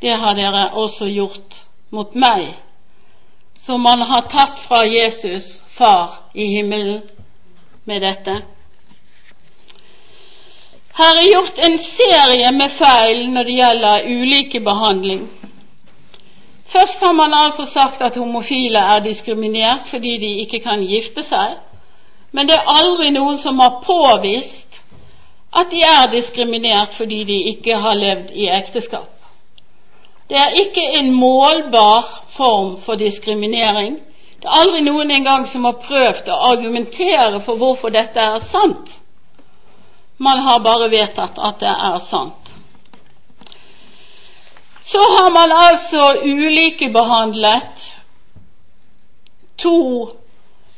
det 0.00 0.12
har 0.20 0.36
dere 0.36 0.70
også 0.76 1.08
gjort 1.08 1.56
mot 1.90 2.12
meg. 2.14 2.52
Så 3.64 3.76
man 3.80 4.02
har 4.04 4.28
tatt 4.28 4.60
fra 4.60 4.84
Jesus, 4.84 5.62
Far 5.74 6.10
i 6.34 6.46
himmelen, 6.52 7.00
med 7.84 8.04
dette. 8.04 8.34
Her 10.94 11.16
er 11.18 11.30
gjort 11.32 11.58
en 11.66 11.78
serie 11.82 12.52
med 12.52 12.76
feil 12.76 13.24
når 13.32 13.48
det 13.48 13.56
gjelder 13.58 14.04
ulike 14.06 14.60
behandling. 14.60 15.24
Først 16.74 17.00
har 17.00 17.12
man 17.12 17.34
altså 17.34 17.66
sagt 17.70 18.02
at 18.02 18.16
homofile 18.16 18.78
er 18.78 19.02
diskriminert 19.04 19.86
fordi 19.86 20.16
de 20.18 20.30
ikke 20.42 20.60
kan 20.64 20.82
gifte 20.82 21.22
seg, 21.22 21.54
men 22.34 22.48
det 22.50 22.56
er 22.58 22.72
aldri 22.80 23.12
noen 23.14 23.38
som 23.38 23.60
har 23.62 23.76
påvist 23.86 24.80
at 25.54 25.70
de 25.70 25.84
er 25.86 26.10
diskriminert 26.10 26.96
fordi 26.98 27.20
de 27.24 27.36
ikke 27.52 27.76
har 27.78 27.94
levd 27.94 28.32
i 28.34 28.48
ekteskap. 28.50 29.10
Det 30.28 30.40
er 30.40 30.58
ikke 30.64 30.82
en 30.98 31.12
målbar 31.14 32.08
form 32.34 32.80
for 32.82 32.98
diskriminering. 32.98 34.00
Det 34.42 34.48
er 34.48 34.60
aldri 34.60 34.80
noen 34.82 35.10
engang 35.14 35.46
som 35.46 35.64
har 35.68 35.78
prøvd 35.84 36.28
å 36.32 36.40
argumentere 36.50 37.42
for 37.46 37.60
hvorfor 37.60 37.94
dette 37.94 38.20
er 38.20 38.42
sant. 38.42 38.90
Man 40.18 40.42
har 40.48 40.64
bare 40.64 40.90
vedtatt 40.90 41.38
at 41.38 41.60
det 41.60 41.70
er 41.70 41.98
sant. 42.08 42.43
Så 44.84 44.98
har 44.98 45.30
man 45.30 45.52
altså 45.52 46.20
ulikebehandlet 46.24 47.92
to 49.56 50.10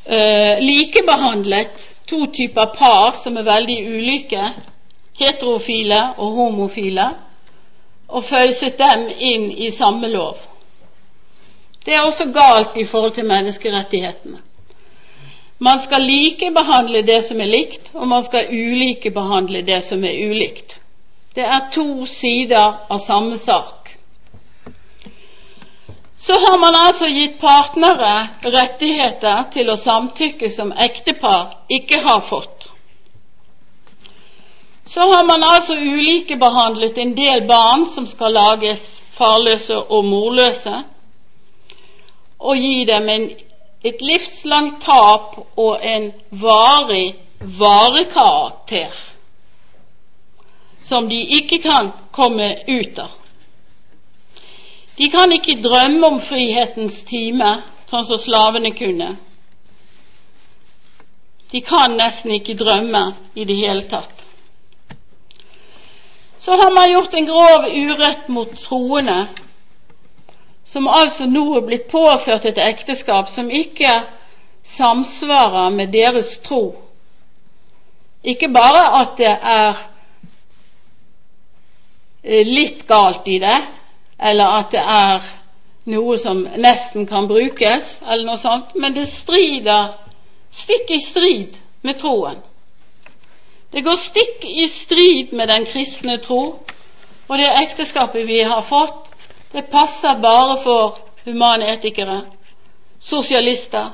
eh, 0.04 0.61
likebehandlet 0.61 1.86
to 2.07 2.26
typer 2.26 2.66
par 2.66 3.12
som 3.12 3.36
er 3.36 3.42
veldig 3.42 3.78
ulike, 3.88 4.50
heterofile 5.18 6.00
og 6.16 6.36
homofile, 6.38 7.07
og 8.09 8.24
føyset 8.24 8.78
dem 8.78 9.09
inn 9.11 9.48
i 9.50 9.72
samme 9.74 10.09
lov. 10.12 10.38
Det 11.86 11.94
er 11.94 12.07
også 12.07 12.28
galt 12.34 12.76
i 12.78 12.84
forhold 12.86 13.14
til 13.14 13.26
menneskerettighetene. 13.26 14.38
Man 15.59 15.80
skal 15.80 16.04
likebehandle 16.04 17.02
det 17.02 17.22
som 17.24 17.40
er 17.40 17.50
likt, 17.50 17.90
og 17.94 18.09
man 18.09 18.22
skal 18.22 18.50
ulikebehandle 18.52 19.62
det 19.66 19.82
som 19.84 20.04
er 20.04 20.18
ulikt. 20.30 20.76
Det 21.34 21.44
er 21.44 21.70
to 21.72 22.07
sider 22.07 22.86
av 22.90 22.98
samme 23.02 23.38
sak. 23.38 23.86
Så 26.18 26.32
har 26.32 26.58
man 26.60 26.74
altså 26.74 27.06
gitt 27.06 27.40
partnere 27.40 28.28
rettigheter 28.42 29.50
til 29.52 29.70
å 29.70 29.76
samtykke 29.76 30.50
som 30.50 30.72
ektepar 30.72 31.66
ikke 31.68 32.00
har 32.02 32.24
fått. 32.28 32.68
Så 34.86 35.00
har 35.00 35.24
man 35.28 35.44
altså 35.44 35.76
ulikebehandlet 35.76 36.98
en 36.98 37.14
del 37.16 37.44
barn 37.48 37.86
som 37.94 38.06
skal 38.06 38.32
lages 38.32 38.82
farløse 39.16 39.76
og 39.76 40.04
morløse, 40.04 40.82
og 42.38 42.56
gi 42.56 42.84
dem 42.88 43.08
en, 43.08 43.28
et 43.84 44.02
livslangt 44.02 44.80
tap 44.84 45.36
og 45.56 45.84
en 45.84 46.10
varig 46.30 47.14
varekarakter 47.40 48.96
som 50.86 51.08
de 51.08 51.18
ikke 51.40 51.58
kan 51.62 51.90
komme 52.14 52.48
ut 52.68 52.98
av. 52.98 53.12
De 54.97 55.11
kan 55.12 55.32
ikke 55.32 55.61
drømme 55.62 56.07
om 56.07 56.20
frihetens 56.24 57.03
time, 57.05 57.51
sånn 57.90 58.07
som 58.09 58.20
slavene 58.20 58.72
kunne. 58.76 59.11
De 61.53 61.61
kan 61.61 61.94
nesten 61.99 62.32
ikke 62.38 62.57
drømme 62.59 63.03
i 63.36 63.44
det 63.44 63.57
hele 63.61 63.84
tatt. 63.90 64.24
Så 66.40 66.57
har 66.57 66.72
man 66.74 66.90
gjort 66.90 67.14
en 67.14 67.26
grov 67.26 67.66
urett 67.68 68.28
mot 68.28 68.57
troende, 68.57 69.26
som 70.64 70.88
altså 70.88 71.26
nå 71.26 71.44
er 71.59 71.66
blitt 71.66 71.88
påført 71.90 72.47
et 72.49 72.59
ekteskap 72.59 73.30
som 73.34 73.51
ikke 73.51 73.92
samsvarer 74.76 75.70
med 75.74 75.92
deres 75.92 76.38
tro. 76.44 76.74
Ikke 78.24 78.49
bare 78.51 78.82
at 79.01 79.14
det 79.18 79.30
er 79.30 79.80
eh, 82.24 82.47
litt 82.47 82.86
galt 82.88 83.28
i 83.30 83.38
det, 83.42 83.59
eller 84.18 84.58
at 84.58 84.70
det 84.72 84.82
er 84.82 85.26
noe 85.92 86.18
som 86.18 86.42
nesten 86.58 87.06
kan 87.06 87.28
brukes, 87.28 87.98
eller 88.02 88.24
noe 88.26 88.40
sånt, 88.42 88.74
men 88.74 88.94
det 88.94 89.06
strider 89.12 89.92
stikk 90.56 90.90
i 90.90 91.00
strid 91.04 91.58
med 91.86 92.00
troen. 92.00 92.40
Det 93.70 93.84
går 93.84 93.98
stikk 94.00 94.46
i 94.46 94.66
strid 94.72 95.34
med 95.36 95.48
den 95.48 95.66
kristne 95.68 96.16
tro, 96.22 96.42
og 97.28 97.38
det 97.38 97.50
ekteskapet 97.62 98.26
vi 98.26 98.40
har 98.42 98.62
fått, 98.66 99.12
det 99.52 99.68
passer 99.70 100.18
bare 100.22 100.58
for 100.62 100.98
humanetikere, 101.26 102.22
sosialister, 103.00 103.90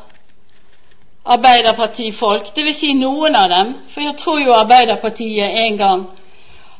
arbeiderpartifolk, 1.24 2.50
dvs. 2.54 2.78
Si 2.78 2.92
noen 2.98 3.36
av 3.36 3.48
dem, 3.50 3.74
for 3.92 4.04
jeg 4.04 4.16
tror 4.18 4.40
jo 4.42 4.54
Arbeiderpartiet 4.56 5.58
en 5.64 5.78
gang 5.78 6.04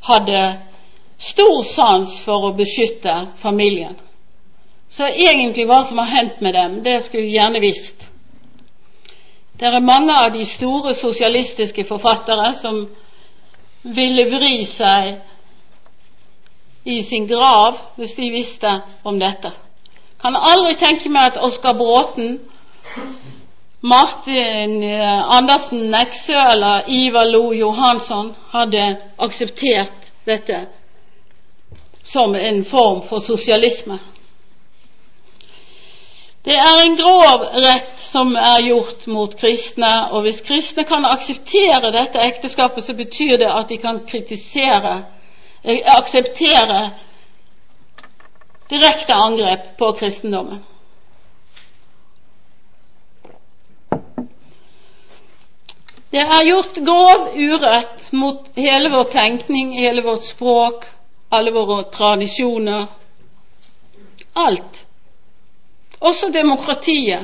hadde 0.09 0.43
stor 1.23 1.63
sans 1.63 2.17
for 2.25 2.49
å 2.49 2.55
beskytte 2.59 3.15
familien. 3.43 3.95
Så 4.93 5.07
egentlig 5.07 5.65
hva 5.71 5.83
som 5.89 6.01
har 6.03 6.11
hendt 6.11 6.41
med 6.45 6.55
dem, 6.55 6.81
det 6.85 6.99
skulle 7.07 7.29
vi 7.29 7.37
gjerne 7.37 7.61
visst. 7.63 8.09
Det 9.59 9.69
er 9.69 9.85
mange 9.85 10.15
av 10.19 10.33
de 10.35 10.45
store 10.45 10.95
sosialistiske 10.99 11.85
forfattere 11.87 12.51
som 12.61 12.83
ville 13.83 14.27
vri 14.31 14.65
seg 14.67 15.21
i 16.85 16.99
sin 17.07 17.29
grav 17.31 17.79
hvis 17.97 18.17
de 18.19 18.31
visste 18.35 18.73
om 19.07 19.21
dette. 19.23 19.53
Kan 20.23 20.37
aldri 20.37 20.75
tenke 20.79 21.11
meg 21.11 21.33
at 21.33 21.41
Oskar 21.47 21.79
Bråten, 21.79 22.41
Martin 23.83 24.83
eh, 24.87 25.37
Andersen 25.39 25.89
Neksø 25.91 26.37
eller 26.53 26.91
Ivar 26.91 27.27
Lo 27.31 27.53
Johansson 27.55 28.35
hadde 28.53 28.85
akseptert 29.19 30.13
dette 30.27 30.67
som 32.05 32.35
en 32.35 32.65
form 32.65 33.03
for 33.09 33.19
sosialisme. 33.19 33.99
Det 36.45 36.55
er 36.55 36.81
en 36.83 36.97
grov 36.99 37.45
rett 37.63 38.01
som 38.03 38.35
er 38.37 38.65
gjort 38.67 39.07
mot 39.07 39.35
kristne, 39.39 39.91
og 40.11 40.25
hvis 40.25 40.41
kristne 40.43 40.83
kan 40.85 41.07
akseptere 41.07 41.93
dette 41.95 42.19
ekteskapet, 42.19 42.85
så 42.85 42.97
betyr 42.99 43.37
det 43.39 43.51
at 43.51 43.69
de 43.71 43.79
kan 43.79 44.01
kritisere, 44.09 45.05
eh, 45.63 45.79
akseptere 45.87 46.81
direkte 48.71 49.15
angrep 49.15 49.77
på 49.79 49.93
kristendommen. 49.93 50.65
Det 56.13 56.21
er 56.21 56.45
gjort 56.45 56.75
grov 56.85 57.31
urett 57.39 58.11
mot 58.13 58.51
hele 58.57 58.91
vår 58.91 59.05
tenkning, 59.15 59.79
hele 59.79 60.03
vårt 60.03 60.27
språk 60.27 60.85
alle 61.33 61.51
våre 61.51 61.83
tradisjoner. 61.83 62.87
Alt. 64.33 64.87
Også 65.99 66.29
demokratiet. 66.29 67.21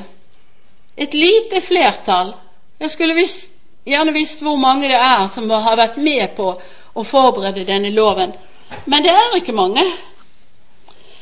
Et 0.96 1.14
lite 1.14 1.60
flertall. 1.60 2.32
Jeg 2.78 2.90
skulle 2.90 3.14
visst, 3.14 3.48
gjerne 3.84 4.12
visst 4.12 4.42
hvor 4.42 4.56
mange 4.56 4.88
det 4.88 4.96
er 4.96 5.26
som 5.34 5.50
har 5.50 5.76
vært 5.76 5.98
med 6.00 6.34
på 6.36 6.52
å 6.94 7.04
forberede 7.04 7.66
denne 7.68 7.92
loven. 7.94 8.32
Men 8.84 9.04
det 9.04 9.12
er 9.12 9.36
ikke 9.36 9.56
mange. 9.56 9.84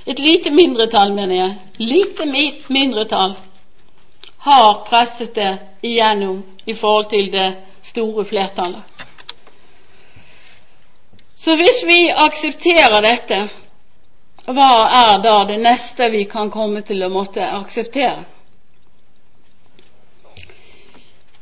Et 0.06 0.18
lite 0.18 0.50
mindretall, 0.54 1.12
mener 1.14 1.36
jeg. 1.36 1.54
Lite 1.78 2.26
mindretall 2.68 3.34
har 4.46 4.84
presset 4.86 5.34
det 5.34 5.52
igjennom 5.82 6.44
i 6.64 6.74
forhold 6.74 7.10
til 7.10 7.32
det 7.32 7.48
store 7.82 8.24
flertallet. 8.24 8.95
Så 11.38 11.56
hvis 11.56 11.82
vi 11.84 12.10
aksepterer 12.10 13.02
dette, 13.04 13.38
hva 14.46 14.70
er 15.00 15.18
da 15.22 15.36
det 15.48 15.58
neste 15.60 16.08
vi 16.10 16.24
kan 16.30 16.50
komme 16.50 16.82
til 16.86 17.02
å 17.04 17.10
måtte 17.12 17.44
akseptere? 17.44 18.24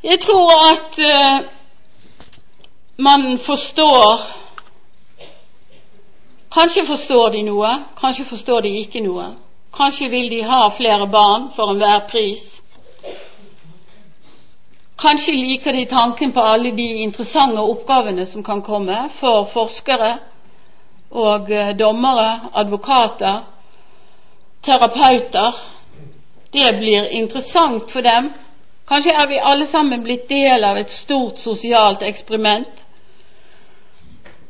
Jeg 0.05 0.19
tror 0.21 0.51
at 0.71 0.97
uh, 1.01 1.37
man 2.97 3.37
forstår 3.41 4.25
Kanskje 6.55 6.85
forstår 6.87 7.33
de 7.33 7.41
noe, 7.43 7.69
kanskje 7.99 8.23
forstår 8.29 8.61
de 8.63 8.69
ikke 8.79 9.01
noe. 9.03 9.25
Kanskje 9.75 10.07
vil 10.07 10.29
de 10.31 10.37
ha 10.47 10.61
flere 10.71 11.07
barn 11.11 11.49
for 11.55 11.73
enhver 11.73 12.05
pris. 12.07 12.45
Kanskje 14.97 15.33
liker 15.33 15.73
de 15.73 15.85
tanken 15.85 16.31
på 16.31 16.39
alle 16.39 16.71
de 16.71 16.87
interessante 17.03 17.61
oppgavene 17.61 18.25
som 18.25 18.43
kan 18.43 18.61
komme 18.61 19.09
for 19.19 19.45
forskere 19.51 20.13
og 21.11 21.51
eh, 21.51 21.73
dommere, 21.75 22.39
advokater, 22.53 23.41
terapeuter. 24.63 25.59
Det 26.51 26.71
blir 26.79 27.09
interessant 27.11 27.91
for 27.91 28.01
dem. 28.01 28.31
Kanskje 28.87 29.11
er 29.11 29.27
vi 29.27 29.39
alle 29.39 29.67
sammen 29.67 30.03
blitt 30.03 30.29
del 30.29 30.63
av 30.63 30.77
et 30.77 30.91
stort 30.93 31.39
sosialt 31.41 32.03
eksperiment, 32.05 32.83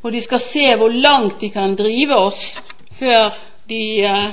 og 0.02 0.12
de 0.12 0.20
skal 0.22 0.42
se 0.44 0.66
hvor 0.78 0.92
langt 0.92 1.40
de 1.40 1.50
kan 1.50 1.74
drive 1.74 2.14
oss 2.14 2.42
før 3.00 3.34
de 3.68 3.84
eh, 4.04 4.28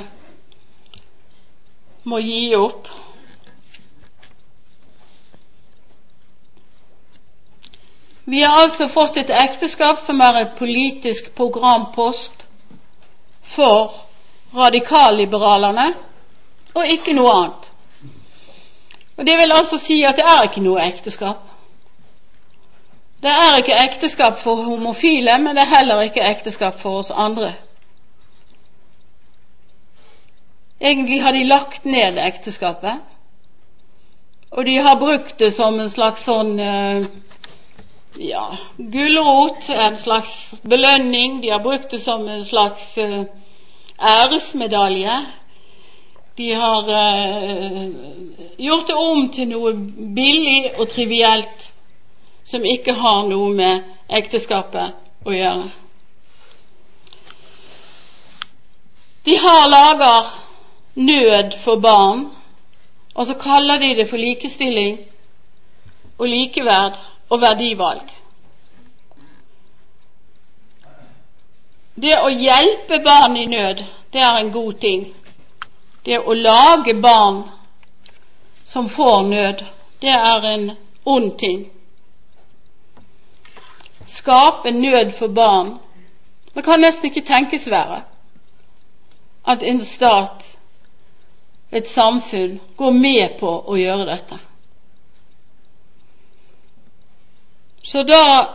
må 2.05 2.19
gi 2.21 2.51
opp. 2.59 2.91
Vi 8.25 8.41
har 8.41 8.61
altså 8.61 8.87
fått 8.87 9.17
et 9.17 9.29
ekteskap 9.29 9.99
som 9.99 10.21
er 10.21 10.41
et 10.41 10.55
politisk 10.57 11.33
programpost 11.35 12.45
for 13.43 13.91
radikalliberalerne, 14.55 15.89
og 16.73 16.93
ikke 16.95 17.15
noe 17.17 17.33
annet. 17.33 17.65
Og 19.17 19.25
Det 19.25 19.35
vil 19.37 19.51
altså 19.55 19.77
si 19.77 20.03
at 20.07 20.15
det 20.17 20.25
er 20.25 20.47
ikke 20.47 20.63
noe 20.63 20.85
ekteskap. 20.87 21.41
Det 23.23 23.31
er 23.31 23.57
ikke 23.59 23.75
ekteskap 23.83 24.39
for 24.39 24.63
homofile, 24.63 25.37
men 25.39 25.55
det 25.55 25.63
er 25.63 25.75
heller 25.77 26.01
ikke 26.01 26.25
ekteskap 26.27 26.79
for 26.79 27.03
oss 27.03 27.11
andre. 27.11 27.53
Egentlig 30.81 31.21
har 31.23 31.31
de 31.31 31.43
lagt 31.47 31.85
ned 31.85 32.17
ekteskapet, 32.19 32.99
og 34.51 34.65
de 34.65 34.75
har 34.75 34.99
brukt 34.99 35.39
det 35.39 35.53
som 35.55 35.79
en 35.79 35.89
slags 35.89 36.25
sånn 36.27 36.59
uh, 36.59 37.05
ja, 38.17 38.57
gulrot, 38.77 39.69
en 39.69 39.97
slags 39.97 40.53
belønning. 40.61 41.41
De 41.41 41.49
har 41.49 41.59
brukt 41.59 41.91
det 41.91 41.99
som 41.99 42.27
en 42.27 42.45
slags 42.45 42.97
uh, 42.97 43.23
æresmedalje. 43.99 45.25
De 46.37 46.51
har 46.53 46.83
uh, 46.83 47.87
gjort 48.57 48.87
det 48.87 48.95
om 48.95 49.29
til 49.29 49.47
noe 49.47 49.73
billig 50.15 50.73
og 50.77 50.89
trivielt 50.89 51.69
som 52.45 52.65
ikke 52.65 52.93
har 52.93 53.23
noe 53.29 53.49
med 53.55 53.81
ekteskapet 54.09 55.25
å 55.25 55.33
gjøre. 55.33 55.71
De 59.25 59.37
har 59.39 59.69
lager 59.71 60.31
nød 60.99 61.55
for 61.63 61.79
barn, 61.79 62.25
og 63.15 63.27
så 63.27 63.37
kaller 63.39 63.79
de 63.79 63.93
det 63.95 64.09
for 64.09 64.19
likestilling 64.19 64.97
og 66.17 66.27
likeverd 66.27 66.99
og 67.33 67.41
verdivalg. 67.41 68.11
Det 71.95 72.13
å 72.17 72.29
hjelpe 72.29 72.99
barn 73.05 73.37
i 73.37 73.45
nød, 73.49 73.83
det 74.13 74.21
er 74.21 74.39
en 74.39 74.51
god 74.53 74.79
ting. 74.81 75.07
Det 76.05 76.19
å 76.19 76.33
lage 76.33 76.93
barn 77.01 77.43
som 78.65 78.89
får 78.89 79.23
nød, 79.29 79.65
det 80.01 80.13
er 80.13 80.47
en 80.53 80.71
ond 81.05 81.33
ting. 81.39 81.67
Skape 84.05 84.71
nød 84.71 85.13
for 85.17 85.33
barn. 85.33 85.77
Det 86.53 86.61
kan 86.65 86.81
nesten 86.81 87.09
ikke 87.09 87.25
tenkes 87.25 87.69
være 87.69 88.03
at 89.49 89.63
en 89.65 89.81
stat, 89.83 90.43
et 91.73 91.87
samfunn, 91.89 92.59
går 92.77 92.91
med 92.93 93.39
på 93.39 93.49
å 93.49 93.77
gjøre 93.77 94.05
dette. 94.07 94.37
Så 97.83 98.03
da 98.03 98.49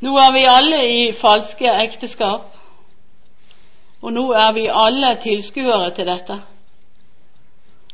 Nå 0.00 0.16
er 0.16 0.32
vi 0.32 0.42
alle 0.48 0.78
i 0.88 1.00
falske 1.12 1.68
ekteskap, 1.82 2.54
og 4.00 4.12
nå 4.16 4.22
er 4.32 4.54
vi 4.56 4.62
alle 4.72 5.10
tilskuere 5.20 5.90
til 5.92 6.08
dette. 6.08 6.38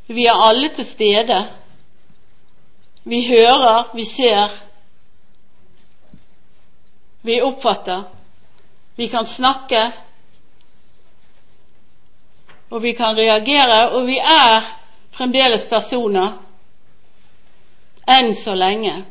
Vi 0.07 0.29
er 0.31 0.45
alle 0.49 0.69
til 0.77 0.87
stede. 0.87 1.41
Vi 3.05 3.25
hører, 3.27 3.91
vi 3.95 4.05
ser, 4.05 4.55
vi 7.27 7.41
oppfatter. 7.43 8.07
Vi 8.97 9.11
kan 9.11 9.27
snakke, 9.27 9.83
og 12.71 12.83
vi 12.83 12.93
kan 12.93 13.19
reagere, 13.19 13.91
og 13.91 14.07
vi 14.07 14.19
er 14.23 14.63
fremdeles 15.11 15.67
personer 15.71 16.46
enn 18.07 18.35
så 18.35 18.55
lenge. 18.55 19.05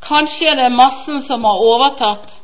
Kanskje 0.00 0.50
er 0.50 0.56
det 0.56 0.72
massen 0.72 1.22
som 1.22 1.44
har 1.44 1.62
overtatt. 1.62 2.36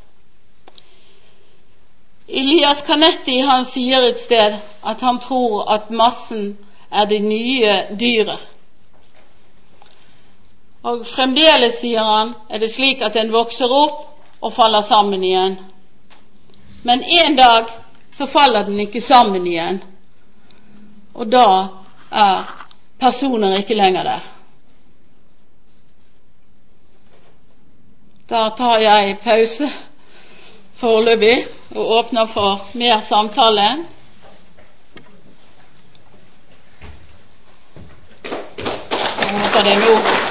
Elias 2.29 2.83
Canetti 2.87 3.41
han 3.41 3.67
sier 3.69 4.07
et 4.09 4.21
sted 4.21 4.59
at 4.83 5.01
han 5.01 5.21
tror 5.21 5.65
at 5.73 5.91
massen 5.91 6.57
er 6.91 7.07
det 7.07 7.21
nye 7.23 7.77
dyret. 8.01 8.41
Og 10.85 11.07
fremdeles, 11.09 11.79
sier 11.81 12.05
han, 12.05 12.35
er 12.51 12.61
det 12.61 12.73
slik 12.75 13.01
at 13.03 13.17
en 13.17 13.33
vokser 13.33 13.73
opp 13.73 14.43
og 14.45 14.53
faller 14.53 14.85
sammen 14.85 15.23
igjen. 15.25 15.57
Men 16.85 17.01
en 17.03 17.37
dag 17.37 17.71
så 18.17 18.27
faller 18.27 18.67
den 18.69 18.81
ikke 18.81 19.01
sammen 19.01 19.47
igjen. 19.47 19.81
Og 21.15 21.33
da 21.33 21.47
er 22.15 22.45
personer 23.01 23.57
ikke 23.59 23.75
lenger 23.75 24.03
der. 24.03 24.21
Da 28.31 28.49
tar 28.57 28.79
jeg 28.81 29.19
pause 29.25 29.69
foreløpig 30.81 31.47
og 31.77 31.91
åpner 31.99 32.27
for 32.27 32.67
mer 32.75 33.01
samtale. 33.01 33.67
Jeg 39.21 39.31
håper 39.31 39.63
det 39.69 39.77
nå 39.85 40.24